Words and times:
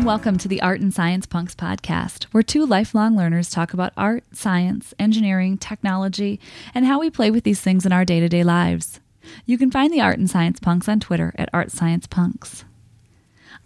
and 0.00 0.06
welcome 0.06 0.38
to 0.38 0.48
the 0.48 0.62
Art 0.62 0.80
and 0.80 0.94
Science 0.94 1.26
Punks 1.26 1.54
podcast, 1.54 2.24
where 2.32 2.42
two 2.42 2.64
lifelong 2.64 3.18
learners 3.18 3.50
talk 3.50 3.74
about 3.74 3.92
art, 3.98 4.24
science, 4.32 4.94
engineering, 4.98 5.58
technology, 5.58 6.40
and 6.74 6.86
how 6.86 6.98
we 6.98 7.10
play 7.10 7.30
with 7.30 7.44
these 7.44 7.60
things 7.60 7.84
in 7.84 7.92
our 7.92 8.06
day 8.06 8.18
to 8.18 8.26
day 8.26 8.42
lives. 8.42 9.00
You 9.44 9.58
can 9.58 9.70
find 9.70 9.92
the 9.92 10.00
Art 10.00 10.18
and 10.18 10.30
Science 10.30 10.58
Punks 10.58 10.88
on 10.88 11.00
Twitter 11.00 11.34
at 11.36 11.50
Art 11.52 11.70
Science 11.70 12.06
Punks. 12.06 12.64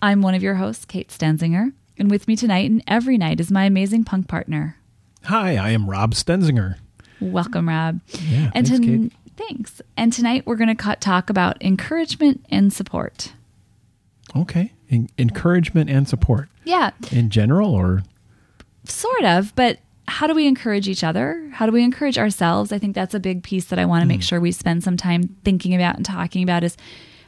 I'm 0.03 0.23
one 0.23 0.35
of 0.35 0.43
your 0.43 0.57
hosts, 0.57 0.85
Kate 0.85 1.09
Stenzinger, 1.09 1.73
and 1.99 2.11
with 2.11 2.27
me 2.27 2.35
tonight 2.35 2.69
and 2.69 2.83
every 2.89 3.17
night 3.17 3.39
is 3.39 3.53
my 3.53 3.67
amazing 3.67 4.03
punk 4.03 4.27
partner. 4.27 4.77
Hi, 5.27 5.55
I 5.57 5.71
am 5.71 5.89
Rob 5.89 6.15
Stenzinger. 6.15 6.79
Welcome, 7.21 7.69
Rob. 7.69 8.01
Yeah, 8.09 8.51
and 8.57 8.67
thanks, 8.67 8.71
ton- 8.71 9.11
Kate. 9.11 9.13
thanks. 9.37 9.81
And 9.97 10.13
tonight 10.13 10.47
we're 10.47 10.57
going 10.57 10.77
to 10.77 10.97
talk 10.97 11.31
about 11.31 11.63
encouragement 11.63 12.45
and 12.51 12.73
support. 12.73 13.35
Okay. 14.35 14.73
En- 14.95 15.09
encouragement 15.19 15.91
and 15.91 16.09
support 16.09 16.49
Yeah, 16.65 16.91
in 17.11 17.31
general, 17.31 17.73
or 17.73 18.03
sort 18.85 19.25
of, 19.25 19.55
but 19.57 19.79
how 20.07 20.27
do 20.27 20.35
we 20.35 20.47
encourage 20.47 20.89
each 20.89 21.03
other? 21.03 21.49
How 21.53 21.67
do 21.67 21.73
we 21.73 21.83
encourage 21.83 22.19
ourselves? 22.19 22.73
I 22.73 22.79
think 22.79 22.95
that's 22.95 23.15
a 23.15 23.21
big 23.21 23.43
piece 23.43 23.65
that 23.67 23.79
I 23.79 23.87
want 23.87 24.03
to 24.03 24.07
make 24.07 24.23
sure 24.23 24.39
we 24.41 24.53
spend 24.53 24.85
some 24.85 24.97
time 24.97 25.37
thinking 25.45 25.75
about 25.75 25.97
and 25.97 26.05
talking 26.05 26.43
about 26.43 26.63
is 26.63 26.77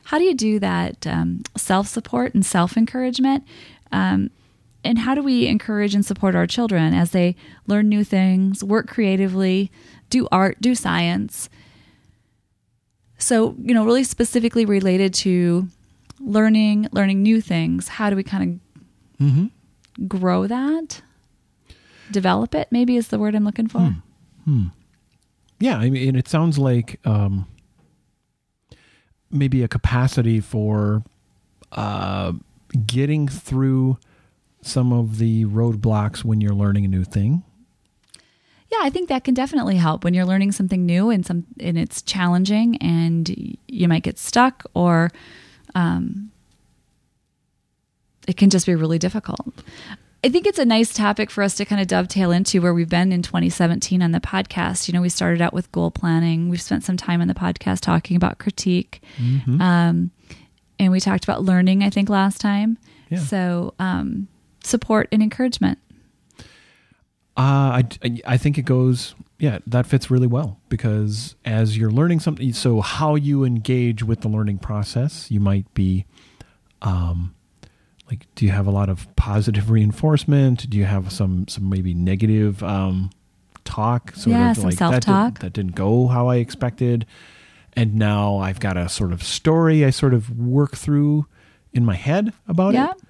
how 0.05 0.19
do 0.19 0.25
you 0.25 0.35
do 0.35 0.59
that 0.61 1.07
um, 1.07 1.43
self 1.57 1.89
support 1.89 2.35
and 2.35 2.45
self 2.45 2.77
encouragement? 2.77 3.45
Um, 3.93 4.31
and 4.85 4.99
how 4.99 5.15
do 5.15 5.23
we 5.23 5.49
encourage 5.49 5.95
and 5.95 6.05
support 6.07 6.37
our 6.37 6.47
children 6.47 6.95
as 6.95 7.11
they 7.11 7.35
learn 7.67 7.89
new 7.89 8.05
things, 8.05 8.63
work 8.63 8.87
creatively, 8.87 9.73
do 10.11 10.29
art, 10.31 10.61
do 10.61 10.75
science? 10.77 11.49
So, 13.19 13.57
you 13.59 13.75
know, 13.75 13.85
really 13.85 14.05
specifically 14.05 14.65
related 14.65 15.13
to 15.15 15.69
learning, 16.21 16.89
learning 16.93 17.23
new 17.23 17.41
things, 17.41 17.89
how 17.89 18.11
do 18.11 18.17
we 18.17 18.23
kind 18.23 18.61
of 19.21 20.09
grow 20.09 20.47
that? 20.47 21.03
Develop 22.11 22.55
it, 22.55 22.69
maybe 22.71 22.97
is 22.97 23.09
the 23.09 23.19
word 23.19 23.35
I'm 23.35 23.45
looking 23.45 23.69
for. 23.69 23.79
yeah, 25.59 25.79
I 25.79 25.91
mean, 25.91 26.17
it 26.17 26.29
sounds 26.29 26.59
like 26.59 27.01
um, 27.05 27.47
maybe 29.31 29.63
a 29.63 29.69
capacity 29.69 30.41
for 30.41 31.03
uh, 31.73 32.33
getting 32.87 33.27
through 33.29 33.99
some 34.63 34.93
of 34.93 35.19
the 35.19 35.45
roadblocks 35.47 36.25
when 36.25 36.41
you're 36.41 36.55
learning 36.55 36.85
a 36.85 36.89
new 36.89 37.05
thing. 37.05 37.43
Yeah, 38.71 38.79
I 38.83 38.91
think 38.91 39.09
that 39.09 39.25
can 39.25 39.35
definitely 39.35 39.77
help 39.77 40.03
when 40.03 40.13
you're 40.13 40.25
learning 40.25 40.53
something 40.53 40.85
new 40.85 41.09
and 41.09 41.25
some 41.25 41.47
and 41.61 41.79
it's 41.79 42.03
challenging 42.03 42.77
and 42.79 43.57
you 43.69 43.87
might 43.87 44.03
get 44.03 44.19
stuck 44.19 44.65
or 44.75 45.11
um, 45.77 46.33
it 48.27 48.37
can 48.37 48.51
just 48.51 48.67
be 48.67 48.75
really 48.75 48.99
difficult. 48.99 49.63
I 50.25 50.29
think 50.29 50.47
it's 50.47 50.59
a 50.59 50.65
nice 50.65 50.93
topic 50.93 51.31
for 51.31 51.45
us 51.45 51.55
to 51.57 51.65
kind 51.65 51.81
of 51.81 51.87
dovetail 51.87 52.33
into 52.33 52.61
where 52.61 52.75
we've 52.75 52.89
been 52.89 53.13
in 53.13 53.23
2017 53.23 54.03
on 54.03 54.11
the 54.11 54.19
podcast. 54.19 54.89
You 54.89 54.95
know, 54.95 55.03
we 55.03 55.09
started 55.09 55.41
out 55.41 55.53
with 55.53 55.71
goal 55.71 55.91
planning. 55.93 56.49
We've 56.49 56.61
spent 56.61 56.83
some 56.83 56.97
time 56.97 57.21
on 57.21 57.29
the 57.29 57.35
podcast 57.35 57.81
talking 57.81 58.17
about 58.17 58.39
critique. 58.39 59.03
Um, 59.61 60.11
and 60.79 60.91
we 60.91 60.99
talked 60.99 61.25
about 61.25 61.43
learning, 61.45 61.85
I 61.85 61.91
think, 61.91 62.09
last 62.09 62.41
time. 62.41 62.79
Yeah. 63.11 63.21
So, 63.21 63.75
um, 63.79 64.27
support 64.65 65.09
and 65.13 65.23
encouragement. 65.23 65.79
Uh, 67.37 67.83
I, 68.03 68.21
I 68.27 68.37
think 68.39 68.57
it 68.57 68.63
goes, 68.65 69.15
yeah, 69.39 69.59
that 69.67 69.87
fits 69.87 70.11
really 70.11 70.27
well 70.27 70.59
because 70.71 71.35
as 71.45 71.77
you're 71.77 71.91
learning 71.91 72.21
something, 72.21 72.53
so 72.55 72.81
how 72.81 73.15
you 73.15 73.45
engage 73.45 74.03
with 74.03 74.23
the 74.23 74.29
learning 74.29 74.59
process, 74.59 75.31
you 75.31 75.39
might 75.41 75.73
be, 75.75 76.07
um, 76.81 77.35
like, 78.11 78.27
do 78.37 78.47
you 78.47 78.53
have 78.53 78.67
a 78.67 78.71
lot 78.71 78.89
of 78.89 79.15
positive 79.17 79.69
reinforcement? 79.71 80.71
Do 80.71 80.79
you 80.79 80.85
have 80.85 81.13
some, 81.13 81.47
some 81.49 81.69
maybe 81.69 81.93
negative, 81.93 82.63
um, 82.63 83.11
talk? 83.65 84.13
Sort 84.15 84.29
Yeah, 84.37 84.51
of 84.53 84.57
some 84.57 84.65
like 84.65 84.77
that, 84.77 85.05
self-talk. 85.05 85.35
did, 85.35 85.43
that 85.43 85.53
didn't 85.53 85.75
go 85.75 86.07
how 86.07 86.29
I 86.29 86.37
expected. 86.37 87.05
And 87.75 87.97
now 87.97 88.39
I've 88.39 88.61
got 88.61 88.79
a 88.79 88.89
sort 88.89 89.13
of 89.13 89.23
story 89.23 89.85
I 89.85 89.91
sort 89.91 90.15
of 90.15 90.31
work 90.39 90.75
through 90.77 91.27
in 91.75 91.85
my 91.85 91.97
head 91.97 92.33
about 92.49 92.73
Yeah. 92.73 92.93
it 92.93 93.03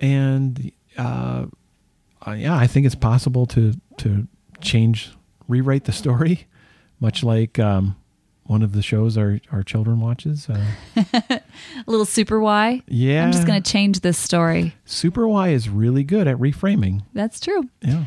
and 0.00 0.70
uh, 0.96 1.46
uh, 2.26 2.32
yeah, 2.32 2.56
I 2.56 2.66
think 2.66 2.86
it's 2.86 2.94
possible 2.94 3.46
to 3.46 3.74
to 3.98 4.26
change, 4.60 5.10
rewrite 5.48 5.84
the 5.84 5.92
story, 5.92 6.46
much 7.00 7.22
like 7.22 7.58
um, 7.58 7.96
one 8.44 8.62
of 8.62 8.72
the 8.72 8.82
shows 8.82 9.16
our 9.18 9.40
our 9.52 9.62
children 9.62 10.00
watches. 10.00 10.48
Uh, 10.48 10.64
A 11.38 11.40
little 11.86 12.06
super 12.06 12.40
why. 12.40 12.82
yeah, 12.88 13.24
I'm 13.24 13.32
just 13.32 13.46
going 13.46 13.62
to 13.62 13.70
change 13.70 14.00
this 14.00 14.18
story. 14.18 14.74
Super 14.84 15.26
Why 15.28 15.48
is 15.48 15.68
really 15.68 16.04
good 16.04 16.26
at 16.28 16.36
reframing. 16.38 17.02
That's 17.14 17.40
true. 17.40 17.68
Yeah, 17.82 18.04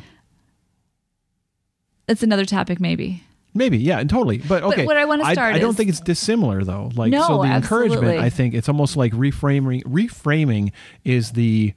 That's 2.07 2.23
another 2.23 2.45
topic, 2.45 2.79
maybe. 2.79 3.23
maybe 3.53 3.77
yeah, 3.77 3.99
and 3.99 4.09
totally. 4.09 4.39
But 4.39 4.63
okay, 4.63 4.85
what 4.85 4.97
I 4.97 5.05
wanna 5.05 5.23
start 5.31 5.55
I, 5.55 5.59
don't 5.59 5.71
is- 5.71 5.75
think 5.75 5.89
it's 5.89 5.99
dissimilar 5.99 6.63
though. 6.63 6.91
Like 6.95 7.11
No, 7.11 7.27
so, 7.27 7.41
the 7.43 7.49
encouragement. 7.53 8.03
absolutely. 8.03 8.25
I 8.25 8.29
think 8.29 8.53
it's 8.53 8.69
almost 8.69 8.97
like 8.97 9.13
reframing. 9.13 9.83
Reframing 9.83 10.71
is 11.03 11.31
the 11.31 11.73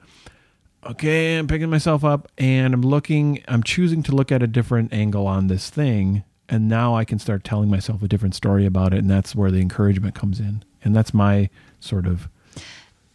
okay, 0.84 1.38
I'm 1.38 1.46
picking 1.46 1.70
myself 1.70 2.04
up 2.04 2.28
and 2.38 2.74
I'm 2.74 2.82
looking, 2.82 3.42
I'm 3.48 3.62
choosing 3.62 4.02
to 4.04 4.12
look 4.14 4.32
at 4.32 4.42
a 4.42 4.46
different 4.46 4.92
angle 4.92 5.26
on 5.26 5.46
this 5.48 5.70
thing. 5.70 6.24
And 6.48 6.68
now 6.68 6.94
I 6.94 7.04
can 7.04 7.18
start 7.18 7.44
telling 7.44 7.70
myself 7.70 8.02
a 8.02 8.08
different 8.08 8.34
story 8.34 8.66
about 8.66 8.92
it. 8.92 8.98
And 8.98 9.10
that's 9.10 9.34
where 9.34 9.50
the 9.50 9.60
encouragement 9.60 10.14
comes 10.14 10.38
in. 10.40 10.64
And 10.84 10.94
that's 10.94 11.14
my 11.14 11.48
sort 11.80 12.06
of, 12.06 12.28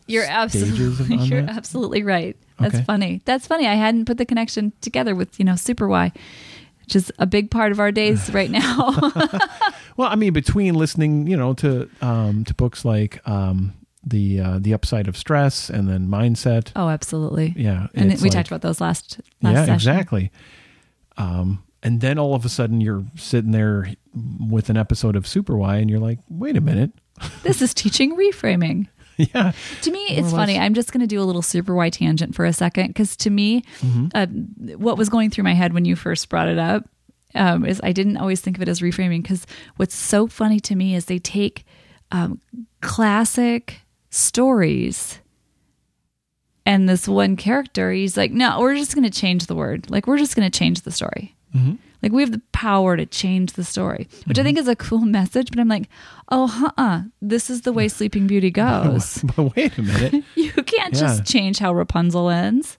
You're 0.08 0.24
absolutely 0.26 1.16
you're 1.28 1.42
that? 1.44 1.56
absolutely 1.56 2.04
right. 2.04 2.36
That's 2.60 2.76
Okay. 2.76 2.84
funny. 2.86 3.22
That's 3.26 3.46
funny. 3.46 3.68
I 3.68 3.76
hadn't 3.76 4.06
put 4.06 4.18
the 4.18 4.26
connection 4.26 4.74
together 4.82 5.14
with, 5.14 5.38
you 5.38 5.46
know, 5.46 5.56
super 5.56 5.88
why, 5.88 6.12
which 6.82 6.96
is 6.96 7.12
a 7.20 7.28
big 7.28 7.52
part 7.52 7.72
of 7.72 7.80
our 7.80 7.92
days 7.92 8.30
right 8.34 8.50
now. 8.50 8.98
well, 9.98 10.10
I 10.10 10.16
mean, 10.16 10.34
between 10.34 10.74
listening, 10.74 11.28
you 11.28 11.38
know, 11.38 11.54
to, 11.56 11.88
um, 12.02 12.44
to 12.46 12.54
books 12.56 12.84
like, 12.86 13.22
um, 13.28 13.74
the, 14.08 14.40
uh, 14.40 14.60
the 14.62 14.74
upside 14.74 15.08
of 15.08 15.18
stress 15.18 15.70
and 15.70 15.88
then 15.90 16.08
mindset. 16.08 16.72
oh, 16.76 16.90
absolutely. 16.90 17.54
Yeah. 17.58 17.88
And 17.94 18.10
we 18.12 18.18
like- 18.18 18.32
talked 18.32 18.48
about 18.48 18.62
those 18.62 18.80
last 18.82 19.20
last 19.42 19.54
yeah, 19.54 19.60
session. 19.66 19.74
exactly. 19.76 20.32
Um, 21.18 21.64
and 21.84 22.02
then 22.02 22.18
all 22.20 22.34
of 22.36 22.46
a 22.46 22.50
sudden 22.50 22.82
you're 22.82 23.06
sitting 23.16 23.52
there 23.52 23.94
with 24.50 24.70
an 24.70 24.78
episode 24.78 25.16
of 25.16 25.28
Super 25.28 25.56
Why, 25.58 25.78
and 25.78 25.90
you're 25.90 26.00
like, 26.00 26.20
wait 26.30 26.58
a 26.58 26.62
minute, 26.62 26.92
This 27.44 27.62
is 27.62 27.74
teaching 27.74 28.16
reframing. 28.16 28.88
yeah, 29.18 29.52
To 29.82 29.92
me, 29.92 30.08
More 30.10 30.20
it's 30.20 30.32
funny. 30.32 30.60
I'm 30.60 30.74
just 30.76 30.92
going 30.92 31.02
to 31.02 31.08
do 31.08 31.20
a 31.22 31.26
little 31.26 31.42
super 31.42 31.74
Why 31.76 31.90
tangent 31.90 32.36
for 32.36 32.46
a 32.46 32.54
second 32.54 32.88
because 32.88 33.16
to 33.18 33.30
me, 33.30 33.64
Mm-hmm. 33.82 34.08
uh, 34.14 34.28
what 34.78 34.98
was 34.98 35.10
going 35.10 35.30
through 35.32 35.44
my 35.44 35.54
head 35.54 35.74
when 35.74 35.86
you 35.86 35.96
first 35.96 36.30
brought 36.30 36.48
it 36.48 36.58
up 36.60 36.84
um, 37.36 37.66
is 37.66 37.80
I 37.84 37.92
didn't 37.94 38.18
always 38.18 38.42
think 38.42 38.58
of 38.58 38.62
it 38.62 38.70
as 38.70 38.80
reframing 38.82 39.22
because 39.24 39.46
what's 39.78 39.96
so 39.96 40.28
funny 40.28 40.60
to 40.62 40.76
me 40.76 40.94
is 40.96 41.06
they 41.06 41.20
take 41.20 41.66
um, 42.12 42.40
classic 42.82 43.82
stories 44.18 45.20
and 46.66 46.90
this 46.90 47.08
one 47.08 47.36
character, 47.38 47.92
he's 47.92 48.18
like, 48.18 48.32
no, 48.32 48.60
we're 48.60 48.76
just 48.76 48.94
going 48.94 49.10
to 49.10 49.20
change 49.20 49.46
the 49.46 49.56
word. 49.56 49.90
Like, 49.90 50.06
we're 50.06 50.18
just 50.18 50.36
going 50.36 50.50
to 50.50 50.60
change 50.60 50.82
the 50.82 50.92
story. 50.92 51.36
Mm-hmm. 51.56 51.76
Like, 52.04 52.12
we 52.12 52.22
have 52.22 52.32
the 52.32 52.42
power 52.52 52.98
to 52.98 53.06
change 53.06 53.54
the 53.54 53.64
story, 53.64 54.08
which 54.26 54.38
I 54.38 54.44
think 54.44 54.58
is 54.58 54.68
a 54.68 54.76
cool 54.76 55.00
message. 55.06 55.50
But 55.50 55.60
I'm 55.60 55.70
like, 55.70 55.90
oh, 56.30 56.72
uh 56.78 57.04
this 57.22 57.50
is 57.50 57.62
the 57.62 57.72
way 57.72 57.88
Sleeping 57.88 58.28
Beauty 58.28 58.52
goes. 58.64 59.24
but 59.36 59.56
wait 59.56 59.78
a 59.78 59.82
minute, 59.82 60.24
You 60.36 60.52
can't 60.52 60.94
Yeah. 60.94 61.00
just 61.00 61.26
change 61.26 61.60
how 61.60 61.74
Rapunzel 61.74 62.30
ends. 62.30 62.78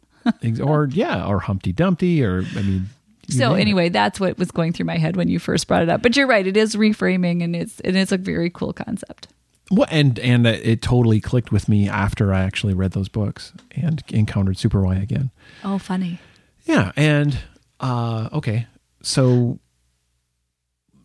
Or 0.63 0.89
yeah, 0.93 1.25
or 1.25 1.39
Humpty 1.41 1.73
Dumpty, 1.73 2.23
or 2.23 2.45
I 2.55 2.63
mean, 2.63 2.87
So 3.31 3.55
it. 3.55 3.61
anyway, 3.63 3.89
that's 3.89 4.21
what 4.21 4.37
was 4.39 4.51
going 4.51 4.75
through 4.75 4.85
my 4.85 4.99
head 4.99 5.17
when 5.17 5.29
you 5.29 5.39
first 5.39 5.67
brought 5.67 5.83
it 5.83 5.89
up. 5.89 6.03
But 6.03 6.17
you're 6.17 6.27
right; 6.27 6.47
it 6.47 6.55
is 6.57 6.77
reframing, 6.77 7.43
and 7.43 7.57
it's 7.57 7.81
and 7.81 7.97
it's 7.97 8.13
a 8.13 8.19
very 8.19 8.51
cool 8.51 8.75
concept. 8.75 9.29
Well, 9.71 9.87
and 9.91 10.19
and 10.19 10.47
it 10.47 10.81
totally 10.81 11.21
clicked 11.21 11.53
with 11.53 11.69
me 11.69 11.89
after 11.89 12.33
I 12.33 12.41
actually 12.43 12.75
read 12.75 12.93
those 12.93 13.09
books 13.09 13.53
and 13.73 14.03
encountered 14.09 14.57
Super 14.57 14.83
Why 14.83 14.97
again. 14.97 15.31
Oh, 15.63 15.79
funny. 15.79 16.21
Yeah, 16.65 16.93
and 16.97 17.39
uh, 17.81 18.29
okay, 18.33 18.67
so 19.03 19.59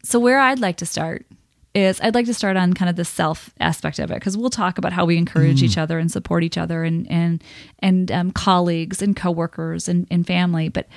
So 0.03 0.19
where 0.19 0.39
I'd 0.39 0.59
like 0.59 0.77
to 0.77 0.85
start 0.85 1.25
is 1.73 1.99
I'd 2.01 2.13
like 2.15 2.27
to 2.27 2.33
start 2.33 2.55
on 2.55 2.73
kind 2.73 2.89
of 2.89 2.95
the 2.95 3.05
self 3.05 3.49
aspect 3.59 3.99
of 3.99 4.11
it 4.11 4.15
because 4.15 4.37
we'll 4.37 4.49
talk 4.49 4.77
about 4.77 4.93
how 4.93 5.05
we 5.05 5.17
encourage 5.17 5.63
each 5.63 5.77
other 5.77 5.97
and 5.99 6.11
support 6.11 6.43
each 6.43 6.57
other 6.57 6.83
and 6.83 7.09
and 7.09 7.43
and 7.79 8.11
um, 8.11 8.31
colleagues 8.31 9.01
and 9.01 9.15
coworkers 9.15 9.89
and, 9.89 10.07
and 10.11 10.25
family. 10.27 10.69
But 10.69 10.87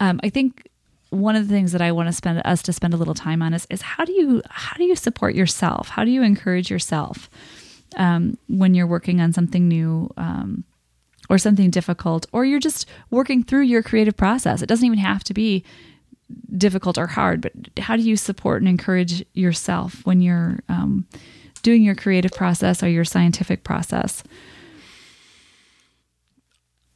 um, 0.00 0.20
I 0.22 0.28
think 0.28 0.68
one 1.16 1.36
of 1.36 1.46
the 1.48 1.54
things 1.54 1.72
that 1.72 1.80
I 1.82 1.92
want 1.92 2.08
to 2.08 2.12
spend 2.12 2.42
us 2.44 2.62
to 2.62 2.72
spend 2.72 2.94
a 2.94 2.96
little 2.96 3.14
time 3.14 3.42
on 3.42 3.54
is 3.54 3.66
is 3.70 3.82
how 3.82 4.04
do 4.04 4.12
you 4.12 4.42
how 4.50 4.76
do 4.76 4.84
you 4.84 4.96
support 4.96 5.34
yourself? 5.34 5.88
How 5.88 6.04
do 6.04 6.10
you 6.10 6.22
encourage 6.22 6.70
yourself 6.70 7.28
um, 7.96 8.36
when 8.48 8.74
you're 8.74 8.86
working 8.86 9.20
on 9.20 9.32
something 9.32 9.68
new? 9.68 10.10
Um, 10.16 10.64
or 11.28 11.38
something 11.38 11.70
difficult, 11.70 12.24
or 12.32 12.44
you're 12.44 12.60
just 12.60 12.86
working 13.10 13.42
through 13.42 13.62
your 13.62 13.82
creative 13.82 14.16
process. 14.16 14.62
It 14.62 14.66
doesn't 14.68 14.86
even 14.86 15.00
have 15.00 15.24
to 15.24 15.34
be 15.34 15.64
difficult 16.56 16.96
or 16.98 17.08
hard, 17.08 17.40
but 17.40 17.52
how 17.80 17.96
do 17.96 18.02
you 18.02 18.16
support 18.16 18.62
and 18.62 18.68
encourage 18.68 19.24
yourself 19.34 20.06
when 20.06 20.20
you're 20.20 20.60
um, 20.68 21.04
doing 21.64 21.82
your 21.82 21.96
creative 21.96 22.30
process 22.30 22.80
or 22.80 22.88
your 22.88 23.04
scientific 23.04 23.64
process? 23.64 24.22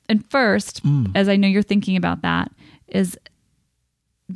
and 0.08 0.24
first, 0.30 0.84
Mm. 0.84 1.10
as 1.14 1.28
I 1.28 1.36
know 1.36 1.48
you're 1.48 1.62
thinking 1.62 1.96
about 1.96 2.22
that, 2.22 2.50
is 2.88 3.18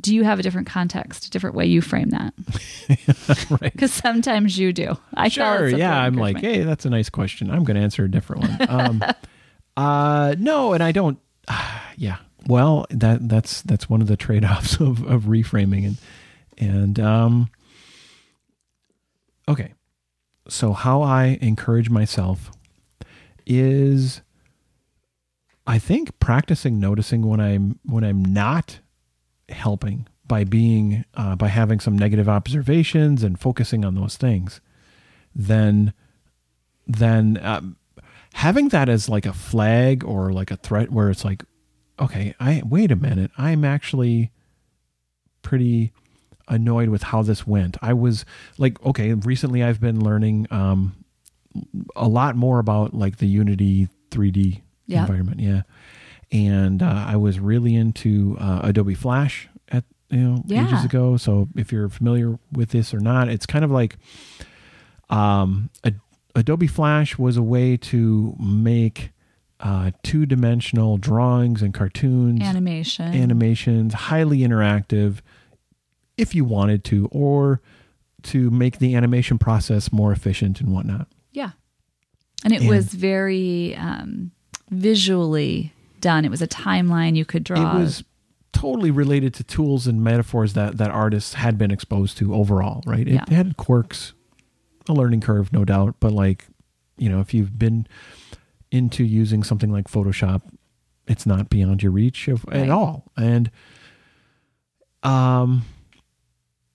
do 0.01 0.15
you 0.15 0.23
have 0.23 0.39
a 0.39 0.43
different 0.43 0.67
context, 0.67 1.25
a 1.25 1.29
different 1.29 1.55
way 1.55 1.65
you 1.65 1.81
frame 1.81 2.09
that? 2.09 2.33
right. 3.49 3.59
Because 3.75 3.93
sometimes 3.93 4.57
you 4.57 4.71
do. 4.71 4.97
I 5.13 5.27
sure. 5.27 5.67
Yeah. 5.67 5.97
I'm 5.97 6.15
like, 6.15 6.39
hey, 6.39 6.63
that's 6.63 6.85
a 6.85 6.89
nice 6.89 7.09
question. 7.09 7.49
I'm 7.49 7.63
going 7.63 7.75
to 7.75 7.81
answer 7.83 8.03
a 8.05 8.11
different 8.11 8.43
one. 8.43 8.69
Um, 8.69 9.03
uh, 9.77 10.35
no, 10.37 10.73
and 10.73 10.83
I 10.83 10.91
don't. 10.91 11.19
yeah. 11.97 12.17
Well, 12.47 12.85
that 12.91 13.27
that's 13.27 13.61
that's 13.63 13.89
one 13.89 14.01
of 14.01 14.07
the 14.07 14.15
trade 14.17 14.45
offs 14.45 14.79
of 14.79 15.03
of 15.05 15.23
reframing 15.23 15.85
and 15.85 15.97
and 16.57 16.99
um. 16.99 17.49
Okay, 19.47 19.73
so 20.47 20.73
how 20.73 21.01
I 21.01 21.37
encourage 21.41 21.89
myself 21.89 22.51
is, 23.45 24.21
I 25.67 25.77
think 25.79 26.19
practicing 26.19 26.79
noticing 26.79 27.27
when 27.27 27.39
I'm 27.39 27.79
when 27.83 28.03
I'm 28.03 28.23
not 28.23 28.79
helping 29.49 30.07
by 30.27 30.43
being 30.43 31.05
uh, 31.15 31.35
by 31.35 31.47
having 31.47 31.79
some 31.79 31.97
negative 31.97 32.27
observations 32.27 33.23
and 33.23 33.39
focusing 33.39 33.85
on 33.85 33.95
those 33.95 34.17
things 34.17 34.59
then 35.35 35.93
then 36.87 37.39
um, 37.41 37.75
having 38.33 38.69
that 38.69 38.89
as 38.89 39.07
like 39.09 39.25
a 39.25 39.33
flag 39.33 40.03
or 40.03 40.31
like 40.31 40.51
a 40.51 40.55
threat 40.57 40.89
where 40.91 41.09
it's 41.09 41.23
like 41.25 41.43
okay 41.99 42.33
i 42.39 42.61
wait 42.65 42.91
a 42.91 42.95
minute 42.95 43.29
i'm 43.37 43.63
actually 43.63 44.31
pretty 45.41 45.91
annoyed 46.47 46.89
with 46.89 47.03
how 47.03 47.21
this 47.21 47.45
went 47.45 47.77
i 47.81 47.93
was 47.93 48.25
like 48.57 48.83
okay 48.85 49.13
recently 49.13 49.63
i've 49.63 49.79
been 49.79 50.03
learning 50.03 50.47
um 50.51 50.95
a 51.95 52.07
lot 52.07 52.35
more 52.35 52.59
about 52.59 52.93
like 52.93 53.17
the 53.17 53.27
unity 53.27 53.87
3d 54.11 54.61
Yeah. 54.87 55.01
environment 55.01 55.39
yeah 55.39 55.61
and 56.31 56.81
uh, 56.83 57.05
i 57.07 57.15
was 57.15 57.39
really 57.39 57.75
into 57.75 58.35
uh, 58.39 58.61
adobe 58.63 58.93
flash 58.95 59.47
at 59.69 59.83
you 60.09 60.17
know 60.19 60.43
Yeah. 60.47 60.67
ages 60.67 60.83
ago 60.85 61.17
so 61.17 61.47
if 61.55 61.71
you're 61.71 61.89
familiar 61.89 62.37
with 62.51 62.69
this 62.69 62.93
or 62.93 62.99
not 62.99 63.29
it's 63.29 63.45
kind 63.45 63.63
of 63.65 63.71
like 63.71 63.97
um, 65.09 65.69
a, 65.83 65.93
Adobe 66.35 66.67
Flash 66.67 67.17
was 67.17 67.37
a 67.37 67.41
way 67.43 67.77
to 67.77 68.35
make 68.39 69.11
uh, 69.59 69.91
two 70.03 70.25
dimensional 70.25 70.97
drawings 70.97 71.61
and 71.61 71.73
cartoons, 71.73 72.41
Animation. 72.41 73.13
animations, 73.13 73.93
highly 73.93 74.39
interactive 74.39 75.19
if 76.17 76.33
you 76.35 76.43
wanted 76.43 76.83
to, 76.85 77.07
or 77.11 77.61
to 78.23 78.49
make 78.49 78.79
the 78.79 78.95
animation 78.95 79.37
process 79.37 79.93
more 79.93 80.11
efficient 80.11 80.59
and 80.59 80.73
whatnot. 80.73 81.07
yeah. 81.31 81.51
And 82.43 82.51
it 82.53 82.61
And- 82.61 82.69
was 82.69 82.93
very 82.93 83.75
um, 83.75 84.31
visually 84.71 85.71
done. 86.05 86.23
It 86.23 86.29
was 86.29 86.41
a 86.43 86.47
timeline 86.47 87.15
you 87.15 87.25
could 87.25 87.43
draw. 87.43 87.75
It 87.75 87.79
was 87.79 88.03
totally 88.53 88.91
related 88.91 89.33
to 89.33 89.43
tools 89.43 89.87
and 89.87 90.03
metaphors 90.03 90.53
that, 90.53 90.77
that 90.77 90.91
artists 90.91 91.33
had 91.33 91.57
been 91.57 91.71
exposed 91.71 92.17
to 92.19 92.33
overall, 92.33 92.81
right? 92.85 93.07
It 93.07 93.13
Yeah. 93.15 93.25
had 93.27 93.57
quirks, 93.57 94.13
a 94.87 94.93
learning 94.93 95.21
curve, 95.21 95.51
no 95.51 95.65
doubt, 95.65 95.95
but 95.99 96.11
like, 96.13 96.45
you 96.97 97.09
know, 97.09 97.19
if 97.19 97.33
you've 97.33 97.57
been 97.57 97.87
into 98.71 99.03
using 99.03 99.43
something 99.43 99.71
like 99.71 99.87
Photoshop, 99.89 100.43
it's 101.07 101.25
not 101.25 101.49
beyond 101.49 101.81
your 101.83 101.91
reach 101.91 102.27
of, 102.27 102.45
Right. 102.45 102.57
at 102.61 102.69
all. 102.69 103.11
And 103.17 103.49
um 105.03 105.63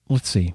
let's 0.09 0.29
see. 0.29 0.53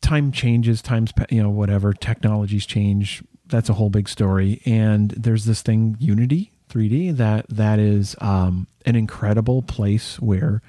Time 0.00 0.30
changes, 0.30 0.82
times 0.82 1.12
you 1.30 1.42
know, 1.42 1.50
whatever, 1.50 1.92
technologies 1.92 2.64
change. 2.64 3.22
That's 3.46 3.68
a 3.68 3.74
whole 3.74 3.90
big 3.90 4.08
story. 4.08 4.60
And 4.64 5.10
there's 5.10 5.44
this 5.44 5.62
thing 5.62 5.96
Unity 5.98 6.52
3D 6.76 7.16
that 7.16 7.46
that 7.48 7.78
is 7.78 8.14
um 8.20 8.66
an 8.84 8.96
incredible 8.96 9.62
place 9.62 10.20
where 10.20 10.60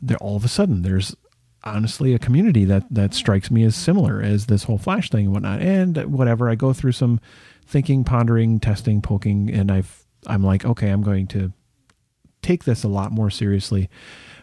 there 0.00 0.16
all 0.18 0.36
of 0.36 0.44
a 0.44 0.48
sudden 0.48 0.82
there's 0.82 1.16
honestly 1.64 2.14
a 2.14 2.18
community 2.18 2.64
that 2.64 2.84
that 2.90 3.12
strikes 3.12 3.50
me 3.50 3.64
as 3.64 3.74
similar 3.74 4.22
as 4.22 4.46
this 4.46 4.64
whole 4.64 4.78
flash 4.78 5.10
thing 5.10 5.26
and 5.26 5.34
whatnot. 5.34 5.60
And 5.60 5.96
whatever 6.12 6.48
i 6.48 6.54
go 6.54 6.72
through 6.72 6.92
some 6.92 7.20
thinking 7.66 8.04
pondering 8.04 8.60
testing 8.60 9.02
poking 9.02 9.50
and 9.52 9.70
i've 9.70 10.04
i'm 10.26 10.42
like 10.42 10.64
okay 10.64 10.90
i'm 10.90 11.02
going 11.02 11.26
to 11.26 11.52
take 12.40 12.64
this 12.64 12.84
a 12.84 12.88
lot 12.88 13.10
more 13.10 13.30
seriously. 13.30 13.90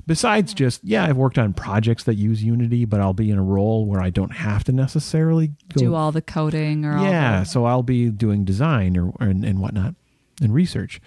Besides 0.08 0.54
just 0.54 0.84
yeah 0.84 1.06
i've 1.06 1.18
worked 1.18 1.40
on 1.40 1.54
projects 1.54 2.04
that 2.04 2.14
use 2.14 2.44
unity 2.44 2.86
but 2.86 3.00
i'll 3.00 3.14
be 3.14 3.32
in 3.32 3.40
a 3.40 3.44
role 3.44 3.88
where 3.88 4.00
i 4.02 4.12
don't 4.12 4.34
have 4.36 4.64
to 4.66 4.72
necessarily 4.72 5.48
go 5.48 5.80
do 5.80 5.96
all 5.96 6.12
the 6.12 6.22
coding 6.22 6.86
or 6.86 6.98
all 6.98 7.04
yeah 7.04 7.42
so 7.42 7.66
i'll 7.66 7.82
be 7.82 8.12
doing 8.12 8.46
design 8.46 8.98
or, 8.98 9.08
or 9.20 9.26
and, 9.26 9.44
and 9.44 9.60
whatnot 9.60 9.96
and 10.42 10.54
research 10.54 11.02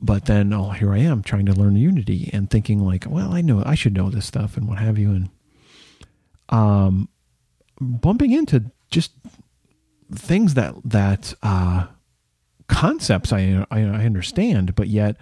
but 0.00 0.26
then 0.26 0.52
oh 0.52 0.70
here 0.70 0.92
i 0.92 0.98
am 0.98 1.22
trying 1.22 1.46
to 1.46 1.52
learn 1.52 1.76
unity 1.76 2.30
and 2.32 2.50
thinking 2.50 2.80
like 2.80 3.04
well 3.08 3.32
i 3.32 3.40
know 3.40 3.62
i 3.64 3.74
should 3.74 3.94
know 3.94 4.10
this 4.10 4.26
stuff 4.26 4.56
and 4.56 4.68
what 4.68 4.78
have 4.78 4.98
you 4.98 5.10
and 5.10 5.28
um 6.48 7.08
bumping 7.80 8.32
into 8.32 8.70
just 8.90 9.12
things 10.12 10.54
that 10.54 10.74
that 10.84 11.34
uh 11.42 11.86
concepts 12.68 13.32
i 13.32 13.64
i, 13.70 13.80
I 13.80 14.04
understand 14.04 14.74
but 14.74 14.88
yet 14.88 15.16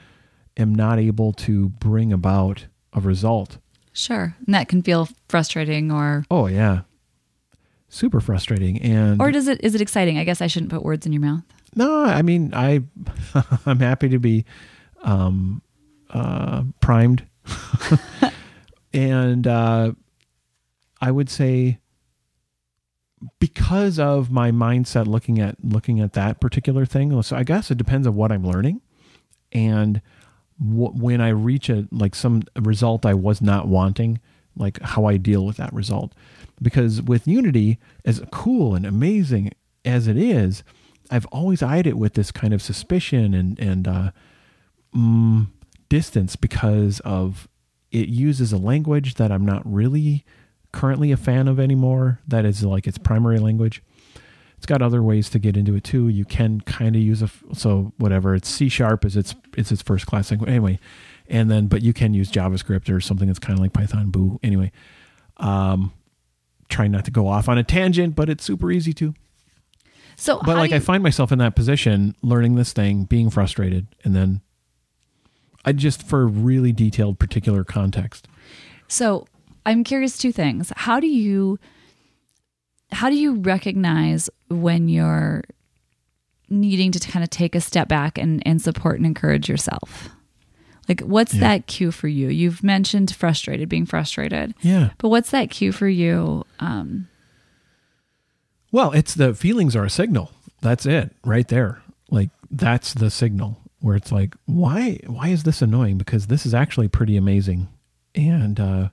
am 0.57 0.75
not 0.75 0.99
able 0.99 1.33
to 1.33 1.69
bring 1.69 2.13
about 2.13 2.67
a 2.93 3.01
result 3.01 3.59
Sure. 3.97 4.35
And 4.45 4.55
that 4.55 4.69
can 4.69 4.83
feel 4.83 5.09
frustrating 5.29 5.91
or 5.91 6.25
oh 6.31 6.49
yeah 6.49 6.81
super 7.89 8.21
frustrating 8.21 8.83
and 8.83 9.23
or 9.23 9.31
does 9.31 9.47
it 9.47 9.61
is 9.63 9.75
it 9.75 9.81
exciting? 9.81 10.19
I 10.19 10.25
guess 10.25 10.43
I 10.43 10.49
shouldn't 10.49 10.71
put 10.71 10.83
words 10.83 11.07
in 11.07 11.13
your 11.13 11.23
mouth. 11.23 11.45
No, 11.75 12.05
I 12.05 12.23
mean 12.23 12.53
I 12.55 12.83
I'm 13.67 13.81
happy 13.81 14.09
to 14.11 14.19
be 14.19 14.45
um 15.03 15.63
uh 16.11 16.65
primed. 16.81 17.27
and 18.93 19.47
uh 19.47 19.93
I 21.01 21.11
would 21.11 21.29
say 21.29 21.79
because 23.39 23.99
of 23.99 24.31
my 24.31 24.51
mindset 24.51 25.07
looking 25.07 25.41
at 25.41 25.57
looking 25.63 26.01
at 26.01 26.13
that 26.15 26.41
particular 26.41 26.87
thing, 26.87 27.21
so 27.23 27.37
I 27.37 27.43
guess 27.43 27.71
it 27.71 27.79
depends 27.79 28.07
on 28.07 28.15
what 28.15 28.33
I'm 28.33 28.47
learning 28.47 28.81
and 29.53 30.01
wh- 30.59 30.95
when 30.95 31.21
I 31.21 31.29
reach 31.31 31.69
a 31.69 31.87
like 31.91 32.15
some 32.15 32.43
result 32.59 33.07
I 33.07 33.15
was 33.15 33.41
not 33.41 33.69
wanting, 33.69 34.21
like 34.57 34.81
how 34.83 35.07
I 35.07 35.17
deal 35.17 35.45
with 35.47 35.57
that 35.57 35.73
result. 35.73 36.13
Because 36.61 37.03
with 37.03 37.27
Unity, 37.27 37.79
as 38.05 38.23
cool 38.31 38.75
and 38.75 38.87
amazing 38.87 39.53
as 39.85 40.07
it 40.07 40.17
is, 40.17 40.63
I've 41.15 41.27
always 41.27 41.63
eyed 41.63 41.87
it 41.87 41.97
with 41.97 42.15
this 42.15 42.33
kind 42.33 42.53
of 42.53 42.61
suspicion 42.61 43.35
and 43.35 43.57
and 43.61 43.87
uh, 43.87 44.11
mm, 44.95 45.47
distance 45.89 46.35
because 46.35 46.99
of 47.01 47.47
it 47.93 48.09
uses 48.09 48.53
a 48.53 48.57
language 48.59 49.15
that 49.15 49.31
I'm 49.31 49.47
not 49.47 49.63
really 49.65 50.25
currently 50.73 51.13
a 51.13 51.17
fan 51.17 51.47
of 51.47 51.61
anymore. 51.61 52.19
That 52.27 52.45
is 52.45 52.65
like 52.65 52.89
its 52.89 52.99
primary 52.99 53.39
language. 53.39 53.81
It's 54.57 54.67
got 54.67 54.83
other 54.83 55.05
ways 55.05 55.31
to 55.31 55.39
get 55.39 55.57
into 55.57 55.77
it 55.77 55.85
too. 55.85 56.09
You 56.09 56.25
can 56.25 56.61
kind 56.63 56.97
of 56.97 57.03
use 57.03 57.23
a 57.23 57.31
so 57.53 57.93
whatever. 57.97 58.35
It's 58.35 58.49
C 58.49 58.69
sharp 58.69 59.05
is 59.05 59.17
its 59.17 59.37
it's 59.57 59.71
its 59.71 59.83
first 59.83 60.07
class 60.07 60.33
language 60.33 60.51
anyway, 60.51 60.81
and 61.29 61.49
then 61.49 61.69
but 61.69 61.83
you 61.83 61.93
can 61.93 62.13
use 62.13 62.29
JavaScript 62.29 62.93
or 62.93 63.01
something 63.01 63.29
that's 63.29 63.39
kind 63.39 63.57
of 63.57 63.63
like 63.63 63.73
Python. 63.73 64.11
Boo. 64.11 64.41
Anyway, 64.43 64.73
um, 65.37 65.93
trying 66.69 66.91
not 66.91 67.05
to 67.05 67.13
go 67.13 67.29
off 67.29 67.49
on 67.49 67.57
a 67.57 67.63
tangent, 67.63 68.17
but 68.17 68.29
it's 68.29 68.43
super 68.43 68.73
easy 68.73 68.93
to. 68.95 69.15
So 70.17 70.41
But 70.45 70.57
like 70.57 70.71
do 70.71 70.77
I 70.77 70.79
find 70.81 71.03
myself 71.03 71.33
in 71.33 71.39
that 71.39 71.55
position, 71.57 72.15
learning 72.23 72.55
this 72.55 72.73
thing, 72.73 73.05
being 73.05 73.31
frustrated, 73.31 73.87
and 74.05 74.15
then 74.15 74.41
I 75.65 75.73
just 75.73 76.03
for 76.03 76.27
really 76.27 76.73
detailed 76.73 77.19
particular 77.19 77.65
context. 77.65 78.29
So 78.89 79.27
I'm 79.67 79.83
curious 79.83 80.19
two 80.19 80.31
things. 80.33 80.73
How 80.77 81.01
do 81.01 81.07
you 81.07 81.59
how 82.93 83.11
do 83.11 83.17
you 83.17 83.35
recognize 83.37 84.31
when 84.49 84.89
you're 84.89 85.43
needing 86.51 86.93
to 86.93 87.01
kind 87.09 87.25
of 87.25 87.31
take 87.31 87.55
a 87.55 87.61
step 87.61 87.89
back 87.89 88.19
and, 88.19 88.43
and 88.47 88.61
support 88.63 88.97
and 88.99 89.07
encourage 89.07 89.49
yourself? 89.49 90.11
Like 90.89 91.01
what's 91.01 91.33
Yeah. 91.35 91.41
that 91.41 91.67
cue 91.67 91.91
for 91.91 92.09
you? 92.09 92.29
You've 92.29 92.63
mentioned 92.63 93.13
frustrated, 93.15 93.69
being 93.69 93.87
frustrated. 93.87 94.55
Yeah. 94.61 94.91
But 94.99 95.09
what's 95.09 95.31
that 95.31 95.51
cue 95.51 95.73
for 95.73 95.89
you? 95.89 96.45
Um, 96.61 97.09
Well, 98.75 98.91
it's 98.91 99.15
the 99.15 99.35
feelings 99.35 99.77
are 99.77 99.85
a 99.85 99.89
signal. 99.89 100.33
That's 100.61 100.85
it, 100.85 101.15
right 101.25 101.47
there. 101.47 101.81
Like 102.11 102.31
that's 102.51 102.93
the 102.93 103.09
signal 103.09 103.61
where 103.79 103.95
it's 103.95 104.11
like, 104.11 104.35
why 104.47 104.99
why 105.07 105.29
is 105.29 105.45
this 105.45 105.63
annoying? 105.63 105.97
Because 105.97 106.27
this 106.27 106.45
is 106.45 106.55
actually 106.55 106.89
pretty 106.89 107.17
amazing. 107.17 107.69
And 108.17 108.59
uh 108.59 108.89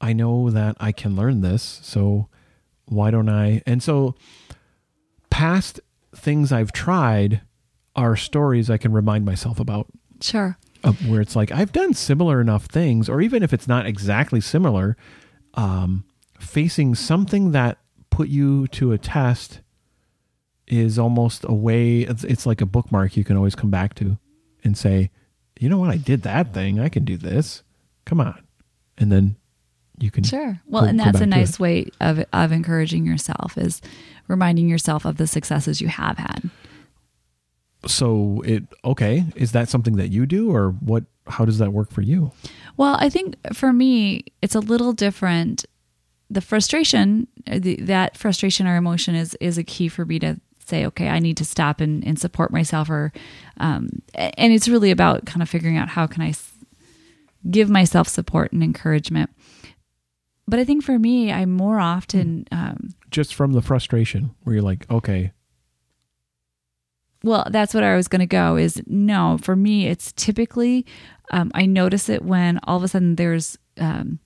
I 0.00 0.14
know 0.14 0.50
that 0.50 0.76
I 0.80 0.90
can 0.90 1.14
learn 1.14 1.42
this, 1.42 1.78
so 1.80 2.26
why 2.86 3.12
don't 3.12 3.28
I? 3.28 3.62
And 3.66 3.84
so 3.84 4.16
past 5.30 5.78
things 6.16 6.50
I've 6.50 6.72
tried 6.72 7.42
are 7.94 8.16
stories 8.16 8.68
I 8.68 8.78
can 8.78 8.90
remind 8.90 9.24
myself 9.24 9.60
about 9.60 9.86
sure. 10.20 10.58
of 10.82 11.08
where 11.08 11.20
it's 11.20 11.36
like 11.36 11.52
I've 11.52 11.70
done 11.70 11.94
similar 11.94 12.40
enough 12.40 12.64
things, 12.64 13.08
or 13.08 13.20
even 13.20 13.44
if 13.44 13.52
it's 13.52 13.68
not 13.68 13.86
exactly 13.86 14.40
similar, 14.40 14.96
um, 15.54 16.02
facing 16.40 16.96
something 16.96 17.52
that 17.52 17.78
put 18.10 18.28
you 18.28 18.66
to 18.68 18.92
a 18.92 18.98
test 18.98 19.60
is 20.66 20.98
almost 20.98 21.44
a 21.48 21.54
way. 21.54 22.00
It's, 22.00 22.24
it's 22.24 22.46
like 22.46 22.60
a 22.60 22.66
bookmark 22.66 23.16
you 23.16 23.24
can 23.24 23.36
always 23.36 23.54
come 23.54 23.70
back 23.70 23.94
to, 23.94 24.18
and 24.64 24.76
say, 24.76 25.10
you 25.58 25.68
know 25.68 25.78
what, 25.78 25.90
I 25.90 25.96
did 25.96 26.22
that 26.22 26.52
thing. 26.52 26.78
I 26.78 26.88
can 26.88 27.04
do 27.04 27.16
this. 27.16 27.62
Come 28.04 28.20
on, 28.20 28.42
and 28.96 29.10
then 29.10 29.36
you 29.98 30.10
can 30.10 30.24
Sure. 30.24 30.60
Well, 30.66 30.82
go- 30.82 30.88
and 30.88 31.00
that's 31.00 31.20
a 31.20 31.26
nice 31.26 31.58
way 31.58 31.90
of 32.00 32.24
of 32.32 32.52
encouraging 32.52 33.04
yourself 33.06 33.58
is 33.58 33.80
reminding 34.28 34.68
yourself 34.68 35.04
of 35.04 35.16
the 35.16 35.26
successes 35.26 35.80
you 35.80 35.88
have 35.88 36.18
had. 36.18 36.50
So 37.86 38.42
it 38.44 38.64
okay. 38.84 39.24
Is 39.36 39.52
that 39.52 39.68
something 39.68 39.96
that 39.96 40.08
you 40.08 40.26
do, 40.26 40.54
or 40.54 40.70
what? 40.70 41.04
How 41.26 41.44
does 41.44 41.58
that 41.58 41.72
work 41.72 41.90
for 41.92 42.02
you? 42.02 42.32
Well, 42.76 42.96
I 42.98 43.08
think 43.08 43.36
for 43.54 43.72
me, 43.72 44.24
it's 44.42 44.54
a 44.54 44.60
little 44.60 44.92
different. 44.92 45.64
The 46.30 46.40
frustration, 46.40 47.26
the, 47.46 47.76
that 47.76 48.16
frustration 48.16 48.66
or 48.66 48.76
emotion 48.76 49.14
is 49.14 49.34
is 49.40 49.56
a 49.58 49.64
key 49.64 49.88
for 49.88 50.04
me 50.04 50.18
to 50.18 50.40
say, 50.66 50.84
okay, 50.84 51.08
I 51.08 51.18
need 51.18 51.38
to 51.38 51.44
stop 51.44 51.80
and, 51.80 52.04
and 52.04 52.18
support 52.18 52.52
myself, 52.52 52.90
or 52.90 53.12
um, 53.56 54.02
and 54.14 54.52
it's 54.52 54.68
really 54.68 54.90
about 54.90 55.24
kind 55.24 55.42
of 55.42 55.48
figuring 55.48 55.78
out 55.78 55.88
how 55.88 56.06
can 56.06 56.22
I 56.22 56.34
give 57.50 57.70
myself 57.70 58.08
support 58.08 58.52
and 58.52 58.62
encouragement. 58.62 59.30
But 60.46 60.58
I 60.58 60.64
think 60.64 60.82
for 60.82 60.98
me, 60.98 61.32
I 61.32 61.46
more 61.46 61.78
often 61.78 62.46
um, 62.52 62.94
Just 63.10 63.34
from 63.34 63.52
the 63.52 63.62
frustration, 63.62 64.34
where 64.42 64.54
you're 64.54 64.62
like, 64.62 64.90
okay, 64.90 65.32
Well, 67.22 67.46
that's 67.50 67.74
what 67.74 67.84
I 67.84 67.96
was 67.96 68.08
going 68.08 68.20
to 68.20 68.26
go 68.26 68.56
is 68.56 68.82
no, 68.86 69.38
for 69.42 69.56
me, 69.56 69.86
it's 69.86 70.12
typically, 70.12 70.86
um, 71.32 71.50
I 71.54 71.66
notice 71.66 72.08
it 72.08 72.22
when 72.22 72.60
all 72.62 72.76
of 72.76 72.82
a 72.82 72.88
sudden 72.88 73.16
there's 73.16 73.58
um, 73.78 74.20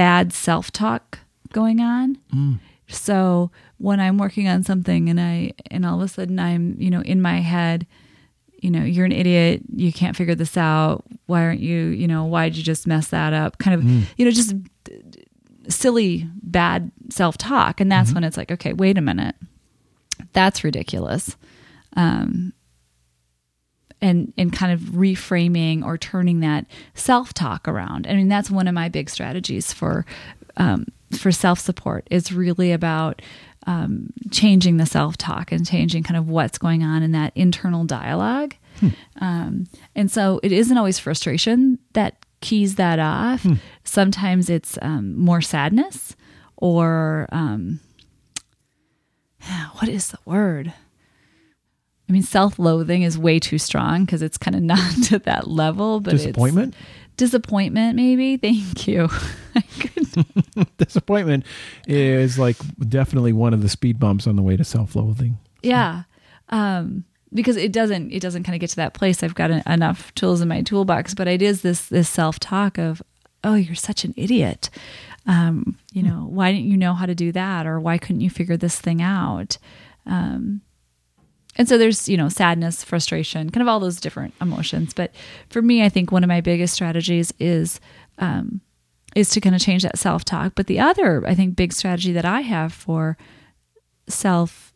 bad 0.00 0.32
self 0.32 0.70
talk 0.70 1.18
going 1.52 1.78
on. 1.78 2.16
Mm. 2.34 2.58
So 2.88 3.50
when 3.76 4.00
I'm 4.00 4.16
working 4.16 4.48
on 4.48 4.62
something 4.62 5.10
and 5.10 5.20
I, 5.20 5.52
and 5.70 5.84
all 5.84 5.96
of 5.96 6.00
a 6.00 6.08
sudden 6.08 6.38
I'm, 6.38 6.74
you 6.78 6.88
know, 6.88 7.02
in 7.02 7.20
my 7.20 7.40
head, 7.40 7.86
you 8.62 8.70
know, 8.70 8.82
you're 8.82 9.04
an 9.04 9.12
idiot. 9.12 9.60
You 9.76 9.92
can't 9.92 10.16
figure 10.16 10.34
this 10.34 10.56
out. 10.56 11.04
Why 11.26 11.42
aren't 11.42 11.60
you, 11.60 11.88
you 11.88 12.08
know, 12.08 12.24
why'd 12.24 12.56
you 12.56 12.62
just 12.62 12.86
mess 12.86 13.08
that 13.08 13.34
up? 13.34 13.58
Kind 13.58 13.74
of, 13.74 13.82
mm. 13.82 14.04
you 14.16 14.24
know, 14.24 14.30
just 14.30 14.54
silly, 15.68 16.26
bad 16.42 16.90
self 17.10 17.36
talk. 17.36 17.78
And 17.78 17.92
that's 17.92 18.08
mm-hmm. 18.08 18.14
when 18.14 18.24
it's 18.24 18.38
like, 18.38 18.50
okay, 18.50 18.72
wait 18.72 18.96
a 18.96 19.02
minute. 19.02 19.34
That's 20.32 20.64
ridiculous 20.64 21.36
um, 21.94 22.54
and 24.02 24.32
and 24.36 24.52
kind 24.52 24.72
of 24.72 24.80
reframing 24.80 25.84
or 25.84 25.98
turning 25.98 26.40
that 26.40 26.66
self 26.94 27.32
talk 27.34 27.68
around. 27.68 28.06
I 28.06 28.14
mean, 28.14 28.28
that's 28.28 28.50
one 28.50 28.68
of 28.68 28.74
my 28.74 28.88
big 28.88 29.10
strategies 29.10 29.72
for 29.72 30.06
um, 30.56 30.86
for 31.18 31.32
self 31.32 31.58
support. 31.58 32.06
Is 32.10 32.32
really 32.32 32.72
about 32.72 33.22
um, 33.66 34.10
changing 34.30 34.78
the 34.78 34.86
self 34.86 35.16
talk 35.16 35.52
and 35.52 35.66
changing 35.66 36.02
kind 36.02 36.16
of 36.16 36.28
what's 36.28 36.58
going 36.58 36.82
on 36.82 37.02
in 37.02 37.12
that 37.12 37.32
internal 37.34 37.84
dialogue. 37.84 38.54
Um, 39.20 39.66
and 39.94 40.10
so 40.10 40.40
it 40.42 40.52
isn't 40.52 40.76
always 40.78 40.98
frustration 40.98 41.78
that 41.92 42.16
keys 42.40 42.76
that 42.76 42.98
off. 42.98 43.46
Sometimes 43.84 44.48
it's 44.48 44.78
um, 44.80 45.18
more 45.18 45.42
sadness 45.42 46.16
or 46.56 47.28
um, 47.32 47.80
what 49.74 49.88
is 49.88 50.08
the 50.08 50.18
word? 50.24 50.72
I 52.10 52.12
mean, 52.12 52.22
self-loathing 52.24 53.02
is 53.02 53.16
way 53.16 53.38
too 53.38 53.56
strong 53.58 54.04
because 54.04 54.20
it's 54.20 54.36
kind 54.36 54.56
of 54.56 54.62
not 54.74 55.02
to 55.04 55.20
that 55.20 55.46
level. 55.46 56.00
But 56.00 56.14
it's- 56.14 56.26
disappointment. 56.26 56.74
disappointment, 57.16 57.94
maybe. 57.94 58.36
Thank 58.48 58.88
you. 58.88 59.08
Disappointment 60.76 61.44
is 61.86 62.36
like 62.38 62.56
definitely 62.88 63.32
one 63.32 63.54
of 63.54 63.62
the 63.62 63.68
speed 63.68 64.00
bumps 64.00 64.26
on 64.26 64.34
the 64.36 64.42
way 64.42 64.56
to 64.56 64.64
self-loathing. 64.64 65.38
yeah, 65.62 66.02
um, 66.48 67.04
because 67.32 67.56
it 67.56 67.70
doesn't. 67.72 68.10
It 68.10 68.20
doesn't 68.20 68.42
kind 68.42 68.56
of 68.56 68.60
get 68.60 68.70
to 68.70 68.76
that 68.76 68.92
place. 68.94 69.22
I've 69.22 69.36
got 69.36 69.52
en- 69.52 69.62
enough 69.66 70.12
tools 70.16 70.40
in 70.40 70.48
my 70.48 70.62
toolbox, 70.62 71.14
but 71.14 71.28
it 71.28 71.42
is 71.42 71.62
this 71.62 71.86
this 71.86 72.08
self-talk 72.08 72.76
of, 72.78 73.00
"Oh, 73.44 73.54
you're 73.54 73.76
such 73.76 74.04
an 74.04 74.14
idiot." 74.16 74.68
Um, 75.26 75.78
you 75.92 76.02
know, 76.02 76.26
why 76.28 76.50
didn't 76.50 76.66
you 76.66 76.76
know 76.76 76.94
how 76.94 77.06
to 77.06 77.14
do 77.14 77.30
that, 77.32 77.66
or 77.66 77.78
why 77.78 77.98
couldn't 77.98 78.20
you 78.22 78.30
figure 78.30 78.56
this 78.56 78.80
thing 78.80 79.00
out? 79.00 79.58
Um, 80.06 80.62
and 81.60 81.68
so 81.68 81.76
there's 81.76 82.08
you 82.08 82.16
know 82.16 82.30
sadness 82.30 82.82
frustration 82.82 83.50
kind 83.50 83.60
of 83.60 83.68
all 83.68 83.80
those 83.80 84.00
different 84.00 84.32
emotions. 84.40 84.94
But 84.94 85.14
for 85.50 85.60
me 85.60 85.84
i 85.84 85.90
think 85.90 86.10
one 86.10 86.24
of 86.24 86.28
my 86.28 86.40
biggest 86.40 86.72
strategies 86.72 87.34
is 87.38 87.80
um, 88.16 88.62
is 89.14 89.28
to 89.30 89.42
kind 89.42 89.54
of 89.54 89.60
change 89.60 89.82
that 89.82 89.98
self-talk. 89.98 90.54
But 90.56 90.68
the 90.68 90.80
other 90.80 91.22
i 91.26 91.34
think 91.34 91.56
big 91.56 91.74
strategy 91.74 92.12
that 92.12 92.24
i 92.24 92.40
have 92.40 92.72
for 92.72 93.18
self 94.08 94.72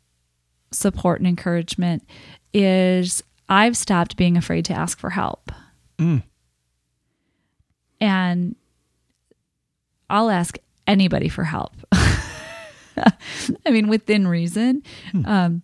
support 0.73 1.21
and 1.21 1.27
encouragement 1.27 2.07
is 2.53 3.23
i've 3.49 3.79
stopped 3.79 4.19
being 4.19 4.37
afraid 4.37 4.67
to 4.67 4.75
ask 4.75 4.99
for 4.99 5.11
help. 5.11 5.51
Mm. 5.99 6.23
and 8.01 8.57
i'll 10.11 10.29
ask 10.29 10.59
anybody 10.87 11.31
for 11.31 11.45
help. 11.45 11.73
I 13.67 13.71
mean 13.71 13.89
within 13.89 14.29
reason. 14.29 14.83
Um, 15.25 15.63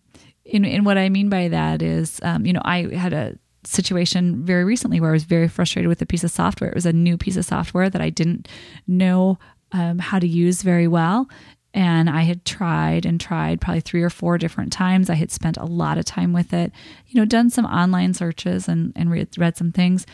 and, 0.53 0.67
and 0.67 0.87
what 0.87 0.99
I 0.99 1.09
mean 1.09 1.29
by 1.29 1.49
that 1.49 1.83
is, 1.83 2.21
um, 2.23 2.47
you 2.47 2.53
know, 2.53 2.63
I 2.65 2.95
had 2.95 3.13
a 3.13 3.39
situation 3.65 4.45
very 4.45 4.65
recently 4.65 5.01
where 5.01 5.11
I 5.11 5.13
was 5.13 5.25
very 5.25 5.49
frustrated 5.49 5.89
with 5.89 6.03
a 6.03 6.07
piece 6.07 6.25
of 6.25 6.31
software. 6.31 6.71
It 6.71 6.75
was 6.75 6.87
a 6.87 6.93
new 6.93 7.17
piece 7.17 7.37
of 7.37 7.45
software 7.45 7.91
that 7.91 8.01
I 8.01 8.11
didn't 8.11 8.49
know 8.87 9.39
um, 9.73 9.99
how 9.99 10.19
to 10.19 10.27
use 10.27 10.63
very 10.63 10.89
well. 10.89 11.29
And 11.73 12.11
I 12.11 12.23
had 12.23 12.45
tried 12.45 13.07
and 13.07 13.21
tried 13.21 13.61
probably 13.61 13.81
three 13.81 14.03
or 14.03 14.11
four 14.11 14.39
different 14.39 14.73
times. 14.73 15.09
I 15.09 15.15
had 15.15 15.31
spent 15.31 15.57
a 15.57 15.67
lot 15.67 15.99
of 15.99 16.05
time 16.05 16.33
with 16.33 16.53
it, 16.53 16.73
you 17.07 17.21
know, 17.21 17.25
done 17.25 17.51
some 17.51 17.65
online 17.65 18.13
searches 18.15 18.67
and, 18.67 18.93
and 18.97 19.11
read, 19.11 19.29
read 19.39 19.57
some 19.57 19.71
things, 19.71 20.05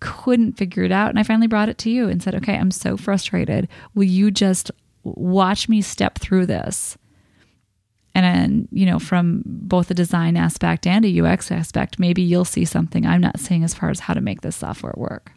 couldn't 0.00 0.58
figure 0.58 0.82
it 0.82 0.92
out. 0.92 1.08
And 1.08 1.18
I 1.18 1.22
finally 1.22 1.46
brought 1.46 1.70
it 1.70 1.78
to 1.78 1.90
you 1.90 2.08
and 2.08 2.22
said, 2.22 2.34
okay, 2.34 2.56
I'm 2.56 2.70
so 2.70 2.96
frustrated. 2.98 3.68
Will 3.94 4.04
you 4.04 4.30
just 4.30 4.70
watch 5.02 5.68
me 5.68 5.80
step 5.80 6.18
through 6.18 6.46
this? 6.46 6.98
And 8.14 8.24
then 8.24 8.68
you 8.72 8.86
know 8.86 8.98
from 8.98 9.42
both 9.46 9.90
a 9.90 9.94
design 9.94 10.36
aspect 10.36 10.86
and 10.86 11.04
a 11.04 11.20
ux 11.20 11.50
aspect 11.50 11.98
maybe 11.98 12.22
you'll 12.22 12.44
see 12.44 12.64
something 12.64 13.06
i'm 13.06 13.20
not 13.20 13.38
seeing 13.38 13.64
as 13.64 13.74
far 13.74 13.90
as 13.90 14.00
how 14.00 14.14
to 14.14 14.20
make 14.20 14.40
this 14.40 14.56
software 14.56 14.94
work 14.96 15.30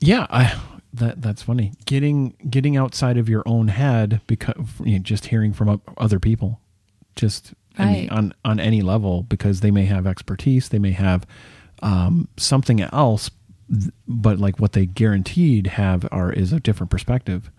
Yeah, 0.00 0.26
I 0.30 0.58
that 0.92 1.22
that's 1.22 1.42
funny. 1.42 1.72
Getting 1.86 2.36
getting 2.48 2.76
outside 2.76 3.16
of 3.18 3.28
your 3.28 3.42
own 3.46 3.68
head 3.68 4.20
because 4.26 4.54
you 4.84 4.92
know, 4.92 4.98
just 5.00 5.26
hearing 5.26 5.52
from 5.52 5.80
other 5.96 6.18
people, 6.20 6.60
just 7.16 7.52
I 7.76 7.92
mean, 7.92 8.10
on 8.10 8.34
on 8.44 8.60
any 8.60 8.80
level 8.82 9.22
because 9.22 9.60
they 9.60 9.70
may 9.70 9.86
have 9.86 10.06
expertise, 10.06 10.68
they 10.68 10.78
may 10.78 10.92
have 10.92 11.26
um, 11.82 12.28
something 12.36 12.80
else, 12.80 13.30
but 14.06 14.38
like 14.38 14.60
what 14.60 14.72
they 14.72 14.86
guaranteed 14.86 15.68
have 15.68 16.06
are 16.12 16.32
is 16.32 16.52
a 16.52 16.60
different 16.60 16.90
perspective. 16.90 17.50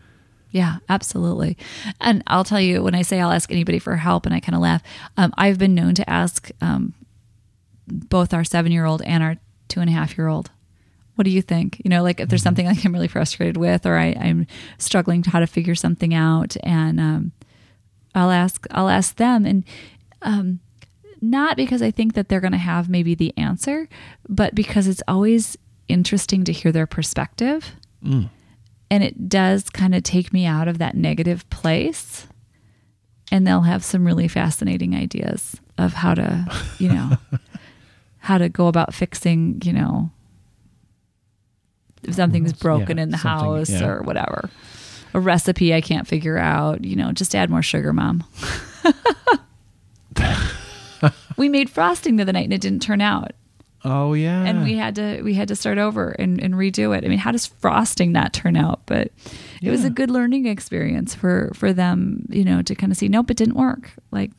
Yeah 0.51 0.77
absolutely. 0.87 1.57
And 2.01 2.23
i'll 2.27 2.43
tell 2.43 2.61
you 2.61 2.83
when 2.83 2.95
i 2.95 3.01
say 3.01 3.19
i'll 3.19 3.31
ask 3.31 3.51
anybody 3.51 3.79
for 3.79 3.95
help 3.95 4.25
and 4.25 4.33
i 4.33 4.39
kind 4.39 4.55
of 4.55 4.61
laugh 4.61 4.81
um, 5.17 5.33
i've 5.37 5.57
been 5.57 5.75
known 5.75 5.95
to 5.95 6.09
ask 6.09 6.49
um, 6.61 6.93
both 7.87 8.33
our 8.33 8.43
seven 8.43 8.71
year 8.71 8.85
old 8.85 9.01
and 9.03 9.23
our 9.23 9.37
two 9.67 9.79
and 9.79 9.89
a 9.89 9.93
half 9.93 10.17
year 10.17 10.27
old 10.27 10.51
what 11.15 11.25
do 11.25 11.31
you 11.31 11.41
think? 11.41 11.81
You 11.83 11.89
know 11.89 12.01
like 12.01 12.21
if 12.21 12.29
there's 12.29 12.41
something 12.41 12.65
like 12.65 12.85
i'm 12.85 12.93
really 12.93 13.09
frustrated 13.09 13.57
with 13.57 13.85
or 13.85 13.97
I, 13.97 14.15
i'm 14.19 14.47
struggling 14.77 15.21
to 15.23 15.29
how 15.29 15.39
to 15.41 15.47
figure 15.47 15.75
something 15.75 16.13
out 16.13 16.55
and 16.63 16.97
um, 16.99 17.31
i'll 18.15 18.31
ask 18.31 18.65
i'll 18.71 18.87
ask 18.87 19.17
them 19.17 19.45
and 19.45 19.65
um, 20.21 20.61
not 21.21 21.57
because 21.57 21.81
i 21.81 21.91
think 21.91 22.13
that 22.13 22.29
they're 22.29 22.39
going 22.39 22.53
to 22.53 22.57
have 22.57 22.87
maybe 22.87 23.15
the 23.15 23.37
answer 23.37 23.89
but 24.29 24.55
because 24.55 24.87
it's 24.87 25.03
always 25.09 25.57
interesting 25.89 26.45
to 26.45 26.53
hear 26.53 26.71
their 26.71 26.87
perspective 26.87 27.73
and 28.91 29.03
it 29.03 29.29
does 29.29 29.69
kind 29.69 29.93
of 29.95 30.03
take 30.03 30.33
me 30.33 30.45
out 30.45 30.67
of 30.67 30.77
that 30.79 30.95
negative 30.95 31.49
place. 31.49 32.27
And 33.31 33.45
they'll 33.45 33.61
have 33.61 33.83
some 33.83 34.05
really 34.05 34.27
fascinating 34.27 34.95
ideas 34.95 35.55
of 35.77 35.93
how 35.93 36.15
to 36.15 36.45
you 36.79 36.89
know 36.89 37.11
how 38.19 38.37
to 38.39 38.49
go 38.49 38.67
about 38.67 38.93
fixing 38.93 39.61
you 39.63 39.71
know 39.71 40.09
if 42.03 42.15
something's 42.15 42.53
broken 42.53 42.97
Yeah, 42.97 43.03
in 43.03 43.09
the 43.11 43.17
house 43.17 43.69
yeah. 43.69 43.85
or 43.87 44.01
whatever. 44.01 44.49
A 45.13 45.19
recipe 45.19 45.73
i 45.73 45.81
can't 45.81 46.07
figure 46.07 46.37
out 46.37 46.83
you 46.83 46.95
know 46.95 47.11
just 47.11 47.35
add 47.35 47.49
more 47.49 47.61
sugar 47.61 47.93
mom. 47.93 48.23
We 51.37 51.47
made 51.47 51.69
frosting 51.69 52.17
the 52.17 52.23
other 52.23 52.33
night 52.33 52.43
and 52.45 52.53
it 52.53 52.59
didn't 52.59 52.81
turn 52.81 52.99
out 52.99 53.31
Oh 53.85 54.13
yeah, 54.13 54.43
and 54.43 54.63
we 54.63 54.75
had 54.75 54.95
to 54.95 55.21
we 55.21 55.33
had 55.33 55.47
to 55.47 55.55
start 55.55 55.77
over 55.77 56.11
and, 56.11 56.41
and 56.41 56.53
redo 56.53 56.97
it. 56.97 57.05
I 57.05 57.07
mean, 57.07 57.19
how 57.19 57.31
does 57.31 57.45
frosting 57.45 58.11
not 58.11 58.33
turn 58.33 58.57
out? 58.57 58.81
But 58.85 59.11
it 59.61 59.69
was 59.69 59.85
a 59.85 59.89
good 59.89 60.09
learning 60.09 60.45
experience 60.45 61.15
for 61.15 61.51
for 61.53 61.71
them, 61.71 62.25
you 62.29 62.43
know, 62.43 62.61
to 62.61 62.75
kind 62.75 62.91
of 62.91 62.97
see. 62.97 63.07
Nope, 63.07 63.31
it 63.31 63.37
didn't 63.37 63.55
work. 63.55 63.91
Like 64.11 64.31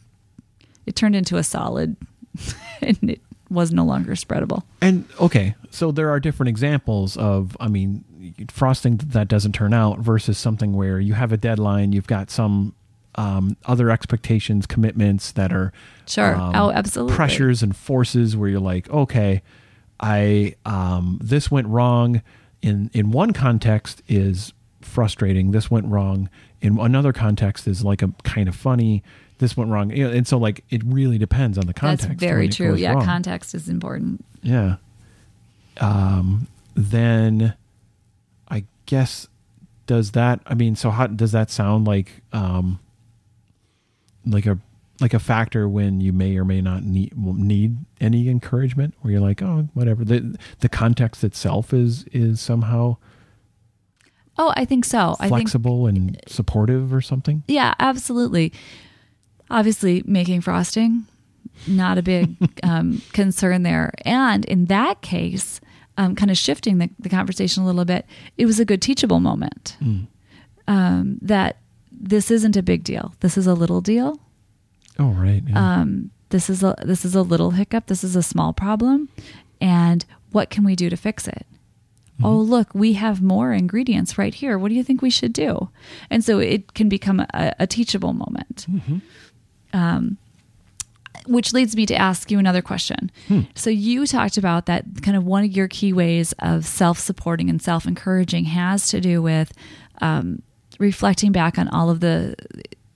it 0.87 0.97
turned 0.97 1.17
into 1.17 1.37
a 1.37 1.43
solid, 1.43 1.97
and 2.83 2.99
it 3.11 3.21
was 3.51 3.73
no 3.73 3.85
longer 3.85 4.13
spreadable. 4.13 4.63
And 4.81 5.07
okay, 5.19 5.55
so 5.71 5.91
there 5.91 6.11
are 6.11 6.21
different 6.21 6.49
examples 6.49 7.17
of, 7.17 7.57
I 7.59 7.69
mean, 7.69 8.05
frosting 8.51 8.99
that 8.99 9.29
doesn't 9.29 9.53
turn 9.53 9.75
out 9.75 9.99
versus 9.99 10.39
something 10.39 10.73
where 10.73 11.01
you 11.01 11.15
have 11.15 11.33
a 11.33 11.37
deadline, 11.37 11.93
you've 11.93 12.07
got 12.07 12.31
some 12.31 12.75
um, 13.17 13.57
other 13.67 13.91
expectations, 13.91 14.67
commitments 14.67 15.33
that 15.33 15.53
are 15.53 15.73
Sure. 16.07 16.35
um, 16.35 16.53
oh, 16.55 16.71
absolutely. 16.71 17.15
pressures 17.15 17.63
and 17.63 17.77
forces 17.77 18.37
where 18.37 18.49
you're 18.49 18.61
like, 18.61 18.89
okay, 18.91 19.43
I 19.99 20.55
um, 20.65 21.19
this 21.23 21.51
went 21.51 21.67
wrong 21.67 22.23
in 22.63 22.91
in 22.93 23.11
one 23.11 23.33
context 23.33 24.03
is 24.09 24.53
frustrating. 24.81 25.51
This 25.51 25.71
went 25.71 25.87
wrong 25.87 26.29
in 26.61 26.79
another 26.79 27.13
context 27.13 27.67
is 27.67 27.85
like 27.85 28.03
a 28.03 28.13
kind 28.23 28.49
of 28.49 28.55
funny. 28.57 29.03
This 29.39 29.57
went 29.57 29.71
wrong, 29.71 29.91
You 29.91 30.09
know, 30.09 30.15
and 30.15 30.27
so 30.27 30.37
like 30.39 30.65
it 30.71 30.83
really 30.85 31.17
depends 31.19 31.57
on 31.59 31.67
the 31.67 31.75
context. 31.75 32.09
That's 32.09 32.21
very 32.21 32.49
true. 32.49 32.75
Yeah, 32.77 32.93
wrong. 32.95 33.05
context 33.05 33.55
is 33.55 33.69
important. 33.69 34.25
Yeah. 34.43 34.77
Um, 35.79 36.47
then 36.75 37.55
I 38.49 38.65
guess 38.87 39.29
does 39.87 40.13
that 40.13 40.41
I 40.47 40.55
mean 40.55 40.77
so 40.77 40.91
how 40.91 41.07
does 41.09 41.33
that 41.33 41.51
sound 41.51 41.87
like 41.87 42.23
um 42.33 42.79
like 44.27 44.47
a 44.47 44.59
like 45.01 45.15
a 45.15 45.19
factor 45.19 45.69
when 45.69 46.01
you 46.01 46.13
may 46.13 46.37
or 46.37 46.45
may 46.45 46.61
not 46.61 46.83
need 46.83 47.17
need 47.17 47.79
any 48.01 48.29
encouragement 48.29 48.95
where 49.01 49.13
you're 49.13 49.21
like 49.21 49.43
oh 49.43 49.69
whatever 49.75 50.05
the 50.05 50.39
the 50.61 50.69
context 50.69 51.25
itself 51.25 51.73
is 51.73 52.05
is 52.13 52.41
somehow 52.41 52.97
Oh, 54.39 54.55
I 54.57 54.65
think 54.65 54.87
so. 54.87 55.17
I 55.21 55.29
think 55.29 55.43
flexible 55.43 55.87
and 55.87 56.19
supportive 56.27 56.95
or 56.95 57.03
something 57.03 57.43
Yeah, 57.47 57.75
absolutely. 57.79 58.55
Obviously, 59.51 60.03
making 60.07 60.41
frosting, 60.41 61.05
not 61.67 61.99
a 61.99 62.03
big 62.03 62.37
um, 62.63 63.03
concern 63.13 63.65
there. 63.65 63.93
And 64.07 64.47
in 64.47 64.67
that 64.67 65.03
case, 65.03 65.61
um, 65.99 66.15
kind 66.15 66.31
of 66.31 66.39
shifting 66.39 66.79
the, 66.79 66.89
the 66.99 67.11
conversation 67.11 67.65
a 67.65 67.67
little 67.67 67.85
bit, 67.85 68.07
it 68.39 68.47
was 68.47 68.59
a 68.59 68.65
good 68.65 68.81
teachable 68.81 69.21
moment 69.21 69.77
um, 70.67 71.19
that 71.21 71.59
this 72.01 72.31
isn't 72.31 72.57
a 72.57 72.63
big 72.63 72.83
deal. 72.83 73.15
This 73.21 73.37
is 73.37 73.47
a 73.47 73.55
little 73.55 73.81
deal. 73.81 74.19
oh 74.99 75.11
right 75.11 75.43
yeah. 75.47 75.81
Um, 75.81 76.11
this 76.31 76.49
is 76.49 76.63
a 76.63 76.75
this 76.83 77.05
is 77.05 77.15
a 77.15 77.23
little 77.23 77.51
hiccup. 77.53 77.87
This 77.87 78.03
is 78.03 78.17
a 78.17 78.23
small 78.23 78.53
problem, 78.53 79.09
and 79.61 80.05
what 80.33 80.49
can 80.51 80.65
we 80.65 80.75
do 80.77 80.89
to 80.91 80.97
fix 80.97 81.29
it? 81.29 81.47
Oh, 82.23 82.37
look, 82.37 82.75
we 82.75 82.93
have 82.95 83.23
more 83.23 83.55
ingredients 83.55 84.19
right 84.19 84.35
here. 84.35 84.59
What 84.59 84.69
do 84.69 84.75
you 84.75 84.85
think 84.85 85.01
we 85.01 85.09
should 85.09 85.33
do? 85.33 85.71
And 86.11 86.23
so 86.23 86.39
it 86.39 86.75
can 86.75 86.87
become 86.91 87.21
a, 87.21 87.55
a 87.59 87.67
teachable 87.67 88.13
moment. 88.13 88.67
Um, 89.73 90.19
which 91.27 91.53
leads 91.55 91.75
me 91.77 91.87
to 91.87 91.95
ask 91.95 92.31
you 92.31 92.39
another 92.39 92.61
question. 92.61 93.11
So 93.55 93.71
you 93.71 94.07
talked 94.07 94.37
about 94.37 94.67
that 94.67 94.85
kind 95.03 95.17
of 95.17 95.25
one 95.25 95.45
of 95.45 95.53
your 95.53 95.69
key 95.69 95.93
ways 95.95 96.35
of 96.41 96.67
self-supporting 96.67 97.49
and 97.49 97.61
self-encouraging 97.61 98.45
has 98.45 98.89
to 98.89 99.01
do 99.01 99.23
with 99.23 99.53
um, 100.03 100.43
reflecting 100.81 101.31
back 101.31 101.59
on 101.59 101.69
all 101.69 101.91
of 101.91 102.01
the 102.01 102.35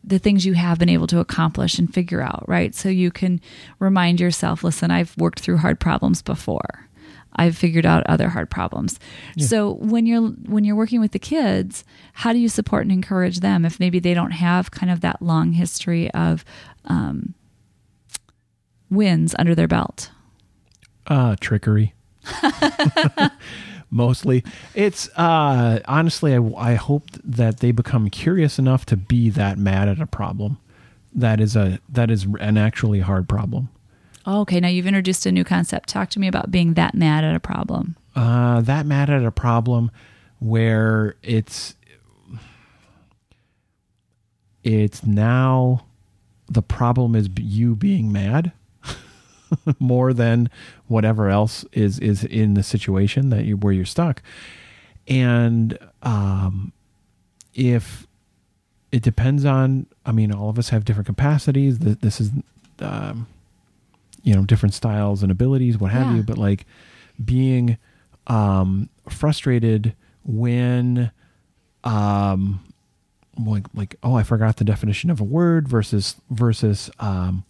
the 0.03 0.19
things 0.19 0.45
you 0.45 0.53
have 0.55 0.79
been 0.79 0.88
able 0.88 1.07
to 1.07 1.19
accomplish 1.19 1.79
and 1.79 1.93
figure 1.93 2.21
out, 2.21 2.45
right? 2.47 2.75
So 2.75 2.91
you 2.91 3.11
can 3.11 3.41
remind 3.79 4.21
yourself, 4.21 4.62
listen, 4.62 4.91
I've 4.91 5.17
worked 5.17 5.41
through 5.41 5.59
hard 5.59 5.81
problems 5.81 6.21
before. 6.21 6.91
I've 7.37 7.57
figured 7.57 7.87
out 7.87 8.07
other 8.07 8.29
hard 8.29 8.50
problems. 8.50 9.00
So 9.38 9.75
when 9.75 10.07
you're 10.07 10.29
when 10.29 10.64
you're 10.64 10.76
working 10.76 11.00
with 11.00 11.12
the 11.12 11.19
kids, 11.19 11.85
how 12.12 12.33
do 12.33 12.38
you 12.38 12.49
support 12.49 12.83
and 12.83 12.93
encourage 12.93 13.41
them 13.41 13.64
if 13.64 13.81
maybe 13.81 13.99
they 13.99 14.14
don't 14.14 14.33
have 14.33 14.71
kind 14.71 14.91
of 14.91 15.00
that 15.00 15.23
long 15.23 15.53
history 15.53 16.11
of 16.12 16.45
um, 16.85 17.35
wins 18.91 19.35
under 19.38 19.55
their 19.55 19.69
belt? 19.69 20.11
uh 21.07 21.37
trickery 21.41 21.93
mostly. 23.94 24.44
It's 24.74 25.08
uh 25.16 25.80
honestly 25.86 26.34
I, 26.34 26.72
I 26.72 26.74
hope 26.74 27.10
that 27.24 27.60
they 27.60 27.70
become 27.72 28.10
curious 28.10 28.58
enough 28.58 28.84
to 28.86 28.96
be 28.96 29.30
that 29.30 29.56
mad 29.56 29.88
at 29.88 30.00
a 30.00 30.06
problem. 30.06 30.58
That 31.14 31.40
is 31.40 31.54
a 31.56 31.78
that 31.88 32.10
is 32.10 32.26
an 32.40 32.58
actually 32.58 33.00
hard 33.00 33.28
problem. 33.28 33.68
Oh, 34.26 34.40
okay, 34.40 34.59
now 34.59 34.68
you've 34.68 34.87
introduced 34.87 35.26
a 35.26 35.33
new 35.33 35.44
concept. 35.44 35.88
Talk 35.88 36.09
to 36.11 36.18
me 36.18 36.26
about 36.28 36.50
being 36.50 36.74
that 36.74 36.94
mad 36.94 37.24
at 37.24 37.35
a 37.37 37.40
problem. 37.40 37.96
uh 38.16 38.61
that 38.62 38.85
mad 38.87 39.09
at 39.11 39.24
a 39.24 39.30
problem 39.30 39.90
where 40.40 41.14
it's 41.22 41.74
it's 44.62 45.04
now 45.04 45.85
the 46.48 46.62
problem 46.62 47.14
is 47.14 47.28
you 47.38 47.74
being 47.76 48.12
mad 48.12 48.52
more 49.79 50.12
than 50.12 50.49
whatever 50.88 51.29
else 51.29 51.64
is 51.73 51.99
is 51.99 52.25
in 52.25 52.55
the 52.55 52.62
situation 52.62 53.31
that 53.31 53.45
you 53.45 53.57
where 53.57 53.73
you're 53.73 53.85
stuck. 53.85 54.23
And 55.09 55.79
um 56.03 56.73
if 57.55 58.07
it 58.90 59.03
depends 59.03 59.45
on 59.45 59.87
i 60.07 60.12
mean 60.12 60.33
all 60.33 60.49
of 60.51 60.59
us 60.59 60.69
have 60.71 60.85
different 60.85 61.07
capacities. 61.07 61.79
This 61.81 62.21
is 62.21 62.31
um 62.81 63.27
you 64.23 64.35
know 64.35 64.45
different 64.45 64.75
styles 64.75 65.23
and 65.23 65.31
abilities 65.31 65.79
what 65.79 65.90
have 65.93 66.07
Yeah. 66.09 66.17
you 66.17 66.23
but 66.23 66.38
like 66.38 66.64
being 67.25 67.77
um 68.27 68.88
frustrated 69.09 69.95
when 70.25 71.11
um 71.85 72.61
like 73.38 73.67
like 73.75 73.97
oh 74.03 74.14
i 74.14 74.23
forgot 74.23 74.57
the 74.57 74.64
definition 74.64 75.11
of 75.11 75.21
a 75.21 75.25
word 75.25 75.69
versus 75.69 76.17
versus 76.31 76.90
um 77.01 77.45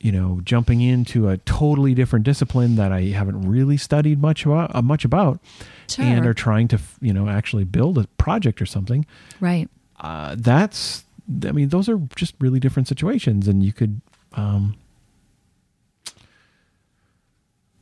you 0.00 0.12
know 0.12 0.40
jumping 0.44 0.80
into 0.80 1.28
a 1.28 1.36
totally 1.38 1.94
different 1.94 2.24
discipline 2.24 2.76
that 2.76 2.92
i 2.92 3.02
haven't 3.04 3.40
really 3.48 3.76
studied 3.76 4.20
much 4.20 4.44
about 4.44 4.74
uh, 4.74 4.82
much 4.82 5.04
about 5.04 5.40
Sure. 5.88 6.04
and 6.04 6.26
are 6.26 6.34
trying 6.34 6.68
to 6.68 6.78
you 7.00 7.12
know 7.12 7.28
actually 7.28 7.64
build 7.64 7.96
a 7.98 8.06
project 8.18 8.60
or 8.60 8.66
something 8.66 9.06
Right. 9.40 9.68
uh, 10.00 10.36
that's 10.38 11.04
i 11.44 11.52
mean 11.52 11.68
those 11.70 11.88
are 11.88 11.98
just 12.14 12.34
really 12.40 12.60
different 12.60 12.88
situations 12.88 13.48
and 13.48 13.62
you 13.62 13.72
could 13.72 14.00
um 14.34 14.76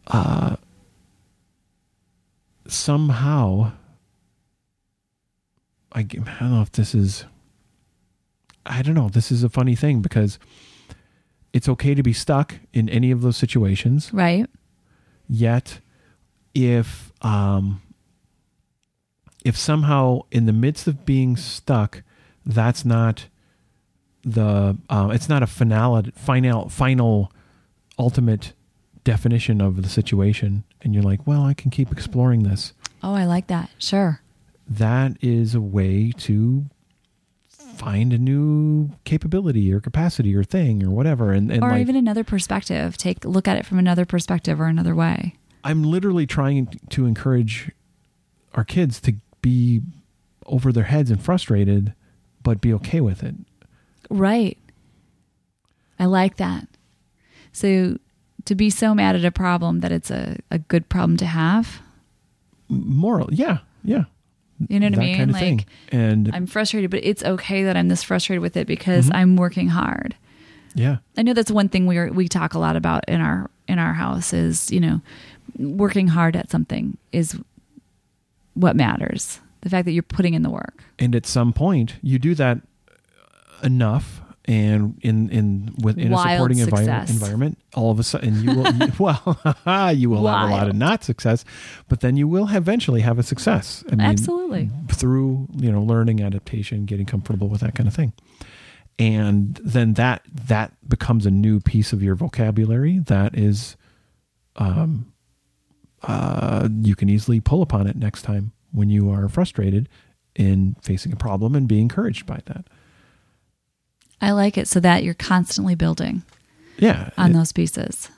uh 0.06 0.56
somehow 2.66 3.72
I 5.92 6.02
don't 6.02 6.26
know 6.40 6.62
if 6.62 6.72
this 6.72 6.94
is 6.94 7.24
i 8.66 8.82
don't 8.82 8.94
know 8.94 9.08
this 9.08 9.30
is 9.30 9.44
a 9.44 9.48
funny 9.48 9.76
thing 9.76 10.00
because 10.00 10.38
it's 11.54 11.68
okay 11.68 11.94
to 11.94 12.02
be 12.02 12.12
stuck 12.12 12.56
in 12.74 12.88
any 12.90 13.10
of 13.10 13.22
those 13.22 13.36
situations 13.38 14.10
Right. 14.12 14.46
yet 15.28 15.80
if 16.54 17.12
um 17.22 17.80
if 19.44 19.56
somehow 19.56 20.20
in 20.30 20.46
the 20.46 20.52
midst 20.52 20.86
of 20.86 21.04
being 21.06 21.36
stuck 21.36 22.02
that's 22.44 22.84
not 22.84 23.26
the 24.24 24.76
um 24.88 25.10
it's 25.10 25.28
not 25.28 25.42
a 25.42 25.46
finality 25.46 26.10
final 26.16 26.68
final 26.68 27.30
ultimate 27.98 28.52
definition 29.04 29.60
of 29.60 29.82
the 29.82 29.88
situation 29.88 30.64
and 30.82 30.94
you're 30.94 31.02
like 31.02 31.26
well 31.26 31.42
i 31.44 31.54
can 31.54 31.70
keep 31.70 31.90
exploring 31.92 32.42
this 32.42 32.72
Oh, 33.06 33.12
I 33.12 33.26
like 33.26 33.48
that. 33.48 33.68
Sure. 33.76 34.22
that 34.66 35.18
is 35.20 35.54
a 35.54 35.60
way 35.60 36.10
to 36.20 36.64
find 37.74 38.12
a 38.12 38.18
new 38.18 38.90
capability 39.04 39.72
or 39.72 39.80
capacity 39.80 40.34
or 40.34 40.44
thing 40.44 40.84
or 40.84 40.90
whatever 40.90 41.32
and, 41.32 41.50
and 41.50 41.62
or 41.62 41.70
like 41.70 41.80
even 41.80 41.96
another 41.96 42.24
perspective. 42.24 42.96
Take 42.96 43.24
look 43.24 43.48
at 43.48 43.56
it 43.56 43.66
from 43.66 43.78
another 43.78 44.04
perspective 44.04 44.60
or 44.60 44.66
another 44.66 44.94
way. 44.94 45.36
I'm 45.62 45.82
literally 45.82 46.26
trying 46.26 46.78
to 46.90 47.06
encourage 47.06 47.70
our 48.54 48.64
kids 48.64 49.00
to 49.02 49.14
be 49.40 49.82
over 50.46 50.72
their 50.72 50.84
heads 50.84 51.10
and 51.10 51.22
frustrated, 51.22 51.94
but 52.42 52.60
be 52.60 52.72
okay 52.74 53.00
with 53.00 53.22
it. 53.22 53.34
Right. 54.10 54.58
I 55.98 56.04
like 56.06 56.36
that. 56.36 56.68
So 57.52 57.98
to 58.44 58.54
be 58.54 58.68
so 58.68 58.94
mad 58.94 59.16
at 59.16 59.24
a 59.24 59.30
problem 59.30 59.80
that 59.80 59.92
it's 59.92 60.10
a, 60.10 60.38
a 60.50 60.58
good 60.58 60.88
problem 60.88 61.16
to 61.18 61.26
have. 61.26 61.80
Moral, 62.68 63.32
yeah, 63.32 63.58
yeah, 63.82 64.04
You 64.68 64.78
know 64.80 64.86
what 64.88 64.96
I 64.98 65.00
mean? 65.00 65.16
kind 65.16 65.30
of 65.30 65.34
like 65.34 65.40
thing. 65.42 65.64
And 65.90 66.30
I'm 66.34 66.46
frustrated, 66.46 66.90
but 66.90 67.00
it's 67.04 67.22
okay 67.24 67.64
that 67.64 67.76
I'm 67.76 67.88
this 67.88 68.02
frustrated 68.02 68.40
with 68.42 68.56
it 68.56 68.66
because 68.66 69.06
Mm-hmm. 69.06 69.16
I'm 69.16 69.36
working 69.36 69.68
hard. 69.68 70.14
yeah, 70.74 70.98
I 71.16 71.22
know 71.22 71.34
that's 71.34 71.50
one 71.50 71.68
thing 71.68 71.86
we 71.86 71.98
are, 71.98 72.10
we 72.12 72.28
talk 72.28 72.54
a 72.54 72.58
lot 72.58 72.76
about 72.76 73.08
in 73.08 73.20
our 73.20 73.50
in 73.68 73.78
our 73.78 73.92
house 73.94 74.32
is 74.32 74.70
you 74.70 74.80
know 74.80 75.00
working 75.58 76.06
hard 76.08 76.36
at 76.36 76.50
something 76.50 76.96
is 77.12 77.36
what 78.54 78.76
matters. 78.76 79.40
The 79.62 79.70
fact 79.70 79.86
that 79.86 79.92
you're 79.92 80.02
putting 80.02 80.34
in 80.34 80.42
the 80.42 80.50
work. 80.50 80.82
and 80.98 81.14
at 81.16 81.26
some 81.26 81.52
point 81.52 81.96
you 82.02 82.18
do 82.18 82.34
that 82.36 82.58
enough, 83.62 84.20
and 84.46 84.98
in 85.02 85.30
in 85.30 85.74
within 85.82 86.08
a 86.08 86.14
Wild 86.14 86.30
supporting 86.30 86.58
environment, 86.58 87.10
environment, 87.10 87.58
all 87.74 87.90
of 87.90 87.98
a 87.98 88.02
sudden 88.02 88.42
you 88.42 88.54
will 88.54 88.74
you, 88.74 88.92
well 88.98 89.38
you 89.94 90.10
will 90.10 90.26
have 90.26 90.48
a 90.48 90.52
lot 90.52 90.68
of 90.68 90.74
not 90.74 91.02
success, 91.04 91.44
but 91.88 92.00
then 92.00 92.16
you 92.16 92.28
will 92.28 92.48
eventually 92.50 93.00
have 93.00 93.18
a 93.18 93.22
success. 93.22 93.84
I 93.90 93.96
mean, 93.96 94.02
Absolutely. 94.02 94.70
through 94.88 95.48
you 95.56 95.72
know 95.72 95.82
learning 95.82 96.22
adaptation 96.22 96.84
getting 96.84 97.06
comfortable 97.06 97.48
with 97.48 97.60
that 97.62 97.74
kind 97.74 97.88
of 97.88 97.94
thing 97.94 98.12
and 98.98 99.60
then 99.64 99.94
that 99.94 100.22
that 100.32 100.72
becomes 100.88 101.26
a 101.26 101.30
new 101.30 101.60
piece 101.60 101.92
of 101.92 102.02
your 102.02 102.14
vocabulary 102.14 102.98
that 102.98 103.36
is 103.36 103.76
um 104.56 105.12
uh 106.02 106.68
you 106.80 106.94
can 106.94 107.08
easily 107.08 107.40
pull 107.40 107.62
upon 107.62 107.86
it 107.86 107.96
next 107.96 108.22
time 108.22 108.52
when 108.72 108.88
you 108.88 109.10
are 109.10 109.28
frustrated 109.28 109.88
in 110.36 110.76
facing 110.82 111.12
a 111.12 111.16
problem 111.16 111.54
and 111.54 111.66
be 111.66 111.80
encouraged 111.80 112.26
by 112.26 112.40
that 112.46 112.66
I 114.20 114.30
like 114.32 114.56
it 114.58 114.68
so 114.68 114.80
that 114.80 115.04
you're 115.04 115.14
constantly 115.14 115.74
building 115.74 116.22
Yeah. 116.78 117.10
on 117.18 117.30
it- 117.30 117.34
those 117.34 117.52
pieces. 117.52 118.10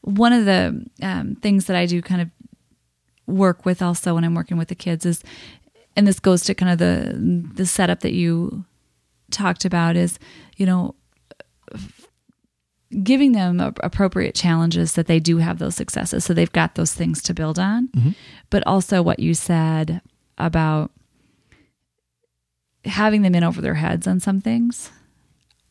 One 0.00 0.32
of 0.32 0.44
the 0.44 0.84
um, 1.02 1.36
things 1.36 1.64
that 1.66 1.76
I 1.76 1.86
do 1.86 2.02
kind 2.02 2.20
of 2.20 2.30
work 3.26 3.64
with 3.64 3.80
also 3.80 4.14
when 4.14 4.24
I'm 4.24 4.34
working 4.34 4.58
with 4.58 4.68
the 4.68 4.74
kids 4.74 5.06
is, 5.06 5.22
and 5.96 6.06
this 6.06 6.20
goes 6.20 6.42
to 6.44 6.54
kind 6.54 6.70
of 6.72 6.78
the 6.78 7.50
the 7.54 7.64
setup 7.66 8.00
that 8.00 8.12
you 8.12 8.64
talked 9.30 9.64
about 9.64 9.96
is, 9.96 10.18
you 10.56 10.66
know, 10.66 10.94
giving 13.02 13.32
them 13.32 13.60
appropriate 13.82 14.34
challenges 14.34 14.92
that 14.94 15.06
they 15.06 15.18
do 15.20 15.38
have 15.38 15.58
those 15.58 15.74
successes, 15.74 16.24
so 16.24 16.32
they've 16.34 16.52
got 16.52 16.74
those 16.74 16.92
things 16.94 17.22
to 17.22 17.34
build 17.34 17.58
on. 17.58 17.88
But 18.50 18.62
also 18.66 19.02
what 19.02 19.20
you 19.20 19.34
said 19.34 20.00
about 20.38 20.90
having 22.84 23.22
them 23.22 23.34
in 23.34 23.44
over 23.44 23.60
their 23.60 23.74
heads 23.74 24.06
on 24.06 24.20
some 24.20 24.40
things. 24.40 24.90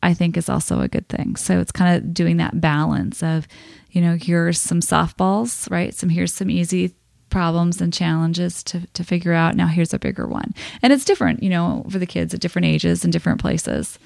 I 0.02 0.12
think 0.12 0.36
is 0.36 0.50
also 0.50 0.82
a 0.82 0.88
good 0.88 1.08
thing. 1.08 1.34
So 1.34 1.60
it's 1.60 1.72
kind 1.72 1.96
of 1.96 2.12
doing 2.12 2.36
that 2.36 2.60
balance 2.60 3.22
of, 3.22 3.48
you 3.90 4.02
know, 4.02 4.18
here's 4.20 4.60
some 4.60 4.80
softballs, 4.80 5.70
right? 5.70 5.94
Some 5.94 6.10
here's 6.10 6.34
some 6.34 6.50
easy 6.50 6.94
problems 7.30 7.80
and 7.80 7.90
challenges 7.90 8.62
to 8.64 8.86
to 8.92 9.02
figure 9.02 9.32
out. 9.32 9.56
Now 9.56 9.66
here's 9.66 9.94
a 9.94 9.98
bigger 9.98 10.26
one. 10.26 10.52
And 10.82 10.92
it's 10.92 11.06
different, 11.06 11.42
you 11.42 11.48
know, 11.48 11.86
for 11.88 11.98
the 11.98 12.06
kids 12.06 12.34
at 12.34 12.40
different 12.40 12.66
ages 12.66 13.02
and 13.02 13.12
different 13.12 13.40
places. 13.40 13.98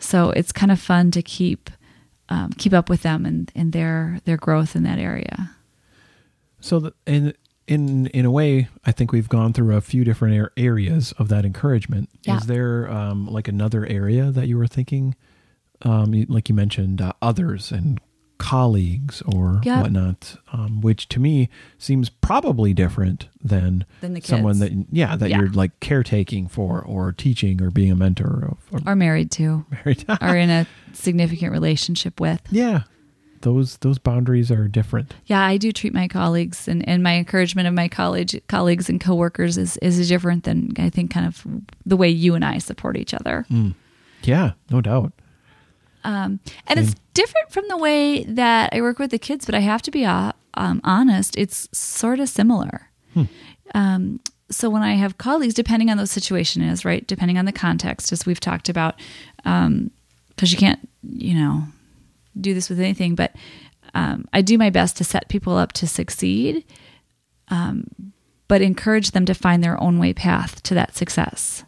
So 0.00 0.30
it's 0.30 0.50
kind 0.50 0.72
of 0.72 0.80
fun 0.80 1.12
to 1.12 1.22
keep 1.22 1.70
um, 2.28 2.50
keep 2.58 2.72
up 2.72 2.88
with 2.88 3.02
them 3.02 3.24
and, 3.24 3.52
and 3.54 3.72
their 3.72 4.20
their 4.24 4.36
growth 4.36 4.74
in 4.74 4.82
that 4.82 4.98
area. 4.98 5.52
So 6.60 6.80
the, 6.80 6.94
in 7.06 7.34
in 7.68 8.06
in 8.08 8.24
a 8.24 8.30
way, 8.30 8.68
I 8.84 8.92
think 8.92 9.12
we've 9.12 9.28
gone 9.28 9.52
through 9.52 9.74
a 9.76 9.80
few 9.80 10.04
different 10.04 10.50
areas 10.56 11.12
of 11.18 11.28
that 11.28 11.44
encouragement. 11.44 12.08
Yeah. 12.24 12.36
Is 12.38 12.46
there 12.46 12.90
um, 12.90 13.26
like 13.26 13.48
another 13.48 13.84
area 13.86 14.30
that 14.30 14.46
you 14.48 14.56
were 14.56 14.66
thinking, 14.68 15.14
um, 15.82 16.12
like 16.28 16.48
you 16.48 16.54
mentioned, 16.54 17.00
uh, 17.00 17.12
others 17.20 17.72
and 17.72 18.00
colleagues 18.38 19.22
or 19.22 19.60
Yeah. 19.64 19.80
whatnot, 19.82 20.36
um, 20.52 20.80
which 20.82 21.08
to 21.08 21.18
me 21.20 21.48
seems 21.78 22.08
probably 22.10 22.74
different 22.74 23.28
than 23.42 23.84
Than 24.02 24.20
someone 24.22 24.58
that 24.58 24.72
yeah 24.92 25.16
that 25.16 25.30
Yeah. 25.30 25.38
you're 25.40 25.48
like 25.50 25.80
caretaking 25.80 26.48
for 26.48 26.80
or 26.82 27.12
teaching 27.12 27.62
or 27.62 27.70
being 27.70 27.90
a 27.90 27.96
mentor 27.96 28.44
of, 28.52 28.58
or 28.70 28.92
Or 28.92 28.94
married 28.94 29.30
to, 29.32 29.64
married. 29.84 30.04
or 30.20 30.36
in 30.36 30.50
a 30.50 30.66
significant 30.92 31.50
relationship 31.50 32.20
with. 32.20 32.40
yeah, 32.50 32.82
those 33.46 33.76
those 33.76 33.96
boundaries 33.96 34.50
are 34.50 34.66
different. 34.66 35.14
Yeah, 35.26 35.40
I 35.40 35.56
do 35.56 35.70
treat 35.70 35.94
my 35.94 36.08
colleagues 36.08 36.66
and, 36.66 36.86
and 36.88 37.00
my 37.00 37.14
encouragement 37.14 37.68
of 37.68 37.74
my 37.74 37.86
college 37.86 38.40
colleagues 38.48 38.88
and 38.88 39.00
coworkers 39.00 39.56
is 39.56 39.76
is 39.76 40.08
different 40.08 40.42
than 40.42 40.72
I 40.78 40.90
think 40.90 41.12
kind 41.12 41.26
of 41.26 41.46
the 41.86 41.96
way 41.96 42.08
you 42.08 42.34
and 42.34 42.44
I 42.44 42.58
support 42.58 42.96
each 42.96 43.14
other. 43.14 43.46
Yeah, 44.24 44.52
no 44.68 44.80
doubt. 44.80 45.12
Um, 46.02 46.40
and 46.66 46.80
it's 46.80 46.94
different 47.14 47.52
from 47.52 47.68
the 47.68 47.76
way 47.76 48.24
that 48.24 48.70
I 48.72 48.80
work 48.80 48.98
with 48.98 49.12
the 49.12 49.18
kids, 49.18 49.46
but 49.46 49.54
I 49.54 49.60
have 49.60 49.82
to 49.82 49.92
be 49.92 50.04
uh, 50.04 50.32
um, 50.54 50.80
honest, 50.82 51.36
it's 51.36 51.68
sort 51.72 52.18
of 52.18 52.28
similar. 52.28 52.90
Um, 53.74 54.20
so 54.50 54.70
when 54.70 54.82
I 54.82 54.94
have 54.94 55.18
colleagues, 55.18 55.54
depending 55.54 55.90
on 55.90 55.98
the 55.98 56.06
situation 56.06 56.62
is 56.62 56.84
right, 56.84 57.06
depending 57.06 57.38
on 57.38 57.44
the 57.44 57.52
context, 57.52 58.12
as 58.12 58.26
we've 58.26 58.40
talked 58.40 58.68
about, 58.68 58.94
because 59.36 60.52
you 60.52 60.58
can't, 60.58 60.88
you 61.02 61.34
know, 61.34 61.64
do 62.40 62.54
this 62.54 62.68
with 62.68 62.80
anything, 62.80 63.14
but 63.14 63.34
um, 63.94 64.26
I 64.32 64.42
do 64.42 64.58
my 64.58 64.70
best 64.70 64.96
to 64.98 65.04
set 65.04 65.28
people 65.28 65.56
up 65.56 65.72
to 65.74 65.86
succeed, 65.86 66.64
um, 67.48 67.86
but 68.48 68.62
encourage 68.62 69.12
them 69.12 69.24
to 69.26 69.34
find 69.34 69.62
their 69.62 69.80
own 69.82 69.98
way 69.98 70.12
path 70.12 70.62
to 70.64 70.74
that 70.74 70.96
success. 70.96 71.64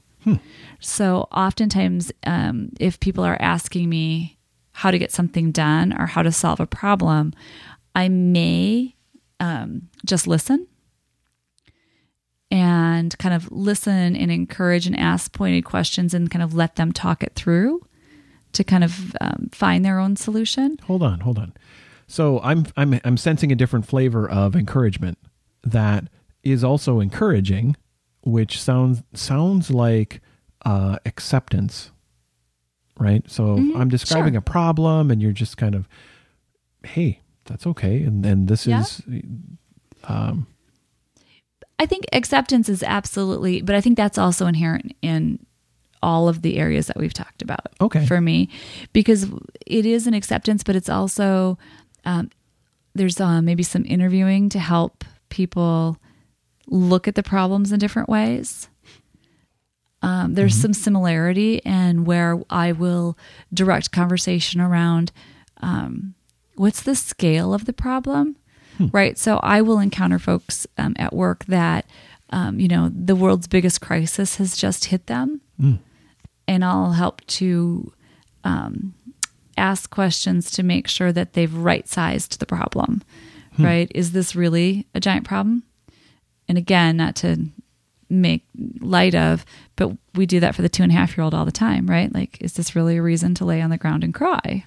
So 0.80 1.28
oftentimes, 1.32 2.12
um, 2.24 2.70
if 2.78 3.00
people 3.00 3.24
are 3.24 3.40
asking 3.40 3.88
me 3.88 4.38
how 4.72 4.90
to 4.90 4.98
get 4.98 5.10
something 5.10 5.50
done 5.50 5.92
or 5.98 6.06
how 6.06 6.22
to 6.22 6.30
solve 6.30 6.60
a 6.60 6.66
problem, 6.66 7.32
I 7.94 8.08
may 8.08 8.94
um, 9.40 9.88
just 10.04 10.26
listen 10.26 10.66
and 12.50 13.16
kind 13.18 13.34
of 13.34 13.50
listen 13.50 14.16
and 14.16 14.30
encourage 14.30 14.86
and 14.86 14.98
ask 14.98 15.32
pointed 15.32 15.64
questions 15.64 16.14
and 16.14 16.30
kind 16.30 16.42
of 16.42 16.54
let 16.54 16.76
them 16.76 16.92
talk 16.92 17.22
it 17.22 17.34
through 17.34 17.84
to 18.58 18.64
kind 18.64 18.84
of 18.84 19.16
um, 19.20 19.48
find 19.52 19.84
their 19.84 19.98
own 19.98 20.14
solution. 20.16 20.78
Hold 20.84 21.02
on, 21.02 21.20
hold 21.20 21.38
on. 21.38 21.54
So 22.06 22.40
I'm 22.42 22.66
I'm 22.76 23.00
I'm 23.04 23.16
sensing 23.16 23.50
a 23.50 23.54
different 23.54 23.86
flavor 23.86 24.28
of 24.28 24.54
encouragement 24.54 25.18
that 25.64 26.04
is 26.42 26.62
also 26.62 27.00
encouraging, 27.00 27.76
which 28.22 28.60
sounds 28.60 29.02
sounds 29.14 29.70
like 29.70 30.20
uh, 30.64 30.98
acceptance, 31.06 31.90
right? 32.98 33.22
So 33.28 33.56
I'm 33.76 33.88
describing 33.88 34.34
sure. 34.34 34.38
a 34.38 34.42
problem, 34.42 35.10
and 35.10 35.20
you're 35.22 35.32
just 35.32 35.56
kind 35.56 35.74
of, 35.74 35.88
hey, 36.84 37.20
that's 37.44 37.66
okay, 37.66 38.02
and 38.02 38.24
and 38.26 38.48
this 38.48 38.66
Yeah. 38.66 38.80
is 38.80 39.02
Um, 40.04 40.46
I 41.78 41.86
think 41.86 42.06
acceptance 42.12 42.68
is 42.68 42.82
absolutely, 42.82 43.62
but 43.62 43.74
I 43.76 43.80
think 43.80 43.96
that's 43.96 44.18
also 44.18 44.46
inherent 44.46 44.94
in 45.02 45.38
all 46.02 46.28
of 46.28 46.42
the 46.42 46.58
areas 46.58 46.86
that 46.86 46.96
we've 46.96 47.14
talked 47.14 47.42
about. 47.42 47.66
Okay. 47.80 48.06
For 48.06 48.20
me, 48.20 48.48
because 48.92 49.26
it 49.66 49.86
is 49.86 50.06
an 50.06 50.14
acceptance, 50.14 50.62
but 50.62 50.76
it's 50.76 50.88
also 50.88 51.58
um, 52.04 52.30
there's 52.94 53.20
uh, 53.20 53.42
maybe 53.42 53.62
some 53.62 53.84
interviewing 53.84 54.48
to 54.50 54.58
help 54.58 55.04
people 55.28 55.98
look 56.66 57.08
at 57.08 57.14
the 57.14 57.22
problems 57.22 57.72
in 57.72 57.78
different 57.78 58.08
ways. 58.08 58.68
Um, 60.00 60.34
there's 60.34 60.54
some 60.54 60.72
similarity, 60.72 61.60
and 61.64 62.06
where 62.06 62.40
I 62.50 62.70
will 62.72 63.18
direct 63.52 63.90
conversation 63.90 64.60
around 64.60 65.10
um, 65.60 66.14
what's 66.54 66.82
the 66.82 66.94
scale 66.94 67.52
of 67.52 67.64
the 67.64 67.72
problem, 67.72 68.36
right? 68.92 69.18
So 69.18 69.38
I 69.42 69.60
will 69.60 69.80
encounter 69.80 70.20
folks 70.20 70.68
um, 70.76 70.94
at 70.98 71.12
work 71.12 71.44
that, 71.46 71.84
um, 72.30 72.60
you 72.60 72.68
know, 72.68 72.92
the 72.94 73.16
world's 73.16 73.48
biggest 73.48 73.80
crisis 73.80 74.36
has 74.36 74.56
just 74.56 74.84
hit 74.86 75.06
them, 75.06 75.40
and 76.48 76.64
I'll 76.64 76.90
help 76.92 77.24
to 77.26 77.92
um, 78.42 78.94
ask 79.56 79.88
questions 79.90 80.50
to 80.52 80.62
make 80.64 80.88
sure 80.88 81.12
that 81.12 81.34
they've 81.34 81.54
right 81.54 81.86
sized 81.86 82.40
the 82.40 82.46
problem, 82.46 83.02
right? 83.58 83.90
Is 83.94 84.12
this 84.12 84.34
really 84.34 84.86
a 84.94 85.00
giant 85.00 85.24
problem? 85.26 85.62
And 86.48 86.56
again, 86.58 86.96
not 86.96 87.14
to 87.16 87.46
make 88.08 88.44
light 88.80 89.14
of, 89.14 89.44
but 89.76 89.90
we 90.14 90.24
do 90.26 90.40
that 90.40 90.54
for 90.54 90.62
the 90.62 90.68
two 90.68 90.82
and 90.82 90.90
a 90.90 90.94
half 90.94 91.16
year 91.16 91.24
old 91.24 91.34
all 91.34 91.44
the 91.44 91.52
time, 91.52 91.86
right? 91.86 92.12
Like, 92.14 92.38
is 92.40 92.54
this 92.54 92.74
really 92.74 92.96
a 92.96 93.02
reason 93.02 93.34
to 93.34 93.44
lay 93.44 93.60
on 93.60 93.68
the 93.70 93.76
ground 93.76 94.02
and 94.02 94.14
cry? 94.14 94.64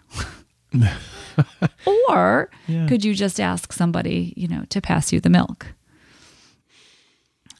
or 1.88 2.50
Yeah. 2.68 2.88
could 2.88 3.04
you 3.04 3.14
just 3.14 3.40
ask 3.40 3.74
somebody, 3.74 4.34
you 4.38 4.48
know, 4.48 4.66
to 4.70 4.82
pass 4.82 5.12
you 5.12 5.20
the 5.20 5.30
milk? 5.30 5.68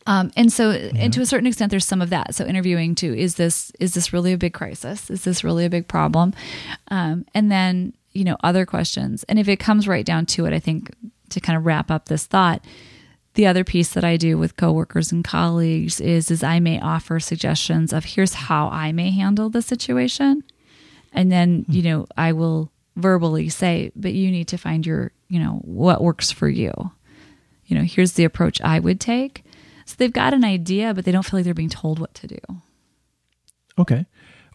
Um, 0.08 0.32
and 0.36 0.52
so, 0.52 0.72
and 0.72 1.14
to 1.14 1.22
a 1.22 1.26
certain 1.26 1.48
extent, 1.48 1.70
there's 1.70 1.86
some 1.86 2.02
of 2.02 2.10
that. 2.10 2.34
So, 2.34 2.46
interviewing 2.46 2.96
too 2.96 3.14
is 3.14 3.36
this 3.36 3.72
is 3.80 3.94
this 3.94 4.12
really 4.12 4.34
a 4.34 4.38
big 4.38 4.54
crisis? 4.54 5.10
Is 5.10 5.24
this 5.24 5.44
really 5.44 5.66
a 5.66 5.70
big 5.70 5.88
problem? 5.88 6.34
Um, 6.90 7.26
and 7.34 7.52
then, 7.52 7.94
you 8.12 8.24
know, 8.24 8.38
other 8.44 8.66
questions. 8.66 9.24
And 9.30 9.38
if 9.38 9.48
it 9.48 9.58
comes 9.58 9.88
right 9.88 10.06
down 10.06 10.26
to 10.28 10.46
it, 10.46 10.54
I 10.54 10.60
think 10.60 10.92
to 11.30 11.40
kind 11.40 11.58
of 11.58 11.66
wrap 11.66 11.92
up 11.92 12.06
this 12.06 12.26
thought, 12.26 12.66
the 13.36 13.48
other 13.48 13.64
piece 13.64 13.94
that 13.94 14.04
I 14.04 14.18
do 14.18 14.38
with 14.38 14.58
coworkers 14.58 15.12
and 15.12 15.24
colleagues 15.24 16.02
is 16.02 16.30
is 16.32 16.44
I 16.44 16.60
may 16.60 16.80
offer 16.80 17.20
suggestions 17.20 17.94
of 17.94 18.04
here's 18.06 18.34
how 18.34 18.68
I 18.68 18.92
may 18.92 19.12
handle 19.12 19.50
the 19.50 19.62
situation, 19.62 20.44
and 21.14 21.32
then 21.32 21.66
you 21.70 21.84
know 21.84 22.08
I 22.18 22.34
will 22.34 22.72
verbally 22.98 23.50
say, 23.50 23.92
but 23.96 24.14
you 24.14 24.32
need 24.32 24.50
to 24.50 24.58
find 24.58 24.86
your 24.86 25.12
you 25.30 25.40
know 25.40 25.62
what 25.64 26.02
works 26.02 26.32
for 26.32 26.50
you. 26.50 26.74
You 27.68 27.78
know, 27.78 27.84
here's 27.84 28.14
the 28.14 28.26
approach 28.26 28.60
I 28.62 28.80
would 28.80 29.00
take. 29.00 29.46
So 29.92 29.96
they've 29.98 30.12
got 30.14 30.34
an 30.34 30.44
idea, 30.44 30.94
but 30.94 31.06
they 31.06 31.12
don't 31.12 31.24
feel 31.24 31.38
like 31.40 31.46
they're 31.46 31.54
being 31.54 31.70
told 31.70 32.00
what 32.00 32.14
to 32.16 32.28
do. 32.28 32.38
okay. 33.78 34.06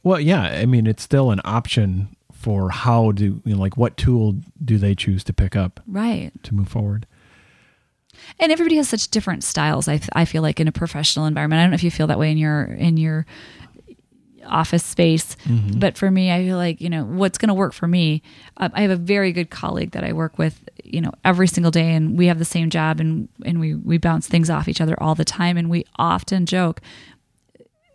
Well, 0.03 0.21
yeah. 0.21 0.43
I 0.43 0.67
mean, 0.67 0.87
it's 0.87 1.03
still 1.03 1.31
an 1.31 1.41
option 1.45 2.15
for 2.33 2.71
how 2.71 3.13
do 3.13 3.41
you 3.45 3.55
know, 3.55 3.61
like 3.61 3.77
what 3.77 3.97
tool 3.97 4.37
do 4.65 4.79
they 4.79 4.95
choose 4.95 5.25
to 5.25 5.33
pick 5.33 5.57
up 5.57 5.81
Right. 5.87 6.31
to 6.45 6.55
move 6.55 6.69
forward? 6.69 7.07
and 8.41 8.51
everybody 8.51 8.77
has 8.77 8.89
such 8.89 9.09
different 9.09 9.45
styles 9.45 9.89
I, 9.89 10.01
I 10.15 10.25
feel 10.25 10.41
like 10.41 10.59
in 10.59 10.67
a 10.69 10.73
professional 10.73 11.27
environment 11.27 11.59
i 11.61 11.63
don't 11.65 11.71
know 11.71 11.75
if 11.75 11.85
you 11.85 11.91
feel 11.91 12.07
that 12.07 12.19
way 12.19 12.31
in 12.31 12.39
your 12.39 12.63
in 12.65 12.97
your 12.97 13.27
office 14.47 14.83
space 14.85 15.37
but 15.77 15.99
for 15.99 16.11
me 16.11 16.33
i 16.33 16.43
feel 16.43 16.57
like 16.57 16.81
you 16.81 16.89
know 16.89 17.05
what's 17.05 17.37
going 17.37 17.49
to 17.49 17.55
work 17.55 17.75
for 17.75 17.87
me 17.87 18.23
uh, 18.57 18.71
i 18.73 18.81
have 18.81 18.91
a 18.91 18.97
very 18.97 19.33
good 19.33 19.51
colleague 19.51 19.91
that 19.91 20.03
i 20.03 20.15
work 20.15 20.39
with 20.39 20.67
you 20.93 21.01
know 21.01 21.13
every 21.25 21.47
single 21.49 21.71
day 21.71 21.93
and 21.95 22.17
we 22.19 22.27
have 22.27 22.39
the 22.39 22.45
same 22.45 22.71
job 22.71 23.01
and 23.01 23.29
and 23.45 23.61
we 23.61 23.75
we 23.75 23.99
bounce 23.99 24.27
things 24.29 24.49
off 24.51 24.69
each 24.69 24.81
other 24.81 25.01
all 25.03 25.15
the 25.15 25.25
time 25.25 25.57
and 25.57 25.69
we 25.71 25.85
often 25.97 26.47
joke 26.47 26.81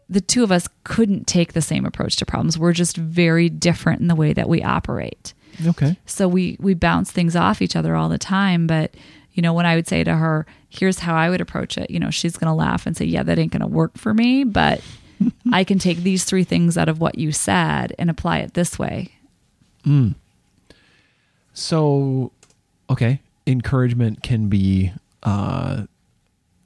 the 0.10 0.22
two 0.22 0.44
of 0.44 0.52
us 0.52 0.68
couldn't 0.84 1.26
take 1.26 1.54
the 1.54 1.62
same 1.62 1.86
approach 1.86 2.16
to 2.18 2.26
problems 2.26 2.58
we're 2.58 2.74
just 2.74 2.98
very 2.98 3.50
different 3.50 4.02
in 4.02 4.08
the 4.08 4.16
way 4.16 4.34
that 4.34 4.50
we 4.50 4.62
operate 4.64 5.34
Okay. 5.66 5.98
so 6.06 6.28
we 6.28 6.58
we 6.60 6.74
bounce 6.74 7.12
things 7.12 7.36
off 7.36 7.62
each 7.62 7.76
other 7.76 7.96
all 7.96 8.10
the 8.10 8.18
time 8.18 8.68
but 8.68 8.94
you 9.34 9.42
know 9.42 9.54
when 9.54 9.66
i 9.66 9.76
would 9.76 9.88
say 9.88 10.04
to 10.04 10.16
her 10.16 10.46
here's 10.70 11.00
how 11.00 11.16
i 11.16 11.30
would 11.30 11.42
approach 11.42 11.78
it 11.78 11.90
you 11.92 12.00
know 12.00 12.10
she's 12.10 12.38
going 12.38 12.50
to 12.50 12.54
laugh 12.56 12.86
and 12.86 12.96
say 12.98 13.06
yeah 13.06 13.22
that 13.24 13.38
ain't 13.38 13.52
going 13.52 13.62
to 13.62 13.68
work 13.68 13.98
for 13.98 14.14
me 14.14 14.44
but 14.44 14.82
I 15.54 15.64
can 15.64 15.78
take 15.78 16.00
these 16.00 16.24
three 16.24 16.44
things 16.44 16.80
out 16.80 16.90
of 16.90 17.00
what 17.00 17.20
you 17.20 17.32
said 17.32 17.94
and 18.00 18.10
apply 18.10 18.40
it 18.40 18.56
this 18.56 18.80
way. 18.80 19.12
Hmm. 19.84 20.14
So, 21.54 22.32
okay, 22.92 23.22
encouragement 23.48 24.22
can 24.24 24.48
be, 24.50 24.92
uh, 25.24 25.84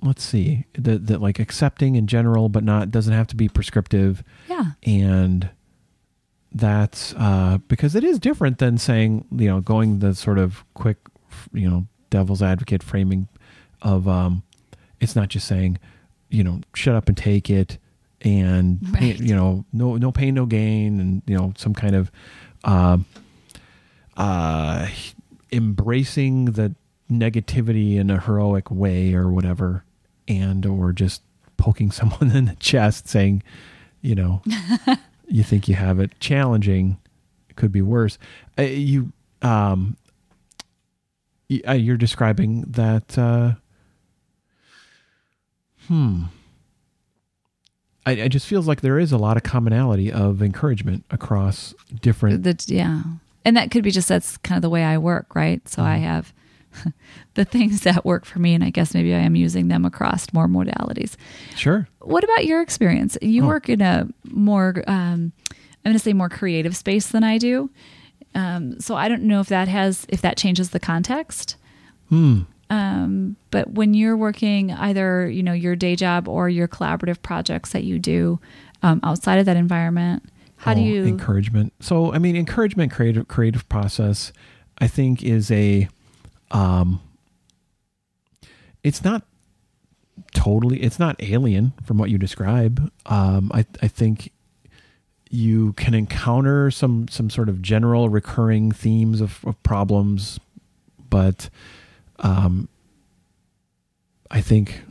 let's 0.01 0.23
see, 0.23 0.65
that 0.73 1.07
that 1.07 1.21
like 1.21 1.39
accepting 1.39 1.95
in 1.95 2.07
general, 2.07 2.49
but 2.49 2.63
not 2.63 2.91
doesn't 2.91 3.13
have 3.13 3.27
to 3.27 3.35
be 3.35 3.47
prescriptive, 3.47 4.23
Yeah. 4.49 4.71
and 4.83 5.49
that's 6.53 7.13
uh, 7.17 7.57
because 7.67 7.95
it 7.95 8.03
is 8.03 8.17
different 8.19 8.59
than 8.59 8.77
saying 8.77 9.25
you 9.31 9.47
know 9.47 9.59
going 9.61 9.99
the 9.99 10.13
sort 10.15 10.38
of 10.39 10.63
quick, 10.73 10.97
you 11.53 11.69
know, 11.69 11.85
devil's 12.09 12.41
advocate 12.41 12.81
framing 12.83 13.27
of 13.81 14.07
um, 14.07 14.41
it's 15.01 15.15
not 15.15 15.29
just 15.29 15.47
saying 15.47 15.77
you 16.29 16.43
know 16.43 16.61
shut 16.73 16.95
up 16.95 17.07
and 17.07 17.17
take 17.17 17.49
it 17.49 17.77
and 18.21 18.79
Right. 18.93 19.19
you 19.19 19.35
know 19.35 19.65
no 19.73 19.97
no 19.97 20.11
pain 20.11 20.33
no 20.33 20.45
gain 20.45 20.99
and 20.99 21.21
you 21.27 21.38
know 21.38 21.53
some 21.57 21.73
kind 21.73 21.95
of 21.95 22.09
um 22.63 23.05
uh, 24.17 24.88
embracing 25.55 26.45
the 26.45 26.75
negativity 27.09 27.95
in 27.95 28.09
a 28.09 28.19
heroic 28.19 28.69
way 28.69 29.13
or 29.13 29.31
whatever, 29.31 29.83
and 30.27 30.65
or 30.65 30.91
just 30.91 31.21
poking 31.57 31.91
someone 31.99 32.31
in 32.31 32.45
the 32.45 32.55
chest 32.55 33.07
saying, 33.07 33.41
you 34.01 34.15
know, 34.15 34.41
you 35.27 35.43
think 35.43 35.67
you 35.67 35.75
have 35.75 35.99
it 35.99 36.11
challenging, 36.19 36.97
it 37.49 37.55
could 37.55 37.71
be 37.71 37.81
worse. 37.81 38.17
Uh, 38.57 38.63
you, 38.63 39.11
um, 39.41 39.97
uh, 41.67 41.73
you're 41.73 41.97
describing 41.97 42.61
that. 42.67 43.17
Uh, 43.17 43.53
hmm. 45.87 46.23
I, 48.07 48.11
it 48.11 48.29
just 48.29 48.45
feels 48.45 48.67
like 48.67 48.81
there 48.81 48.99
is 48.99 49.11
a 49.11 49.17
lot 49.17 49.35
of 49.35 49.41
commonality 49.41 50.11
of 50.11 50.43
encouragement 50.43 51.05
across 51.09 51.73
different 52.01 52.43
That 52.43 52.69
yeah. 52.69 53.01
And 53.45 53.55
that 53.55 53.71
could 53.71 53.84
be 53.84 53.91
just 53.91 54.10
that's 54.10 54.38
kind 54.38 54.58
of 54.58 54.62
the 54.63 54.69
way 54.69 54.84
I 54.84 54.97
work, 54.97 55.36
right? 55.36 55.65
So 55.69 55.84
I 55.84 55.97
have 55.97 56.34
the 57.36 57.45
things 57.45 57.81
that 57.81 58.03
work 58.03 58.25
for 58.25 58.39
me 58.39 58.53
and 58.53 58.63
I 58.63 58.69
guess 58.71 58.93
maybe 58.93 59.13
I 59.13 59.19
am 59.19 59.36
using 59.36 59.67
them 59.69 59.86
across 59.86 60.34
more 60.34 60.47
modalities. 60.47 61.15
Sure. 61.55 61.88
What 62.01 62.23
about 62.23 62.45
your 62.45 62.62
experience? 62.62 63.17
You 63.21 63.43
Oh. 63.43 63.47
work 63.47 63.69
in 63.69 63.81
a 63.81 64.08
more, 64.25 64.84
um, 64.88 65.31
I'm 65.51 65.91
going 65.91 65.93
to 65.93 65.99
say 65.99 66.13
more 66.13 66.27
creative 66.29 66.75
space 66.75 67.08
than 67.08 67.23
I 67.23 67.38
do. 67.38 67.69
Um, 68.34 68.79
so 68.81 68.95
I 68.95 69.08
don't 69.08 69.23
know 69.23 69.39
if 69.39 69.47
that 69.47 69.67
has, 69.69 70.05
if 70.10 70.21
that 70.21 70.36
changes 70.38 70.71
the 70.71 70.79
context. 70.79 71.55
Hmm. 72.10 72.41
Um, 72.69 73.36
but 73.51 73.69
when 73.71 73.93
you're 73.93 74.17
working 74.17 74.71
either, 74.71 75.29
you 75.29 75.43
know, 75.43 75.53
your 75.53 75.75
day 75.75 75.95
job 75.95 76.27
or 76.27 76.49
your 76.49 76.67
collaborative 76.67 77.21
projects 77.21 77.71
that 77.73 77.84
you 77.84 77.99
do 77.99 78.39
um, 78.81 78.99
outside 79.03 79.38
of 79.38 79.45
that 79.45 79.55
environment, 79.55 80.23
how 80.65 80.73
do 80.73 80.82
Oh, 80.82 80.84
you? 80.84 81.06
encouragement? 81.06 81.73
So, 81.80 82.12
I 82.13 82.17
mean, 82.17 82.36
encouragement, 82.36 82.91
creative, 82.91 83.28
creative 83.28 83.67
process, 83.69 84.34
I 84.80 84.88
think 84.88 85.23
is 85.23 85.51
a, 85.51 85.88
um, 86.51 87.01
it's 88.84 89.04
not 89.04 89.23
totally, 90.34 90.82
it's 90.82 90.99
not 90.99 91.15
alien 91.21 91.73
from 91.84 91.97
what 91.97 92.10
you 92.10 92.17
describe. 92.17 92.91
Um, 93.06 93.51
I, 93.54 93.65
I 93.82 93.88
think 93.88 94.32
you 95.30 95.73
can 95.73 95.93
encounter 95.93 96.71
some, 96.71 97.08
some 97.10 97.30
sort 97.30 97.49
of 97.49 97.62
general 97.62 98.10
recurring 98.10 98.71
themes 98.71 99.21
of, 99.21 99.43
of 99.45 99.62
problems, 99.63 100.39
but, 101.10 101.49
um, 102.19 102.69
I 104.32 104.41
think 104.41 104.82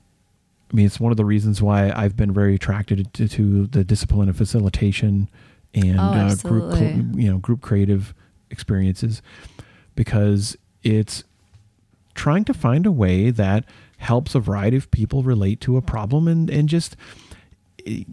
I 0.72 0.76
mean, 0.76 0.86
it's 0.86 0.98
one 0.98 1.12
of 1.12 1.16
the 1.16 1.24
reasons 1.24 1.62
why 1.62 1.92
I've 1.94 2.16
been 2.16 2.32
very 2.32 2.54
attracted 2.56 3.12
to, 3.14 3.28
to 3.28 3.66
the 3.66 3.84
discipline 3.84 4.28
of 4.28 4.36
facilitation 4.36 5.28
and 5.74 5.98
Oh, 5.98 6.02
uh, 6.02 6.34
group, 6.36 6.74
you 7.16 7.30
know, 7.30 7.38
group 7.38 7.60
creative 7.60 8.14
experiences, 8.50 9.20
because 9.94 10.56
it's 10.82 11.24
trying 12.14 12.44
to 12.44 12.54
find 12.54 12.86
a 12.86 12.92
way 12.92 13.30
that 13.30 13.64
helps 13.98 14.34
a 14.34 14.40
variety 14.40 14.76
of 14.76 14.90
people 14.90 15.22
relate 15.22 15.60
to 15.62 15.76
a 15.76 15.82
problem 15.82 16.28
and 16.28 16.48
and 16.50 16.68
just 16.68 16.96
eh, 17.86 18.04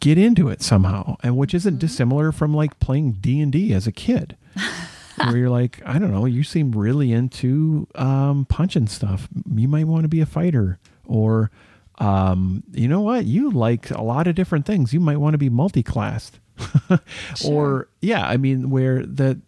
get 0.00 0.18
into 0.18 0.48
it 0.48 0.62
somehow, 0.62 1.16
and 1.22 1.36
which 1.36 1.54
isn't 1.54 1.74
Mm-hmm. 1.74 1.78
dissimilar 1.80 2.32
from 2.32 2.54
like 2.54 2.78
playing 2.80 3.12
D 3.20 3.40
and 3.40 3.52
D 3.52 3.72
as 3.72 3.86
a 3.86 3.92
kid. 3.92 4.36
where 5.24 5.36
you're 5.36 5.50
like, 5.50 5.82
I 5.84 5.98
don't 5.98 6.12
know, 6.12 6.26
you 6.26 6.44
seem 6.44 6.70
really 6.72 7.12
into 7.12 7.88
um, 7.96 8.44
punching 8.48 8.86
stuff. 8.86 9.26
You 9.52 9.66
might 9.66 9.88
want 9.88 10.02
to 10.04 10.08
be 10.08 10.20
a 10.20 10.26
fighter, 10.26 10.78
or 11.06 11.50
um, 11.98 12.62
you 12.72 12.86
know 12.86 13.00
what, 13.00 13.24
you 13.24 13.50
like 13.50 13.90
a 13.90 14.00
lot 14.02 14.28
of 14.28 14.36
different 14.36 14.64
things. 14.64 14.92
You 14.94 15.00
might 15.00 15.16
want 15.16 15.34
to 15.34 15.38
be 15.38 15.48
multi-classed, 15.50 16.38
or 17.46 17.88
yeah, 18.00 18.26
I 18.26 18.36
mean, 18.36 18.70
where 18.70 19.04
that, 19.04 19.38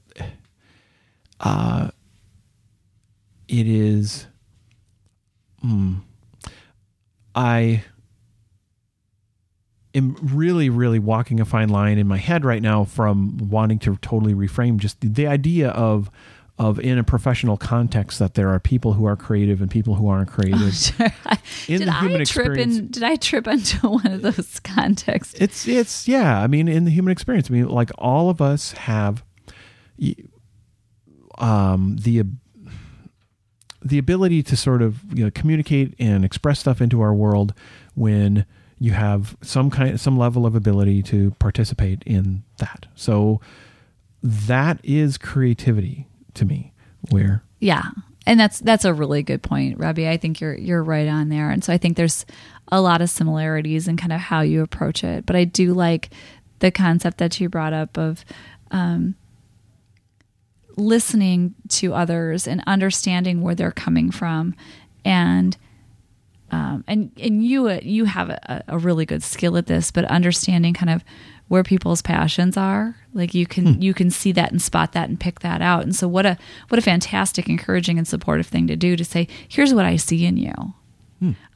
uh, 1.41 1.91
it 3.49 3.67
is. 3.67 4.27
Hmm. 5.61 5.97
I 7.35 7.85
am 9.95 10.17
really, 10.23 10.71
really 10.71 10.99
walking 10.99 11.41
a 11.41 11.45
fine 11.45 11.69
line 11.69 11.99
in 11.99 12.07
my 12.07 12.17
head 12.19 12.45
right 12.45 12.63
now 12.63 12.85
from 12.85 13.37
wanting 13.51 13.79
to 13.81 13.97
totally 13.97 14.35
reframe 14.35 14.79
just 14.79 15.01
the 15.01 15.27
idea 15.27 15.71
of 15.71 16.11
of 16.61 16.79
in 16.79 16.99
a 16.99 17.03
professional 17.03 17.57
context 17.57 18.19
that 18.19 18.35
there 18.35 18.51
are 18.51 18.61
people 18.61 18.93
who 18.93 19.07
are 19.07 19.17
creative 19.17 19.63
and 19.63 19.71
people 19.71 19.95
who 19.95 20.09
aren't 20.09 20.29
creative. 20.37 20.75
Sure. 20.75 21.07
In 21.67 21.79
did 21.79 21.89
the 21.89 21.93
I 21.93 22.01
human 22.01 22.25
trip 22.27 22.47
experience- 22.49 22.77
in? 22.77 22.89
Did 22.89 23.03
I 23.03 23.17
trip 23.17 23.49
into 23.49 23.79
one 23.89 24.07
of 24.07 24.21
those 24.21 24.61
contexts? 24.61 25.41
It's 25.41 25.67
it's 25.67 26.07
yeah. 26.07 26.39
I 26.39 26.47
mean, 26.47 26.69
in 26.69 26.85
the 26.85 26.91
human 26.91 27.13
experience, 27.13 27.51
I 27.51 27.55
mean, 27.55 27.69
like 27.69 27.91
all 27.97 28.29
of 28.29 28.43
us 28.43 28.73
have, 28.73 29.25
um, 31.39 31.97
the 31.99 32.25
the 33.83 33.97
ability 33.97 34.43
to 34.43 34.55
sort 34.55 34.83
of 34.83 35.01
you 35.17 35.25
know 35.25 35.31
communicate 35.31 35.95
and 35.99 36.27
express 36.27 36.61
stuff 36.61 36.83
into 36.83 37.01
our 37.01 37.15
world 37.15 37.55
when 37.95 38.45
you 38.79 38.93
have 38.93 39.35
some 39.41 39.71
kind 39.71 39.99
some 39.99 40.19
level 40.19 40.45
of 40.45 40.55
ability 40.55 41.03
to 41.05 41.31
participate 41.39 42.03
in 42.05 42.43
that. 42.59 42.85
So 42.95 43.41
that 44.23 44.79
is 44.85 45.17
creativity 45.17 46.07
to 46.35 46.45
me. 46.45 46.73
Where 47.11 47.43
Yeah. 47.61 47.91
And 48.27 48.39
that's 48.39 48.61
that's 48.61 48.85
a 48.85 48.93
really 48.93 49.23
good 49.23 49.43
point, 49.43 49.79
Robbie. 49.79 50.09
I 50.09 50.17
think 50.17 50.41
you're 50.41 50.57
you're 50.57 50.83
right 50.83 51.09
on 51.09 51.31
there. 51.31 51.51
And 51.51 51.65
so 51.65 51.73
I 51.73 51.79
think 51.79 51.97
there's 51.97 52.27
a 52.71 52.81
lot 52.81 53.01
of 53.01 53.11
similarities 53.11 53.89
in 53.89 53.97
kind 53.97 54.13
of 54.13 54.21
how 54.21 54.43
you 54.43 54.63
approach 54.63 55.03
it. 55.03 55.27
But 55.27 55.37
I 55.37 55.45
do 55.45 55.73
like 55.73 56.11
the 56.61 56.71
concept 56.71 57.19
that 57.19 57.41
you 57.41 57.49
brought 57.49 57.73
up 57.73 57.97
of 57.99 58.25
um, 58.71 59.15
listening 60.77 61.55
to 61.69 61.95
others 61.95 62.47
and 62.47 62.63
understanding 62.67 63.43
where 63.43 63.55
they're 63.55 63.73
coming 63.73 64.11
from, 64.11 64.55
and 65.05 65.57
um, 66.51 66.85
and 66.87 67.11
and 67.21 67.45
you 67.45 67.71
you 67.83 68.05
have 68.05 68.31
a, 68.31 68.65
a 68.69 68.79
really 68.79 69.07
good 69.07 69.23
skill 69.23 69.57
at 69.57 69.67
this, 69.67 69.91
but 69.91 70.05
understanding 70.05 70.75
kind 70.75 70.91
of 70.91 71.05
where 71.51 71.65
people's 71.65 72.01
passions 72.01 72.57
are, 72.57 72.95
like 73.13 73.35
you 73.35 73.45
can 73.45 73.83
you 73.83 73.93
can 73.93 74.09
see 74.09 74.31
that 74.31 74.53
and 74.53 74.63
spot 74.63 74.93
that 74.93 75.09
and 75.09 75.19
pick 75.19 75.41
that 75.41 75.61
out. 75.61 75.83
And 75.83 75.97
so 75.97 76.07
what 76.07 76.25
a 76.25 76.39
what 76.69 76.79
a 76.79 76.83
fantastic, 76.83 77.49
encouraging, 77.49 77.99
and 77.99 78.07
supportive 78.07 78.47
thing 78.47 78.69
to 78.69 78.77
do 78.77 78.97
to 78.97 79.05
say, 79.05 79.27
here's 79.49 79.75
what 79.75 79.85
I 79.85 79.97
see 79.97 80.25
in 80.25 80.37
you. 80.37 80.53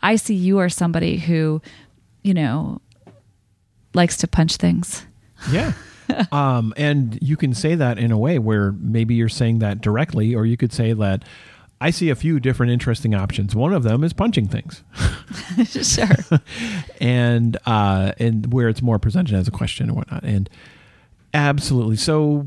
I 0.02 0.16
see 0.16 0.34
you 0.34 0.58
are 0.58 0.68
somebody 0.68 1.18
who, 1.18 1.62
you 2.22 2.34
know, 2.34 2.80
likes 3.94 4.16
to 4.16 4.26
punch 4.26 4.56
things. 4.56 5.06
Yeah. 5.52 5.74
um, 6.32 6.74
and 6.76 7.16
you 7.22 7.36
can 7.36 7.54
say 7.54 7.76
that 7.76 7.96
in 7.96 8.10
a 8.10 8.18
way 8.18 8.40
where 8.40 8.72
maybe 8.72 9.14
you're 9.14 9.28
saying 9.28 9.60
that 9.60 9.80
directly, 9.80 10.34
or 10.34 10.44
you 10.44 10.56
could 10.56 10.72
say 10.72 10.92
that 10.92 11.22
I 11.80 11.90
see 11.90 12.08
a 12.08 12.14
few 12.14 12.40
different 12.40 12.72
interesting 12.72 13.14
options. 13.14 13.54
One 13.54 13.74
of 13.74 13.82
them 13.82 14.04
is 14.04 14.12
punching 14.12 14.48
things, 14.48 14.82
sure. 15.82 16.06
and 17.00 17.56
uh, 17.66 18.12
and 18.18 18.52
where 18.52 18.68
it's 18.68 18.80
more 18.80 18.98
presented 18.98 19.34
as 19.34 19.48
a 19.48 19.50
question 19.50 19.88
and 19.88 19.96
whatnot. 19.96 20.22
And 20.22 20.48
absolutely, 21.34 21.96
so 21.96 22.46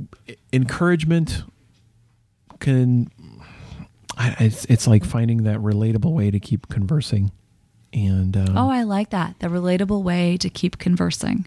encouragement 0.53 1.43
can. 2.59 3.11
I, 4.17 4.35
it's 4.39 4.65
it's 4.65 4.87
like 4.87 5.05
finding 5.05 5.43
that 5.43 5.59
relatable 5.59 6.11
way 6.13 6.31
to 6.31 6.39
keep 6.39 6.69
conversing, 6.69 7.31
and 7.93 8.35
um, 8.35 8.57
Oh, 8.57 8.69
I 8.71 8.83
like 8.83 9.11
that. 9.11 9.35
The 9.39 9.47
relatable 9.47 10.01
way 10.01 10.37
to 10.37 10.49
keep 10.49 10.79
conversing. 10.79 11.45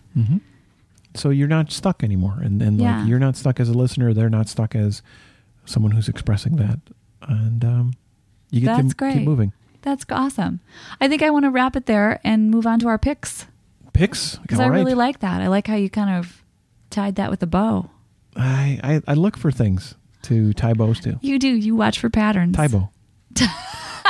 so 1.16 1.30
you're 1.30 1.48
not 1.48 1.72
stuck 1.72 2.04
anymore 2.04 2.38
and, 2.40 2.62
and 2.62 2.80
Yeah. 2.80 3.00
like 3.00 3.08
you're 3.08 3.18
not 3.18 3.34
stuck 3.36 3.58
as 3.58 3.68
a 3.68 3.72
listener 3.72 4.14
they're 4.14 4.30
not 4.30 4.48
stuck 4.48 4.76
as 4.76 5.02
someone 5.64 5.90
who's 5.90 6.08
expressing 6.08 6.54
that 6.54 6.78
and 7.30 7.64
um, 7.64 7.92
you 8.50 8.60
get 8.60 8.76
That's 8.76 8.94
to 8.94 9.12
keep 9.12 9.22
moving 9.22 9.52
That's 9.82 10.04
awesome. 10.10 10.60
I 11.00 11.08
think 11.08 11.22
I 11.22 11.30
want 11.30 11.44
to 11.44 11.50
wrap 11.50 11.76
it 11.76 11.86
there 11.86 12.20
and 12.24 12.50
move 12.50 12.66
on 12.66 12.80
to 12.80 12.88
our 12.88 12.98
picks 12.98 13.46
picks 13.92 14.36
because 14.36 14.60
I 14.60 14.68
right. 14.68 14.76
really 14.76 14.94
like 14.94 15.20
that. 15.20 15.40
I 15.40 15.48
like 15.48 15.66
how 15.66 15.76
you 15.76 15.90
kind 15.90 16.10
of 16.10 16.42
tied 16.90 17.16
that 17.16 17.30
with 17.30 17.42
a 17.42 17.46
bow. 17.46 17.90
I, 18.36 18.78
I 18.82 19.02
i 19.08 19.14
look 19.14 19.36
for 19.36 19.50
things 19.50 19.94
to 20.22 20.52
tie 20.52 20.74
bows 20.74 21.00
to 21.00 21.18
You 21.22 21.38
do. 21.38 21.48
You 21.48 21.74
watch 21.74 21.98
for 21.98 22.10
patterns. 22.10 22.56
tie 22.56 22.68
bow 22.68 22.90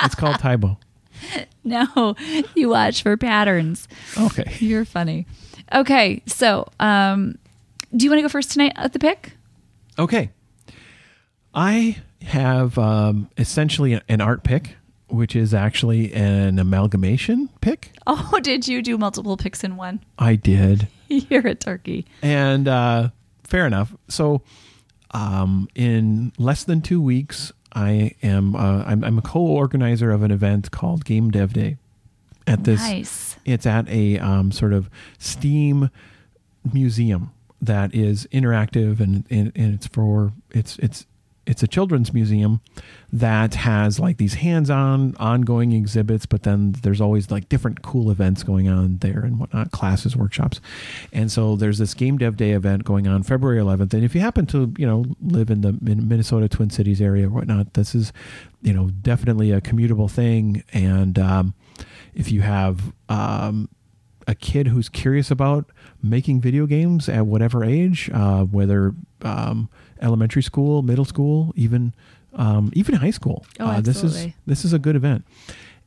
it's 0.02 0.14
called 0.14 0.38
tie 0.38 0.56
bow 0.56 0.76
no, 1.64 2.16
you 2.54 2.68
watch 2.68 3.02
for 3.02 3.16
patterns. 3.16 3.88
Okay. 4.18 4.56
You're 4.58 4.84
funny. 4.84 5.26
Okay, 5.72 6.22
so 6.26 6.68
um, 6.80 7.38
do 7.94 8.04
you 8.04 8.10
want 8.10 8.18
to 8.18 8.22
go 8.22 8.28
first 8.28 8.52
tonight 8.52 8.72
at 8.76 8.92
the 8.92 8.98
pick? 8.98 9.32
Okay. 9.98 10.30
I 11.54 11.98
have 12.22 12.78
um, 12.78 13.28
essentially 13.38 14.00
an 14.08 14.20
art 14.20 14.42
pick, 14.44 14.76
which 15.08 15.34
is 15.34 15.54
actually 15.54 16.12
an 16.12 16.58
amalgamation 16.58 17.48
pick. 17.60 17.92
Oh, 18.12 18.40
did 18.42 18.66
you 18.66 18.82
do 18.82 18.98
multiple 18.98 19.36
picks 19.36 19.62
in 19.62 19.76
one? 19.76 20.00
I 20.18 20.34
did. 20.34 20.88
You're 21.08 21.46
a 21.46 21.54
turkey. 21.54 22.06
And 22.22 22.66
uh, 22.66 23.10
fair 23.44 23.66
enough. 23.68 23.94
So, 24.08 24.42
um, 25.12 25.68
in 25.76 26.32
less 26.36 26.64
than 26.64 26.80
two 26.82 27.00
weeks, 27.00 27.52
I 27.72 28.16
am 28.22 28.56
uh, 28.56 28.82
I'm, 28.84 29.04
I'm 29.04 29.18
a 29.18 29.22
co-organizer 29.22 30.10
of 30.10 30.24
an 30.24 30.32
event 30.32 30.72
called 30.72 31.04
Game 31.04 31.30
Dev 31.30 31.52
Day. 31.52 31.76
At 32.48 32.64
this, 32.64 32.80
Nice. 32.80 33.36
it's 33.44 33.64
at 33.66 33.88
a 33.88 34.18
um, 34.18 34.50
sort 34.50 34.72
of 34.72 34.90
STEAM 35.18 35.90
museum 36.72 37.30
that 37.62 37.94
is 37.94 38.26
interactive 38.32 38.98
and, 38.98 39.24
and, 39.30 39.52
and 39.54 39.74
it's 39.74 39.86
for 39.86 40.32
it's 40.50 40.78
it's 40.78 41.06
it's 41.50 41.62
a 41.62 41.68
children's 41.68 42.14
museum 42.14 42.60
that 43.12 43.54
has 43.54 43.98
like 43.98 44.16
these 44.18 44.34
hands-on 44.34 45.14
ongoing 45.18 45.72
exhibits 45.72 46.26
but 46.26 46.44
then 46.44 46.72
there's 46.82 47.00
always 47.00 47.30
like 47.30 47.48
different 47.48 47.82
cool 47.82 48.10
events 48.10 48.42
going 48.42 48.68
on 48.68 48.98
there 48.98 49.20
and 49.20 49.38
whatnot 49.38 49.70
classes 49.70 50.16
workshops. 50.16 50.60
And 51.12 51.30
so 51.30 51.56
there's 51.56 51.78
this 51.78 51.94
game 51.94 52.18
dev 52.18 52.36
day 52.36 52.52
event 52.52 52.84
going 52.84 53.06
on 53.06 53.22
february 53.22 53.58
11th 53.58 53.92
and 53.94 54.04
if 54.04 54.14
you 54.14 54.20
happen 54.20 54.46
to 54.46 54.72
you 54.78 54.86
know 54.86 55.04
live 55.20 55.50
in 55.50 55.60
the 55.60 55.76
in 55.86 56.08
minnesota 56.08 56.48
twin 56.48 56.70
cities 56.70 57.00
area 57.00 57.26
or 57.26 57.30
whatnot 57.30 57.74
this 57.74 57.94
is 57.94 58.12
you 58.62 58.72
know 58.72 58.90
definitely 59.02 59.52
a 59.52 59.60
commutable 59.60 60.10
thing. 60.10 60.62
And 60.72 61.18
um, 61.18 61.54
if 62.14 62.30
you 62.30 62.42
have 62.42 62.92
um, 63.08 63.68
a 64.26 64.34
kid 64.34 64.68
who's 64.68 64.88
curious 64.88 65.30
about 65.30 65.70
making 66.02 66.40
video 66.40 66.66
games 66.66 67.08
at 67.08 67.26
whatever 67.26 67.64
age, 67.64 68.10
uh, 68.12 68.44
whether 68.44 68.94
um, 69.22 69.68
elementary 70.00 70.42
school, 70.42 70.82
middle 70.82 71.04
school, 71.04 71.52
even 71.56 71.94
um, 72.34 72.70
even 72.74 72.96
high 72.96 73.10
school. 73.10 73.44
Oh, 73.58 73.66
uh, 73.66 73.80
this 73.80 74.02
is 74.02 74.28
this 74.46 74.64
is 74.64 74.72
a 74.72 74.78
good 74.78 74.96
event, 74.96 75.24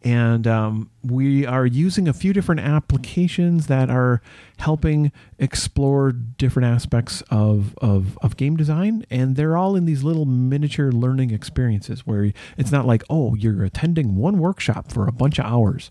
and 0.04 0.46
um, 0.46 0.90
we 1.02 1.46
are 1.46 1.66
using 1.66 2.08
a 2.08 2.14
few 2.14 2.34
different 2.34 2.62
applications 2.62 3.68
that 3.68 3.90
are 3.90 4.22
helping 4.58 5.12
explore 5.40 6.12
different 6.12 6.68
aspects 6.68 7.22
of, 7.30 7.76
of 7.78 8.18
of 8.22 8.36
game 8.36 8.58
design, 8.58 9.06
and 9.10 9.36
they're 9.36 9.56
all 9.56 9.76
in 9.76 9.86
these 9.86 10.04
little 10.04 10.26
miniature 10.26 10.92
learning 10.92 11.32
experiences 11.32 12.06
where 12.06 12.34
it's 12.58 12.72
not 12.72 12.86
like 12.86 13.04
oh 13.10 13.36
you're 13.36 13.64
attending 13.64 14.16
one 14.16 14.38
workshop 14.38 14.92
for 14.92 15.08
a 15.08 15.12
bunch 15.12 15.40
of 15.40 15.46
hours. 15.46 15.90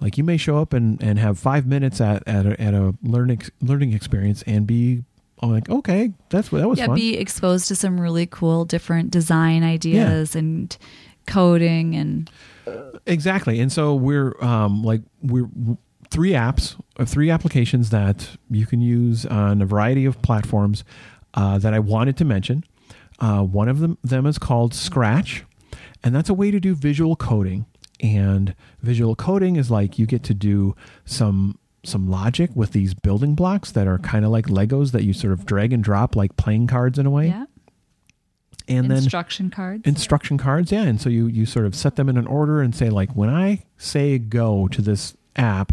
Like 0.00 0.16
you 0.16 0.24
may 0.24 0.36
show 0.36 0.58
up 0.58 0.72
and, 0.72 1.02
and 1.02 1.18
have 1.18 1.38
five 1.38 1.66
minutes 1.66 2.00
at, 2.00 2.22
at 2.28 2.46
a, 2.46 2.60
at 2.60 2.74
a 2.74 2.94
learning 3.02 3.42
learning 3.60 3.92
experience 3.94 4.42
and 4.46 4.66
be 4.66 5.02
oh, 5.42 5.48
like 5.48 5.68
okay 5.68 6.12
that's 6.30 6.50
what 6.50 6.60
that 6.60 6.68
was 6.68 6.78
yeah, 6.78 6.86
fun. 6.86 6.94
be 6.94 7.16
exposed 7.16 7.68
to 7.68 7.76
some 7.76 8.00
really 8.00 8.26
cool 8.26 8.64
different 8.64 9.10
design 9.10 9.62
ideas 9.62 10.34
and 10.34 10.76
coding 11.26 11.94
and 11.94 12.30
exactly. 13.06 13.60
And 13.60 13.70
so 13.70 13.94
we're 13.94 14.34
um 14.42 14.82
like 14.82 15.02
we're 15.22 15.48
three 16.10 16.32
apps 16.32 16.80
uh, 16.98 17.04
three 17.04 17.30
applications 17.30 17.90
that 17.90 18.36
you 18.50 18.66
can 18.66 18.80
use 18.80 19.26
on 19.26 19.62
a 19.62 19.66
variety 19.66 20.04
of 20.06 20.20
platforms 20.22 20.82
uh, 21.34 21.58
that 21.58 21.74
i 21.74 21.78
wanted 21.78 22.16
to 22.16 22.24
mention. 22.24 22.64
Uh, 23.20 23.42
one 23.42 23.68
of 23.68 23.80
them, 23.80 23.98
them 24.04 24.26
is 24.26 24.38
called 24.38 24.72
scratch 24.72 25.44
and 26.02 26.14
that's 26.14 26.28
a 26.28 26.34
way 26.34 26.50
to 26.50 26.60
do 26.60 26.74
visual 26.74 27.16
coding. 27.16 27.66
And 28.00 28.54
visual 28.80 29.16
coding 29.16 29.56
is 29.56 29.70
like 29.70 29.98
you 29.98 30.06
get 30.06 30.22
to 30.24 30.34
do 30.34 30.76
some 31.04 31.57
some 31.84 32.08
logic 32.08 32.50
with 32.54 32.72
these 32.72 32.94
building 32.94 33.34
blocks 33.34 33.70
that 33.72 33.86
are 33.86 33.98
kind 33.98 34.24
of 34.24 34.30
like 34.30 34.46
legos 34.46 34.92
that 34.92 35.04
you 35.04 35.12
sort 35.12 35.32
of 35.32 35.46
drag 35.46 35.72
and 35.72 35.82
drop 35.82 36.16
like 36.16 36.36
playing 36.36 36.66
cards 36.66 36.98
in 36.98 37.06
a 37.06 37.10
way. 37.10 37.28
Yeah, 37.28 37.46
and 38.68 38.90
then 38.90 38.98
instruction 38.98 39.50
cards. 39.50 39.86
instruction 39.86 40.38
cards 40.38 40.70
yeah. 40.70 40.82
And 40.82 41.00
so 41.00 41.08
you 41.08 41.26
you 41.26 41.46
sort 41.46 41.66
of 41.66 41.74
set 41.74 41.96
them 41.96 42.08
in 42.08 42.16
an 42.16 42.26
order 42.26 42.60
and 42.60 42.74
say 42.74 42.90
like 42.90 43.10
when 43.12 43.30
i 43.30 43.64
say 43.76 44.18
go 44.18 44.68
to 44.68 44.82
this 44.82 45.16
app 45.36 45.72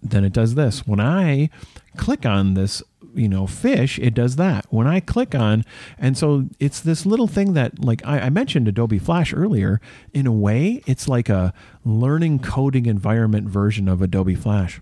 then 0.00 0.24
it 0.24 0.32
does 0.32 0.54
this. 0.54 0.86
When 0.86 1.00
i 1.00 1.50
click 1.96 2.24
on 2.24 2.54
this 2.54 2.82
you 3.14 3.28
know 3.28 3.46
fish 3.46 3.98
it 3.98 4.14
does 4.14 4.36
that. 4.36 4.66
When 4.70 4.86
i 4.86 5.00
click 5.00 5.34
on 5.34 5.64
and 5.98 6.16
so 6.16 6.46
it's 6.60 6.80
this 6.80 7.06
little 7.06 7.28
thing 7.28 7.54
that 7.54 7.78
like 7.78 8.04
i, 8.04 8.20
I 8.20 8.30
mentioned 8.30 8.68
adobe 8.68 8.98
flash 8.98 9.32
earlier. 9.32 9.80
In 10.12 10.26
a 10.26 10.32
way 10.32 10.82
it's 10.86 11.08
like 11.08 11.28
a 11.28 11.54
learning 11.84 12.40
coding 12.40 12.86
environment 12.86 13.48
version 13.48 13.88
of 13.88 14.02
adobe 14.02 14.34
flash 14.34 14.80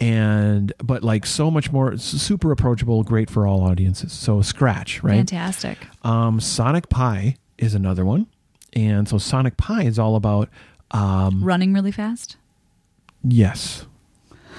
and 0.00 0.72
but 0.82 1.02
like 1.04 1.26
so 1.26 1.50
much 1.50 1.70
more 1.70 1.96
super 1.98 2.50
approachable 2.50 3.02
great 3.04 3.28
for 3.30 3.46
all 3.46 3.62
audiences 3.62 4.12
so 4.12 4.40
scratch 4.42 5.02
right 5.02 5.16
Fantastic. 5.16 5.78
um, 6.02 6.40
Sonic 6.40 6.88
Pi 6.88 7.36
is 7.58 7.74
another 7.74 8.04
one, 8.04 8.26
and 8.72 9.06
so 9.08 9.18
Sonic 9.18 9.56
Pi 9.58 9.82
is 9.82 9.98
all 9.98 10.16
about 10.16 10.48
um, 10.92 11.44
Running 11.44 11.72
really 11.74 11.92
fast. 11.92 12.36
yes, 13.22 13.84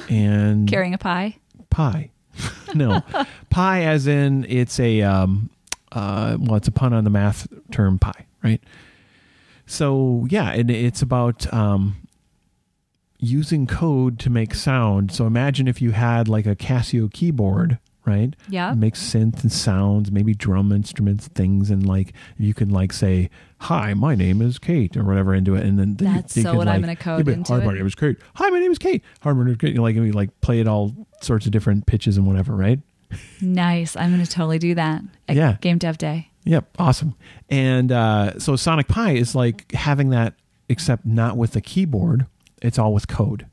and 0.10 0.69
Carrying 0.69 0.93
a 0.93 0.97
pie. 0.99 1.38
pie. 1.69 2.10
no, 2.75 3.01
pie 3.49 3.82
as 3.84 4.08
in 4.08 4.45
it's 4.47 4.80
a 4.80 5.01
um, 5.01 5.49
uh, 5.91 6.38
well, 6.39 6.56
it's 6.56 6.67
a 6.67 6.71
pun 6.71 6.93
on 6.93 7.04
the 7.04 7.10
math 7.10 7.47
term 7.71 7.97
pie 7.99 8.25
right? 8.43 8.62
So 9.65 10.25
yeah, 10.30 10.51
and 10.51 10.69
it's 10.71 11.01
about 11.01 11.51
um, 11.54 11.95
using 13.21 13.67
code 13.67 14.19
to 14.19 14.29
make 14.29 14.53
sound. 14.53 15.12
So 15.13 15.25
imagine 15.25 15.67
if 15.67 15.81
you 15.81 15.91
had 15.91 16.27
like 16.27 16.45
a 16.45 16.55
Casio 16.55 17.12
keyboard, 17.12 17.77
right? 18.05 18.36
Yeah. 18.49 18.71
It 18.73 18.75
makes 18.77 18.99
synth 19.01 19.43
and 19.43 19.51
sounds, 19.51 20.12
maybe 20.12 20.34
drum 20.34 20.71
instruments, 20.71 21.27
things, 21.29 21.69
and 21.69 21.86
like 21.86 22.13
you 22.38 22.53
can 22.53 22.69
like 22.69 22.91
say, 22.91 23.29
"Hi, 23.60 23.93
my 23.93 24.15
name 24.15 24.41
is 24.41 24.57
Kate" 24.60 24.97
or 24.97 25.03
whatever 25.03 25.34
into 25.36 25.55
it, 25.55 25.63
and 25.65 25.77
then 25.79 25.95
That's 25.95 26.36
you, 26.36 26.41
you 26.41 26.49
so 26.49 26.55
what 26.55 26.67
I'm 26.67 26.81
like, 26.81 26.99
gonna 26.99 27.17
code 27.17 27.27
yeah, 27.27 27.34
into 27.36 27.53
Hi, 27.53 27.63
my 27.63 27.73
name 27.73 27.86
is 27.86 27.95
Kate. 27.95 28.17
Hi, 28.36 28.49
my 28.49 28.60
name 28.60 28.71
is 28.71 28.79
Kate. 28.79 29.03
Hi, 29.21 29.31
my 29.31 29.43
name 29.43 29.51
is 29.53 29.57
Kate. 29.57 29.77
Like 29.77 29.95
we 29.95 30.12
like 30.12 30.41
play 30.41 30.60
it 30.60 30.67
all 30.67 31.07
sorts 31.21 31.45
of 31.45 31.51
different 31.51 31.86
pitches 31.86 32.17
and 32.17 32.25
whatever, 32.27 32.55
right? 32.55 32.79
Nice. 33.41 33.95
I'm 33.95 34.10
going 34.12 34.23
to 34.25 34.29
totally 34.31 34.57
do 34.57 34.73
that 34.75 35.01
at 35.27 35.36
Yeah. 35.36 35.57
Game 35.62 35.77
Dev 35.77 35.97
Day. 35.97 36.29
Yep, 36.45 36.69
awesome. 36.79 37.13
And 37.49 37.91
uh, 37.91 38.39
so 38.39 38.55
Sonic 38.55 38.88
Pi 38.88 39.12
is 39.12 39.36
like 39.36 39.71
having 39.73 40.10
that, 40.10 40.34
except 40.69 41.05
not 41.05 41.38
with 41.38 41.51
the 41.51 41.62
keyboard. 41.62 42.25
It's 42.62 42.80
all 42.80 42.93
with 42.93 43.08
code. 43.08 43.47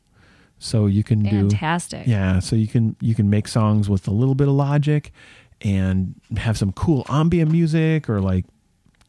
So 0.59 0.87
you 0.87 1.05
can 1.05 1.23
do 1.23 1.49
Fantastic. 1.49 2.07
yeah. 2.07 2.41
So 2.41 2.57
you 2.57 2.67
can 2.67 2.97
you 3.01 3.15
can 3.15 3.31
make 3.31 3.47
songs 3.47 3.89
with 3.89 4.09
a 4.09 4.11
little 4.11 4.35
bit 4.35 4.49
of 4.49 4.55
logic, 4.55 5.13
and 5.61 6.15
have 6.37 6.57
some 6.59 6.73
cool 6.73 7.05
ambient 7.09 7.51
music 7.51 8.09
or 8.09 8.21
like 8.21 8.45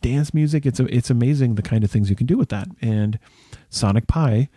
dance 0.01 0.33
music. 0.33 0.65
It's 0.65 0.79
a, 0.79 0.85
it's 0.95 1.09
amazing 1.09 1.55
the 1.55 1.61
kind 1.61 1.83
of 1.83 1.91
things 1.91 2.09
you 2.09 2.15
can 2.15 2.27
do 2.27 2.37
with 2.37 2.49
that. 2.49 2.67
And 2.81 3.19
Sonic 3.69 4.07
Pi 4.07 4.49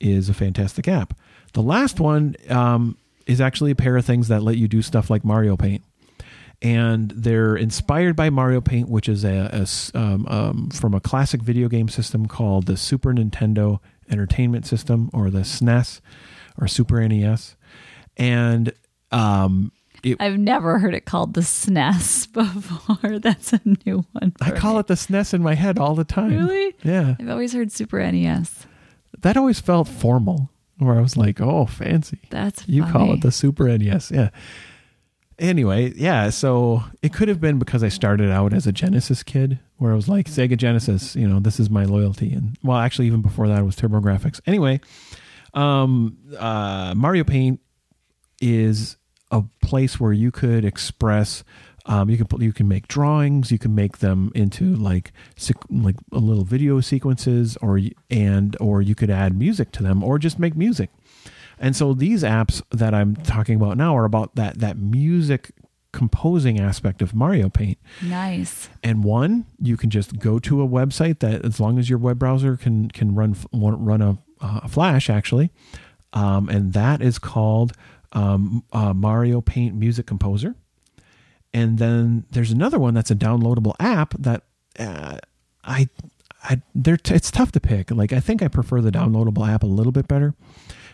is 0.00 0.28
a 0.28 0.34
fantastic 0.34 0.88
app. 0.88 1.18
The 1.52 1.62
last 1.62 2.00
one 2.00 2.36
um, 2.48 2.96
is 3.26 3.40
actually 3.40 3.72
a 3.72 3.76
pair 3.76 3.96
of 3.96 4.04
things 4.04 4.28
that 4.28 4.42
let 4.42 4.56
you 4.56 4.68
do 4.68 4.82
stuff 4.82 5.10
like 5.10 5.24
Mario 5.24 5.56
Paint 5.56 5.82
and 6.60 7.12
they're 7.12 7.56
inspired 7.56 8.16
by 8.16 8.30
Mario 8.30 8.60
Paint, 8.60 8.88
which 8.88 9.08
is 9.08 9.24
a, 9.24 9.64
a 9.94 9.98
um, 9.98 10.26
um, 10.26 10.70
from 10.70 10.92
a 10.92 11.00
classic 11.00 11.40
video 11.40 11.68
game 11.68 11.88
system 11.88 12.26
called 12.26 12.66
the 12.66 12.76
Super 12.76 13.12
Nintendo 13.12 13.78
Entertainment 14.10 14.66
System, 14.66 15.10
or 15.12 15.30
the 15.30 15.40
SNES, 15.40 16.00
or 16.60 16.66
Super 16.68 17.06
NES, 17.06 17.56
and 18.16 18.72
um, 19.12 19.72
it, 20.02 20.16
I've 20.20 20.38
never 20.38 20.78
heard 20.78 20.94
it 20.94 21.04
called 21.04 21.34
the 21.34 21.40
SNES 21.40 22.32
before. 22.32 23.18
That's 23.20 23.52
a 23.52 23.60
new 23.86 24.04
one. 24.12 24.32
I 24.40 24.50
call 24.52 24.78
it 24.78 24.86
the 24.86 24.94
SNES 24.94 25.34
in 25.34 25.42
my 25.42 25.54
head 25.54 25.78
all 25.78 25.94
the 25.94 26.04
time. 26.04 26.30
Really? 26.36 26.74
Yeah, 26.82 27.16
I've 27.20 27.28
always 27.30 27.52
heard 27.52 27.72
Super 27.72 27.98
NES. 28.10 28.66
that 29.20 29.36
always 29.36 29.60
felt 29.60 29.88
formal, 29.88 30.50
where 30.78 30.96
I 30.96 31.00
was 31.00 31.16
like, 31.16 31.40
"Oh, 31.40 31.66
fancy." 31.66 32.20
That's 32.30 32.66
You 32.68 32.84
call 32.84 33.12
it 33.14 33.22
the 33.22 33.32
Super 33.32 33.66
NES, 33.76 34.10
yeah. 34.10 34.30
Anyway, 35.38 35.92
yeah, 35.94 36.30
so 36.30 36.82
it 37.00 37.12
could 37.12 37.28
have 37.28 37.40
been 37.40 37.60
because 37.60 37.84
I 37.84 37.88
started 37.88 38.28
out 38.30 38.52
as 38.52 38.66
a 38.66 38.72
Genesis 38.72 39.22
kid, 39.22 39.60
where 39.76 39.92
I 39.92 39.94
was 39.94 40.08
like, 40.08 40.26
Sega 40.26 40.56
Genesis, 40.56 41.14
you 41.14 41.28
know, 41.28 41.38
this 41.38 41.60
is 41.60 41.70
my 41.70 41.84
loyalty. 41.84 42.32
And 42.32 42.56
well, 42.64 42.78
actually, 42.78 43.06
even 43.06 43.22
before 43.22 43.46
that, 43.46 43.60
it 43.60 43.62
was 43.62 43.76
TurboGrafx. 43.76 44.40
Anyway, 44.46 44.80
um, 45.54 46.18
uh, 46.36 46.94
Mario 46.96 47.22
Paint 47.22 47.60
is 48.40 48.96
a 49.30 49.42
place 49.62 50.00
where 50.00 50.12
you 50.12 50.32
could 50.32 50.64
express. 50.64 51.44
Um, 51.86 52.10
you 52.10 52.16
can 52.16 52.26
put, 52.26 52.42
you 52.42 52.52
can 52.52 52.66
make 52.66 52.88
drawings. 52.88 53.52
You 53.52 53.58
can 53.58 53.74
make 53.74 53.98
them 53.98 54.32
into 54.34 54.74
like 54.74 55.12
like 55.70 55.96
a 56.12 56.18
little 56.18 56.44
video 56.44 56.80
sequences, 56.80 57.56
or 57.62 57.80
and 58.10 58.56
or 58.60 58.82
you 58.82 58.96
could 58.96 59.10
add 59.10 59.38
music 59.38 59.70
to 59.72 59.84
them, 59.84 60.02
or 60.02 60.18
just 60.18 60.38
make 60.38 60.56
music. 60.56 60.90
And 61.60 61.74
so 61.74 61.94
these 61.94 62.22
apps 62.22 62.62
that 62.70 62.94
I'm 62.94 63.16
talking 63.16 63.56
about 63.56 63.76
now 63.76 63.96
are 63.96 64.04
about 64.04 64.34
that 64.36 64.58
that 64.58 64.78
music 64.78 65.50
composing 65.92 66.60
aspect 66.60 67.02
of 67.02 67.14
Mario 67.14 67.48
Paint. 67.48 67.78
nice. 68.02 68.68
And 68.82 69.02
one, 69.02 69.46
you 69.60 69.76
can 69.76 69.90
just 69.90 70.18
go 70.18 70.38
to 70.38 70.62
a 70.62 70.68
website 70.68 71.20
that, 71.20 71.44
as 71.44 71.58
long 71.58 71.78
as 71.78 71.88
your 71.88 71.98
web 71.98 72.18
browser 72.18 72.56
can 72.56 72.90
can 72.90 73.14
run 73.14 73.36
run 73.52 74.02
a, 74.02 74.18
uh, 74.40 74.68
Flash 74.68 75.10
actually, 75.10 75.50
um, 76.12 76.48
and 76.48 76.72
that 76.72 77.02
is 77.02 77.18
called 77.18 77.72
um, 78.12 78.64
uh, 78.72 78.92
Mario 78.92 79.40
Paint 79.40 79.74
Music 79.74 80.06
Composer. 80.06 80.54
And 81.52 81.78
then 81.78 82.26
there's 82.30 82.50
another 82.50 82.78
one 82.78 82.94
that's 82.94 83.10
a 83.10 83.14
downloadable 83.14 83.74
app 83.80 84.14
that 84.18 84.42
uh, 84.78 85.18
I, 85.64 85.88
I, 86.44 86.60
they're 86.74 86.98
it's 87.06 87.30
tough 87.30 87.52
to 87.52 87.60
pick. 87.60 87.90
Like 87.90 88.12
I 88.12 88.20
think 88.20 88.42
I 88.42 88.48
prefer 88.48 88.80
the 88.80 88.90
downloadable 88.90 89.48
app 89.48 89.62
a 89.62 89.66
little 89.66 89.92
bit 89.92 90.06
better, 90.06 90.34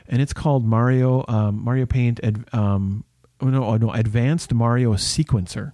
and 0.09 0.21
it's 0.23 0.33
called 0.33 0.65
Mario 0.65 1.25
um, 1.29 1.63
Mario 1.65 1.87
Paint. 1.87 2.21
Ad, 2.23 2.45
um, 2.53 3.05
oh 3.41 3.47
no, 3.49 3.65
oh 3.65 3.77
no, 3.77 3.91
Advanced 3.93 4.53
Mario 4.55 4.95
Sequencer. 4.95 5.73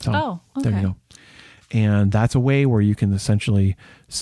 So 0.00 0.12
Oh, 0.14 0.40
there 0.62 0.72
you 0.72 0.78
okay. 0.78 0.86
go. 0.86 0.96
And 1.72 2.12
that's 2.12 2.36
a 2.36 2.40
way 2.40 2.66
where 2.66 2.80
you 2.80 2.94
can 2.94 3.12
essentially 3.12 3.74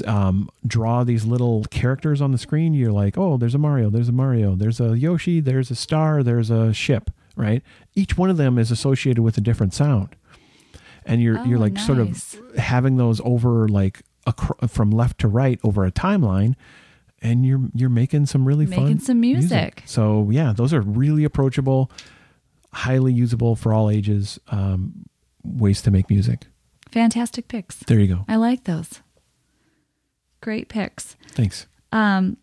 um, 0.06 0.48
draw 0.66 1.04
these 1.04 1.26
little 1.26 1.64
characters 1.70 2.22
on 2.22 2.32
the 2.32 2.38
screen. 2.38 2.72
You're 2.72 2.92
like, 2.92 3.18
oh, 3.18 3.36
there's 3.36 3.54
a 3.54 3.58
Mario, 3.58 3.90
there's 3.90 4.08
a 4.08 4.12
Mario, 4.12 4.54
there's 4.54 4.80
a 4.80 4.96
Yoshi, 4.96 5.40
there's 5.40 5.70
a 5.70 5.74
star, 5.74 6.22
there's 6.22 6.48
a 6.50 6.72
ship, 6.72 7.10
right? 7.36 7.62
Each 7.94 8.16
one 8.16 8.30
of 8.30 8.38
them 8.38 8.58
is 8.58 8.70
associated 8.70 9.20
with 9.22 9.36
a 9.36 9.42
different 9.42 9.74
sound, 9.74 10.16
and 11.04 11.20
you're 11.20 11.40
Oh, 11.40 11.44
you're 11.44 11.58
like 11.58 11.78
sort 11.78 11.98
of 11.98 12.36
having 12.56 12.96
those 12.96 13.20
over 13.22 13.68
like 13.68 14.00
acro- 14.26 14.66
from 14.68 14.90
left 14.90 15.18
to 15.20 15.28
right 15.28 15.60
over 15.62 15.84
a 15.84 15.92
timeline, 15.92 16.54
and 17.22 17.46
you're 17.46 17.60
you're 17.74 17.90
making 17.90 18.26
some 18.26 18.44
really 18.44 18.66
fun 18.66 18.84
Making 18.84 19.00
some 19.00 19.20
music. 19.20 19.82
So 19.86 20.28
yeah, 20.30 20.52
those 20.54 20.72
are 20.74 20.80
really 20.80 21.24
approachable, 21.24 21.90
highly 22.72 23.12
usable 23.12 23.56
for 23.56 23.72
all 23.72 23.88
ages 23.88 24.38
um, 24.48 25.06
ways 25.44 25.80
to 25.82 25.90
make 25.90 26.10
music. 26.10 26.46
Fantastic 26.90 27.48
picks. 27.48 27.76
There 27.76 27.98
you 27.98 28.08
go. 28.08 28.24
I 28.28 28.36
like 28.36 28.64
those. 28.64 29.00
Great 30.40 30.68
picks. 30.68 31.16
Thanks. 31.28 31.66
Um, 31.92 32.36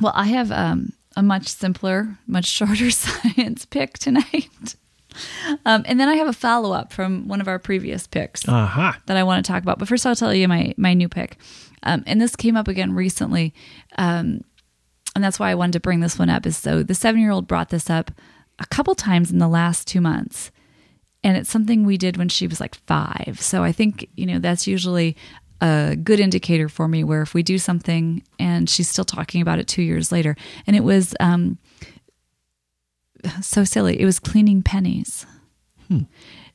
well, 0.00 0.12
I 0.14 0.26
have 0.26 0.50
um, 0.50 0.92
a 1.16 1.22
much 1.22 1.48
simpler, 1.48 2.18
much 2.26 2.46
shorter 2.46 2.90
science 2.90 3.64
pick 3.64 3.98
tonight. 3.98 4.76
Um, 5.64 5.84
and 5.86 6.00
then 6.00 6.08
I 6.08 6.16
have 6.16 6.26
a 6.26 6.32
follow 6.32 6.72
up 6.72 6.92
from 6.92 7.28
one 7.28 7.40
of 7.40 7.46
our 7.46 7.60
previous 7.60 8.06
picks 8.06 8.48
Aha. 8.48 8.98
that 9.06 9.16
I 9.16 9.22
want 9.22 9.44
to 9.44 9.52
talk 9.52 9.62
about. 9.62 9.78
But 9.78 9.86
first, 9.86 10.04
I'll 10.06 10.16
tell 10.16 10.34
you 10.34 10.48
my 10.48 10.74
my 10.76 10.92
new 10.92 11.08
pick, 11.08 11.38
um, 11.84 12.02
and 12.06 12.20
this 12.20 12.36
came 12.36 12.56
up 12.56 12.68
again 12.68 12.94
recently, 12.94 13.54
um, 13.96 14.42
and 15.14 15.22
that's 15.22 15.38
why 15.38 15.50
I 15.50 15.54
wanted 15.54 15.74
to 15.74 15.80
bring 15.80 16.00
this 16.00 16.18
one 16.18 16.30
up. 16.30 16.46
Is 16.46 16.56
so 16.56 16.82
the 16.82 16.94
seven 16.94 17.20
year 17.20 17.30
old 17.30 17.46
brought 17.46 17.68
this 17.68 17.88
up 17.88 18.10
a 18.58 18.66
couple 18.66 18.94
times 18.94 19.30
in 19.30 19.38
the 19.38 19.48
last 19.48 19.86
two 19.86 20.00
months, 20.00 20.50
and 21.22 21.36
it's 21.36 21.50
something 21.50 21.84
we 21.84 21.96
did 21.96 22.16
when 22.16 22.28
she 22.28 22.46
was 22.46 22.60
like 22.60 22.74
five. 22.86 23.38
So 23.40 23.62
I 23.62 23.72
think 23.72 24.08
you 24.16 24.26
know 24.26 24.38
that's 24.38 24.66
usually 24.66 25.16
a 25.60 25.96
good 25.96 26.20
indicator 26.20 26.68
for 26.68 26.88
me 26.88 27.04
where 27.04 27.22
if 27.22 27.32
we 27.32 27.42
do 27.42 27.58
something 27.58 28.22
and 28.38 28.68
she's 28.68 28.88
still 28.88 29.04
talking 29.04 29.40
about 29.40 29.58
it 29.58 29.68
two 29.68 29.82
years 29.82 30.10
later, 30.10 30.36
and 30.66 30.74
it 30.74 30.84
was 30.84 31.14
um, 31.20 31.58
so 33.40 33.64
silly. 33.64 34.00
It 34.00 34.04
was 34.04 34.18
cleaning 34.18 34.62
pennies. 34.62 35.26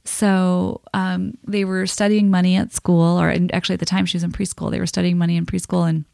So 0.05 0.81
um, 0.93 1.33
they 1.45 1.65
were 1.65 1.85
studying 1.85 2.31
money 2.31 2.55
at 2.55 2.73
school, 2.73 3.19
or 3.19 3.33
actually 3.53 3.73
at 3.73 3.79
the 3.79 3.85
time 3.85 4.05
she 4.05 4.17
was 4.17 4.23
in 4.23 4.31
preschool, 4.31 4.71
they 4.71 4.79
were 4.79 4.87
studying 4.87 5.17
money 5.17 5.37
in 5.37 5.45
preschool, 5.45 5.87
and 5.87 6.05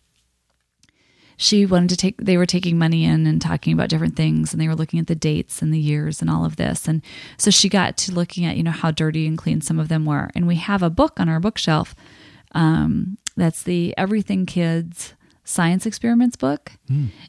she 1.37 1.65
wanted 1.65 1.89
to 1.89 1.97
take. 1.97 2.17
They 2.17 2.37
were 2.37 2.45
taking 2.45 2.77
money 2.77 3.05
in 3.05 3.27
and 3.27 3.41
talking 3.41 3.73
about 3.73 3.89
different 3.89 4.15
things, 4.15 4.53
and 4.53 4.61
they 4.61 4.67
were 4.67 4.75
looking 4.75 4.99
at 4.99 5.07
the 5.07 5.15
dates 5.15 5.61
and 5.61 5.73
the 5.73 5.79
years 5.79 6.21
and 6.21 6.29
all 6.29 6.45
of 6.45 6.55
this, 6.55 6.87
and 6.87 7.01
so 7.37 7.51
she 7.51 7.69
got 7.69 7.97
to 7.97 8.11
looking 8.13 8.45
at 8.45 8.57
you 8.57 8.63
know 8.63 8.71
how 8.71 8.91
dirty 8.91 9.27
and 9.27 9.37
clean 9.37 9.61
some 9.61 9.79
of 9.79 9.87
them 9.87 10.05
were, 10.05 10.29
and 10.35 10.47
we 10.47 10.55
have 10.55 10.81
a 10.83 10.89
book 10.89 11.19
on 11.19 11.29
our 11.29 11.39
bookshelf 11.39 11.95
um, 12.53 13.17
that's 13.35 13.63
the 13.63 13.93
Everything 13.97 14.45
Kids 14.45 15.13
science 15.43 15.85
experiments 15.85 16.35
book, 16.35 16.71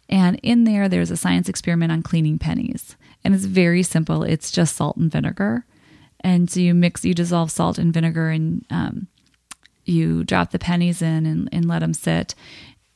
and 0.08 0.40
in 0.42 0.64
there 0.64 0.88
there's 0.88 1.10
a 1.10 1.16
science 1.16 1.48
experiment 1.48 1.92
on 1.92 2.02
cleaning 2.02 2.38
pennies, 2.38 2.96
and 3.22 3.34
it's 3.34 3.44
very 3.44 3.82
simple. 3.82 4.22
It's 4.22 4.50
just 4.50 4.76
salt 4.76 4.96
and 4.96 5.10
vinegar 5.12 5.66
and 6.20 6.50
so 6.50 6.60
you 6.60 6.74
mix 6.74 7.04
you 7.04 7.14
dissolve 7.14 7.50
salt 7.50 7.78
and 7.78 7.92
vinegar 7.92 8.28
and 8.30 8.64
um, 8.70 9.06
you 9.84 10.24
drop 10.24 10.50
the 10.50 10.58
pennies 10.58 11.02
in 11.02 11.26
and, 11.26 11.48
and 11.52 11.68
let 11.68 11.80
them 11.80 11.94
sit. 11.94 12.34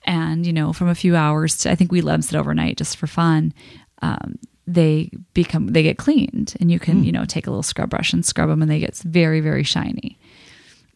And 0.04 0.46
you 0.46 0.52
know 0.52 0.72
from 0.72 0.88
a 0.88 0.94
few 0.94 1.14
hours 1.14 1.58
to, 1.58 1.70
i 1.70 1.74
think 1.74 1.92
we 1.92 2.00
let 2.00 2.12
them 2.12 2.22
sit 2.22 2.38
overnight 2.38 2.78
just 2.78 2.96
for 2.96 3.06
fun 3.06 3.52
um, 4.02 4.38
they 4.66 5.10
become 5.34 5.68
they 5.68 5.82
get 5.82 5.98
cleaned. 5.98 6.54
And 6.60 6.70
you 6.70 6.78
can 6.78 7.04
you 7.04 7.12
know 7.12 7.24
take 7.24 7.46
a 7.46 7.50
little 7.50 7.62
scrub 7.62 7.90
brush 7.90 8.12
and 8.12 8.24
scrub 8.24 8.48
them 8.48 8.62
and 8.62 8.70
they 8.70 8.78
get 8.78 8.96
very 8.96 9.40
very 9.40 9.62
shiny. 9.62 10.18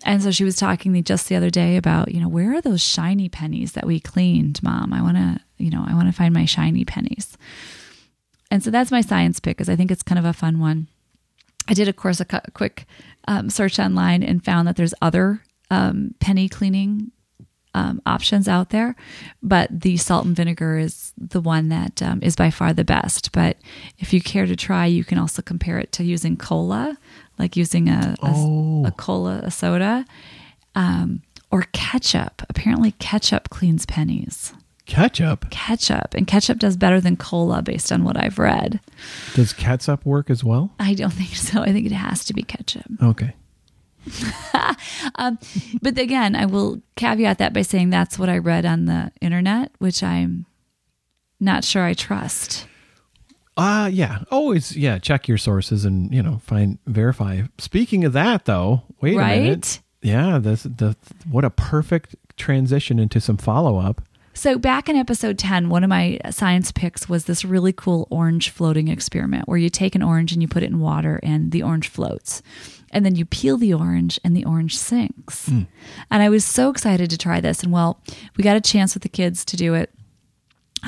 And 0.05 0.22
so 0.22 0.31
she 0.31 0.45
was 0.45 0.57
talking 0.57 0.93
the- 0.93 1.03
just 1.03 1.29
the 1.29 1.37
other 1.37 1.51
day 1.51 1.77
about 1.77 2.12
you 2.12 2.20
know 2.20 2.29
where 2.29 2.55
are 2.55 2.61
those 2.61 2.83
shiny 2.83 3.29
pennies 3.29 3.72
that 3.72 3.87
we 3.87 4.01
cleaned 4.01 4.62
mom? 4.62 4.93
I 4.93 5.03
want 5.03 5.16
to 5.16 5.41
you 5.59 5.70
know 5.70 5.85
i 5.87 5.95
want 5.95 6.09
to 6.09 6.12
find 6.12 6.33
my 6.33 6.45
shiny 6.45 6.85
pennies. 6.85 7.37
And 8.51 8.62
so 8.62 8.70
that's 8.70 8.91
my 8.93 9.01
science 9.01 9.41
pick 9.41 9.57
because 9.57 9.68
i 9.68 9.77
think 9.77 9.91
it's 9.91 10.03
kind 10.03 10.18
of 10.18 10.25
a 10.25 10.33
fun 10.33 10.59
one 10.61 10.89
I 11.69 11.75
did, 11.75 11.89
of 11.89 11.97
course, 11.97 12.21
a 12.21 12.25
cu- 12.25 12.51
quick 12.53 12.87
um, 13.29 13.49
search 13.51 13.79
online 13.79 14.23
and 14.23 14.45
found 14.45 14.69
that 14.69 14.77
there's 14.77 14.95
other 15.01 15.43
um, 15.71 16.15
penny 16.21 16.49
cleaning 16.49 17.11
um, 17.73 18.01
options 18.07 18.47
out 18.47 18.71
there, 18.71 18.95
but 19.43 19.69
the 19.81 19.97
salt 19.97 20.27
and 20.27 20.37
vinegar 20.37 20.79
is 20.79 21.12
the 21.19 21.41
one 21.41 21.71
that 21.71 22.01
um, 22.03 22.21
is 22.23 22.37
by 22.37 22.51
far 22.51 22.73
the 22.73 22.85
best. 22.85 23.33
But 23.33 23.57
if 23.99 24.12
you 24.12 24.21
care 24.21 24.47
to 24.47 24.55
try, 24.55 24.87
you 24.87 25.03
can 25.05 25.19
also 25.19 25.43
compare 25.43 25.79
it 25.79 25.91
to 25.93 26.05
using 26.05 26.37
cola, 26.37 26.97
like 27.39 27.57
using 27.57 27.89
a, 27.89 28.15
a, 28.23 28.27
Oh. 28.27 28.85
a 28.87 28.93
cola, 28.93 29.41
a 29.43 29.51
soda, 29.51 30.05
um, 30.77 31.23
or 31.51 31.62
ketchup. 31.73 32.43
Apparently, 32.49 32.93
ketchup 32.93 33.49
cleans 33.51 33.87
pennies. 33.87 34.53
Ketchup. 34.87 35.49
Ketchup, 35.51 36.14
and 36.14 36.26
ketchup 36.26 36.59
does 36.59 36.76
better 36.76 37.01
than 37.01 37.16
cola 37.16 37.62
based 37.62 37.91
on 37.91 38.05
what 38.05 38.16
I've 38.16 38.39
read. 38.39 38.80
Does 39.35 39.53
catsup 39.55 40.05
work 40.05 40.28
as 40.28 40.45
well? 40.45 40.72
I 40.78 40.93
don't 40.95 41.12
think 41.12 41.35
so. 41.37 41.62
I 41.62 41.72
think 41.72 41.87
it 41.87 41.93
has 41.93 42.24
to 42.26 42.35
be 42.35 42.43
ketchup. 42.43 42.85
Okay. 43.03 43.35
But 45.80 45.99
again, 45.99 46.37
I 46.37 46.47
will 46.47 46.82
caveat 46.97 47.39
that 47.39 47.53
by 47.53 47.62
saying 47.62 47.91
that's 47.91 48.18
what 48.18 48.28
I 48.28 48.39
read 48.39 48.66
on 48.66 48.85
the 48.85 49.11
internet, 49.20 49.72
which 49.78 50.03
I'm 50.03 50.47
not 51.41 51.64
sure 51.64 51.82
I 51.85 51.95
trust. 51.95 52.66
Uh 53.57 53.89
yeah. 53.93 54.20
Always 54.30 54.76
yeah, 54.76 54.99
check 54.99 55.28
your 55.28 55.39
sources 55.39 55.85
and, 55.85 56.12
you 56.12 56.22
know, 56.22 56.39
find 56.45 56.78
verify. 56.87 57.43
Speaking 57.59 58.05
of 58.05 58.12
that 58.14 58.45
though, 58.47 58.82
wait 59.01 59.16
a 59.16 59.18
minute. 59.20 59.80
Yeah, 60.03 60.39
this 60.39 60.64
the 60.64 60.97
what 61.30 61.45
a 61.45 61.51
perfect 61.51 62.16
transition 62.37 62.99
into 62.99 63.20
some 63.20 63.37
follow-up. 63.37 64.03
So, 64.37 64.59
back 64.59 64.89
in 64.89 64.97
episode 64.97 65.39
10, 65.39 65.68
one 65.68 65.85
of 65.85 65.91
my 65.91 66.18
science 66.30 66.72
picks 66.72 67.09
was 67.09 67.24
this 67.24 67.45
really 67.45 67.72
cool 67.72 68.09
orange 68.11 68.51
floating 68.51 68.89
experiment 68.89 69.49
where 69.49 69.57
you 69.57 69.70
take 69.70 69.95
an 69.95 70.03
orange 70.03 70.32
and 70.32 70.43
you 70.43 70.49
put 70.49 70.64
it 70.64 70.70
in 70.70 70.80
water 70.80 71.20
and 71.22 71.53
the 71.53 71.62
orange 71.62 71.89
floats. 71.89 72.43
And 72.91 73.07
then 73.07 73.14
you 73.14 73.24
peel 73.24 73.57
the 73.57 73.72
orange 73.72 74.18
and 74.24 74.37
the 74.37 74.45
orange 74.45 74.76
sinks. 74.76 75.49
And 76.11 76.22
I 76.22 76.28
was 76.28 76.45
so 76.45 76.68
excited 76.70 77.11
to 77.11 77.18
try 77.18 77.41
this. 77.41 77.62
And 77.62 77.72
well, 77.72 78.01
we 78.37 78.45
got 78.45 78.57
a 78.57 78.61
chance 78.61 78.95
with 78.95 79.05
the 79.05 79.09
kids 79.09 79.45
to 79.47 79.57
do 79.57 79.74
it 79.74 79.91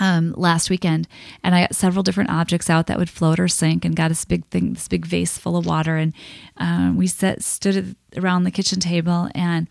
um, 0.01 0.34
last 0.36 0.68
weekend, 0.68 1.09
and 1.42 1.55
I 1.55 1.62
got 1.62 1.74
several 1.74 2.03
different 2.03 2.30
objects 2.30 2.68
out 2.68 2.86
that 2.86 2.99
would 2.99 3.09
float 3.09 3.40
or 3.40 3.49
sink, 3.49 3.84
and 3.84 3.97
got 3.97 4.09
this 4.09 4.24
big 4.24 4.44
thing, 4.49 4.74
this 4.74 4.88
big 4.88 5.07
vase 5.07 5.38
full 5.38 5.57
of 5.57 5.66
water, 5.66 5.97
and 5.97 6.12
um, 6.59 6.97
we 6.97 7.07
sat, 7.07 7.42
stood 7.42 7.97
around 8.16 8.44
the 8.44 8.51
kitchen 8.51 8.80
table 8.80 9.30
and 9.34 9.68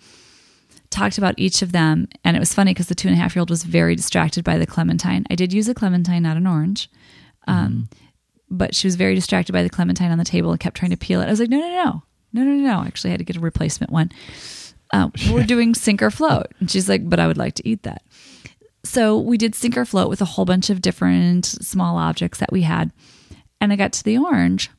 talked 0.95 1.17
about 1.17 1.35
each 1.37 1.61
of 1.61 1.71
them. 1.71 2.07
And 2.23 2.35
it 2.35 2.39
was 2.39 2.53
funny 2.53 2.73
because 2.73 2.87
the 2.87 2.95
two 2.95 3.07
and 3.07 3.17
a 3.17 3.19
half 3.19 3.35
year 3.35 3.41
old 3.41 3.49
was 3.49 3.63
very 3.63 3.95
distracted 3.95 4.43
by 4.43 4.57
the 4.57 4.65
clementine. 4.65 5.25
I 5.29 5.35
did 5.35 5.53
use 5.53 5.67
a 5.67 5.73
clementine, 5.73 6.23
not 6.23 6.37
an 6.37 6.47
orange, 6.47 6.89
um, 7.47 7.89
but 8.49 8.73
she 8.73 8.87
was 8.87 8.95
very 8.95 9.13
distracted 9.13 9.53
by 9.53 9.63
the 9.63 9.69
clementine 9.69 10.11
on 10.11 10.17
the 10.17 10.25
table 10.25 10.51
and 10.51 10.59
kept 10.59 10.77
trying 10.77 10.91
to 10.91 10.97
peel 10.97 11.21
it. 11.21 11.25
I 11.25 11.31
was 11.31 11.39
like, 11.39 11.49
no, 11.49 11.59
no, 11.59 11.67
no, 11.67 12.03
no, 12.33 12.43
no, 12.43 12.53
no. 12.53 12.79
I 12.79 12.87
actually 12.87 13.11
had 13.11 13.19
to 13.19 13.25
get 13.25 13.37
a 13.37 13.41
replacement 13.41 13.91
one. 13.91 14.11
Um, 14.93 15.11
we're 15.31 15.43
doing 15.43 15.75
sink 15.75 16.01
or 16.01 16.11
float, 16.11 16.47
and 16.59 16.71
she's 16.71 16.89
like, 16.89 17.07
but 17.07 17.19
I 17.19 17.27
would 17.27 17.37
like 17.37 17.55
to 17.55 17.67
eat 17.67 17.83
that. 17.83 18.01
So 18.83 19.19
we 19.19 19.37
did 19.37 19.55
sink 19.55 19.77
or 19.77 19.85
float 19.85 20.09
with 20.09 20.21
a 20.21 20.25
whole 20.25 20.45
bunch 20.45 20.69
of 20.69 20.81
different 20.81 21.45
small 21.45 21.97
objects 21.97 22.39
that 22.39 22.51
we 22.51 22.61
had. 22.61 22.91
And 23.59 23.73
I 23.73 23.75
got 23.75 23.93
to 23.93 24.03
the 24.03 24.17
orange, 24.19 24.69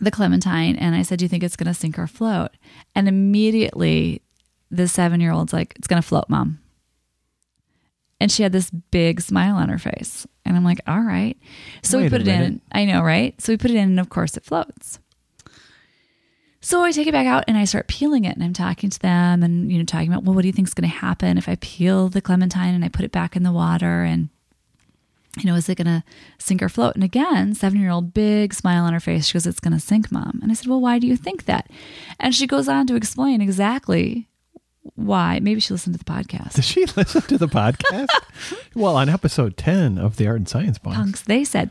the 0.00 0.10
clementine, 0.10 0.76
and 0.76 0.94
I 0.94 1.02
said, 1.02 1.18
Do 1.18 1.24
you 1.24 1.28
think 1.28 1.42
it's 1.42 1.56
going 1.56 1.66
to 1.66 1.74
sink 1.74 1.98
or 1.98 2.06
float? 2.06 2.50
And 2.94 3.08
immediately 3.08 4.22
the 4.70 4.88
seven 4.88 5.20
year 5.20 5.32
old's 5.32 5.52
like, 5.52 5.74
It's 5.76 5.88
going 5.88 6.00
to 6.00 6.06
float, 6.06 6.28
mom. 6.28 6.60
And 8.20 8.30
she 8.30 8.42
had 8.42 8.52
this 8.52 8.70
big 8.70 9.20
smile 9.20 9.56
on 9.56 9.68
her 9.70 9.78
face. 9.78 10.26
And 10.44 10.56
I'm 10.56 10.64
like, 10.64 10.80
All 10.86 11.00
right. 11.00 11.36
So 11.82 11.98
we 11.98 12.04
Wait 12.04 12.08
a 12.08 12.10
put 12.10 12.20
it 12.22 12.28
in. 12.28 12.60
I 12.72 12.84
know, 12.84 13.02
right? 13.02 13.40
So 13.40 13.52
we 13.52 13.56
put 13.56 13.70
it 13.70 13.76
in, 13.76 13.90
and 13.90 14.00
of 14.00 14.08
course 14.08 14.36
it 14.36 14.44
floats. 14.44 14.98
So 16.62 16.82
I 16.82 16.92
take 16.92 17.06
it 17.06 17.12
back 17.12 17.26
out 17.26 17.44
and 17.48 17.56
I 17.56 17.64
start 17.64 17.88
peeling 17.88 18.24
it 18.24 18.36
and 18.36 18.44
I'm 18.44 18.52
talking 18.52 18.90
to 18.90 18.98
them 18.98 19.42
and 19.42 19.72
you 19.72 19.78
know 19.78 19.84
talking 19.84 20.08
about 20.12 20.24
well 20.24 20.34
what 20.34 20.42
do 20.42 20.48
you 20.48 20.52
think 20.52 20.68
is 20.68 20.74
going 20.74 20.88
to 20.88 20.94
happen 20.94 21.38
if 21.38 21.48
I 21.48 21.56
peel 21.56 22.08
the 22.10 22.20
clementine 22.20 22.74
and 22.74 22.84
I 22.84 22.88
put 22.88 23.04
it 23.04 23.12
back 23.12 23.34
in 23.34 23.44
the 23.44 23.52
water 23.52 24.02
and 24.02 24.28
you 25.38 25.46
know 25.46 25.54
is 25.56 25.70
it 25.70 25.76
going 25.76 25.86
to 25.86 26.04
sink 26.38 26.62
or 26.62 26.68
float 26.68 26.96
and 26.96 27.04
again 27.04 27.54
7-year-old 27.54 28.12
big 28.12 28.52
smile 28.52 28.84
on 28.84 28.92
her 28.92 29.00
face 29.00 29.26
she 29.26 29.32
goes 29.32 29.46
it's 29.46 29.60
going 29.60 29.72
to 29.72 29.80
sink 29.80 30.12
mom 30.12 30.38
and 30.42 30.52
I 30.52 30.54
said 30.54 30.66
well 30.66 30.82
why 30.82 30.98
do 30.98 31.06
you 31.06 31.16
think 31.16 31.46
that 31.46 31.70
and 32.18 32.34
she 32.34 32.46
goes 32.46 32.68
on 32.68 32.86
to 32.88 32.94
explain 32.94 33.40
exactly 33.40 34.28
Why? 34.94 35.40
Maybe 35.40 35.60
she 35.60 35.74
listened 35.74 35.94
to 35.94 35.98
the 35.98 36.10
podcast. 36.10 36.54
Did 36.54 36.64
she 36.64 36.86
listen 36.96 37.20
to 37.22 37.36
the 37.36 37.48
podcast? 37.48 38.08
well, 38.74 38.96
on 38.96 39.08
episode 39.10 39.56
10 39.56 39.98
of 39.98 40.16
the 40.16 40.26
Art 40.26 40.38
and 40.38 40.48
Science 40.48 40.78
Punks. 40.78 40.98
punks 40.98 41.22
they 41.22 41.44
said. 41.44 41.70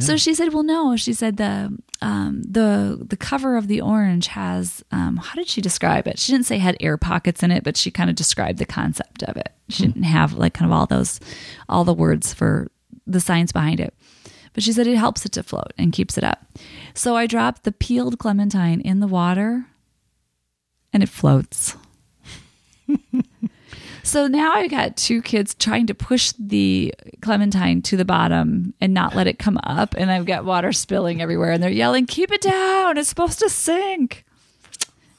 So 0.00 0.16
she 0.16 0.34
said 0.34 0.52
well 0.52 0.64
no. 0.64 0.96
She 0.96 1.12
said 1.12 1.36
the 1.36 1.78
um 2.02 2.42
the 2.42 3.06
the 3.08 3.16
cover 3.16 3.56
of 3.56 3.68
the 3.68 3.80
orange 3.80 4.28
has 4.28 4.82
um 4.90 5.16
how 5.18 5.34
did 5.36 5.48
she 5.48 5.60
describe 5.60 6.08
it? 6.08 6.18
She 6.18 6.32
didn't 6.32 6.46
say 6.46 6.58
had 6.58 6.76
air 6.80 6.96
pockets 6.96 7.42
in 7.42 7.50
it 7.52 7.62
but 7.62 7.76
she 7.76 7.90
kind 7.90 8.10
of 8.10 8.16
described 8.16 8.58
the 8.58 8.66
concept 8.66 9.22
of 9.22 9.36
it. 9.36 9.52
She 9.68 9.86
didn't 9.86 10.02
have 10.02 10.32
like 10.32 10.54
kind 10.54 10.70
of 10.70 10.76
all 10.76 10.86
those 10.86 11.20
all 11.68 11.84
the 11.84 11.94
words 11.94 12.34
for 12.34 12.68
the 13.06 13.20
science 13.20 13.52
behind 13.52 13.78
it. 13.78 13.94
But 14.54 14.64
she 14.64 14.72
said 14.72 14.88
it 14.88 14.96
helps 14.96 15.24
it 15.24 15.32
to 15.32 15.44
float 15.44 15.72
and 15.78 15.92
keeps 15.92 16.18
it 16.18 16.24
up. 16.24 16.44
So 16.94 17.14
i 17.14 17.28
dropped 17.28 17.62
the 17.62 17.70
peeled 17.72 18.18
clementine 18.18 18.80
in 18.80 18.98
the 18.98 19.06
water 19.06 19.66
and 20.92 21.04
it 21.04 21.08
floats 21.08 21.76
so 24.02 24.26
now 24.26 24.52
I've 24.52 24.70
got 24.70 24.96
two 24.96 25.22
kids 25.22 25.54
trying 25.54 25.86
to 25.88 25.94
push 25.94 26.32
the 26.38 26.94
clementine 27.20 27.82
to 27.82 27.96
the 27.96 28.04
bottom 28.04 28.74
and 28.80 28.94
not 28.94 29.14
let 29.14 29.26
it 29.26 29.38
come 29.38 29.58
up. 29.62 29.94
And 29.96 30.10
I've 30.10 30.26
got 30.26 30.44
water 30.44 30.72
spilling 30.72 31.20
everywhere. 31.20 31.52
And 31.52 31.62
they're 31.62 31.70
yelling, 31.70 32.06
Keep 32.06 32.32
it 32.32 32.40
down. 32.40 32.98
It's 32.98 33.08
supposed 33.08 33.38
to 33.40 33.48
sink. 33.48 34.24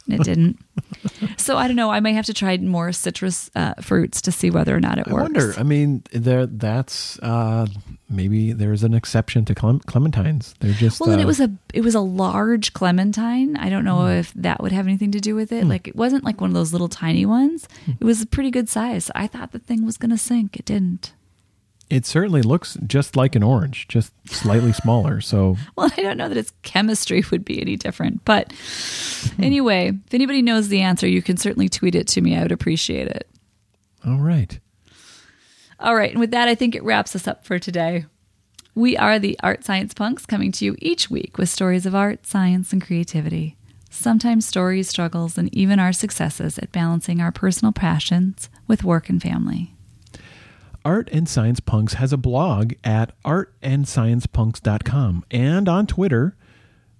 And 0.07 0.19
it 0.19 0.23
didn't. 0.23 0.59
so 1.37 1.57
I 1.57 1.67
don't 1.67 1.75
know. 1.75 1.89
I 1.89 1.99
might 1.99 2.13
have 2.13 2.25
to 2.25 2.33
try 2.33 2.57
more 2.57 2.91
citrus 2.91 3.49
uh, 3.55 3.73
fruits 3.81 4.21
to 4.23 4.31
see 4.31 4.49
whether 4.49 4.75
or 4.75 4.79
not 4.79 4.97
it 4.97 5.07
I 5.07 5.13
works. 5.13 5.19
I 5.19 5.23
wonder. 5.23 5.53
I 5.59 5.63
mean, 5.63 6.03
there. 6.11 6.45
That's 6.45 7.19
uh, 7.19 7.67
maybe 8.09 8.53
there's 8.53 8.83
an 8.83 8.93
exception 8.93 9.45
to 9.45 9.55
clem- 9.55 9.79
clementines. 9.81 10.53
They're 10.59 10.73
just 10.73 10.99
Well, 10.99 11.11
and 11.11 11.19
uh, 11.19 11.23
it 11.23 11.27
was 11.27 11.39
a 11.39 11.51
it 11.73 11.81
was 11.81 11.95
a 11.95 12.01
large 12.01 12.73
clementine. 12.73 13.55
I 13.57 13.69
don't 13.69 13.85
know 13.85 14.07
if 14.07 14.33
that 14.33 14.61
would 14.61 14.71
have 14.71 14.87
anything 14.87 15.11
to 15.11 15.19
do 15.19 15.35
with 15.35 15.51
it. 15.51 15.65
Like 15.65 15.87
it 15.87 15.95
wasn't 15.95 16.23
like 16.23 16.41
one 16.41 16.49
of 16.49 16.53
those 16.53 16.71
little 16.71 16.89
tiny 16.89 17.25
ones. 17.25 17.67
It 17.99 18.03
was 18.03 18.21
a 18.21 18.25
pretty 18.27 18.51
good 18.51 18.69
size. 18.69 19.09
I 19.15 19.27
thought 19.27 19.51
the 19.51 19.59
thing 19.59 19.85
was 19.85 19.97
going 19.97 20.11
to 20.11 20.17
sink. 20.17 20.57
It 20.57 20.65
didn't. 20.65 21.13
It 21.91 22.05
certainly 22.05 22.41
looks 22.41 22.77
just 22.87 23.17
like 23.17 23.35
an 23.35 23.43
orange, 23.43 23.87
just 23.89 24.13
slightly 24.27 24.71
smaller. 24.71 25.19
So 25.19 25.57
Well, 25.75 25.91
I 25.97 26.01
don't 26.01 26.15
know 26.17 26.29
that 26.29 26.37
its 26.37 26.53
chemistry 26.61 27.21
would 27.31 27.43
be 27.43 27.59
any 27.61 27.75
different. 27.75 28.23
But 28.23 28.53
anyway, 29.37 29.91
if 30.07 30.13
anybody 30.13 30.41
knows 30.41 30.69
the 30.69 30.81
answer, 30.81 31.05
you 31.05 31.21
can 31.21 31.35
certainly 31.35 31.67
tweet 31.67 31.95
it 31.95 32.07
to 32.07 32.21
me. 32.21 32.37
I 32.37 32.43
would 32.43 32.51
appreciate 32.53 33.07
it. 33.07 33.27
all 34.05 34.19
right. 34.19 34.57
All 35.81 35.95
right. 35.95 36.11
And 36.11 36.19
with 36.19 36.31
that, 36.31 36.47
I 36.47 36.55
think 36.55 36.75
it 36.75 36.83
wraps 36.83 37.15
us 37.15 37.27
up 37.27 37.43
for 37.43 37.59
today. 37.59 38.05
We 38.73 38.95
are 38.95 39.19
the 39.19 39.37
Art 39.43 39.65
Science 39.65 39.93
Punks 39.93 40.25
coming 40.25 40.53
to 40.53 40.63
you 40.65 40.77
each 40.79 41.09
week 41.09 41.37
with 41.37 41.49
stories 41.49 41.85
of 41.85 41.93
art, 41.93 42.25
science, 42.25 42.71
and 42.71 42.81
creativity. 42.81 43.57
Sometimes 43.89 44.45
stories, 44.45 44.87
struggles, 44.87 45.37
and 45.37 45.53
even 45.53 45.77
our 45.77 45.91
successes 45.91 46.57
at 46.57 46.71
balancing 46.71 47.19
our 47.19 47.33
personal 47.33 47.73
passions 47.73 48.49
with 48.67 48.85
work 48.85 49.09
and 49.09 49.21
family. 49.21 49.75
Art 50.83 51.09
and 51.11 51.29
Science 51.29 51.59
Punks 51.59 51.93
has 51.95 52.11
a 52.11 52.17
blog 52.17 52.73
at 52.83 53.13
artandsciencepunks.com 53.23 55.25
and 55.29 55.69
on 55.69 55.87
Twitter, 55.87 56.35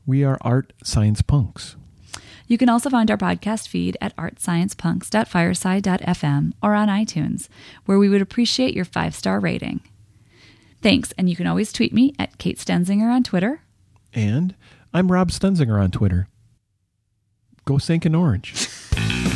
we 0.05 0.23
are 0.23 0.37
Art 0.41 0.73
Science 0.83 1.21
Punks. 1.21 1.75
You 2.47 2.57
can 2.57 2.69
also 2.69 2.89
find 2.89 3.09
our 3.09 3.17
podcast 3.17 3.67
feed 3.67 3.97
at 4.01 4.15
artsciencepunks.fireside.fm 4.17 6.53
or 6.61 6.75
on 6.75 6.89
iTunes, 6.89 7.47
where 7.85 7.97
we 7.97 8.09
would 8.09 8.21
appreciate 8.21 8.73
your 8.73 8.85
five 8.85 9.15
star 9.15 9.39
rating. 9.39 9.79
Thanks, 10.81 11.13
and 11.17 11.29
you 11.29 11.35
can 11.35 11.47
always 11.47 11.71
tweet 11.71 11.93
me 11.93 12.13
at 12.19 12.37
Kate 12.37 12.57
Stenzinger 12.57 13.11
on 13.11 13.23
Twitter. 13.23 13.61
And 14.13 14.55
I'm 14.93 15.11
Rob 15.11 15.29
Stenzinger 15.29 15.81
on 15.81 15.91
Twitter. 15.91 16.27
Go 17.65 17.77
sink 17.77 18.05
an 18.05 18.15
orange. 18.15 18.67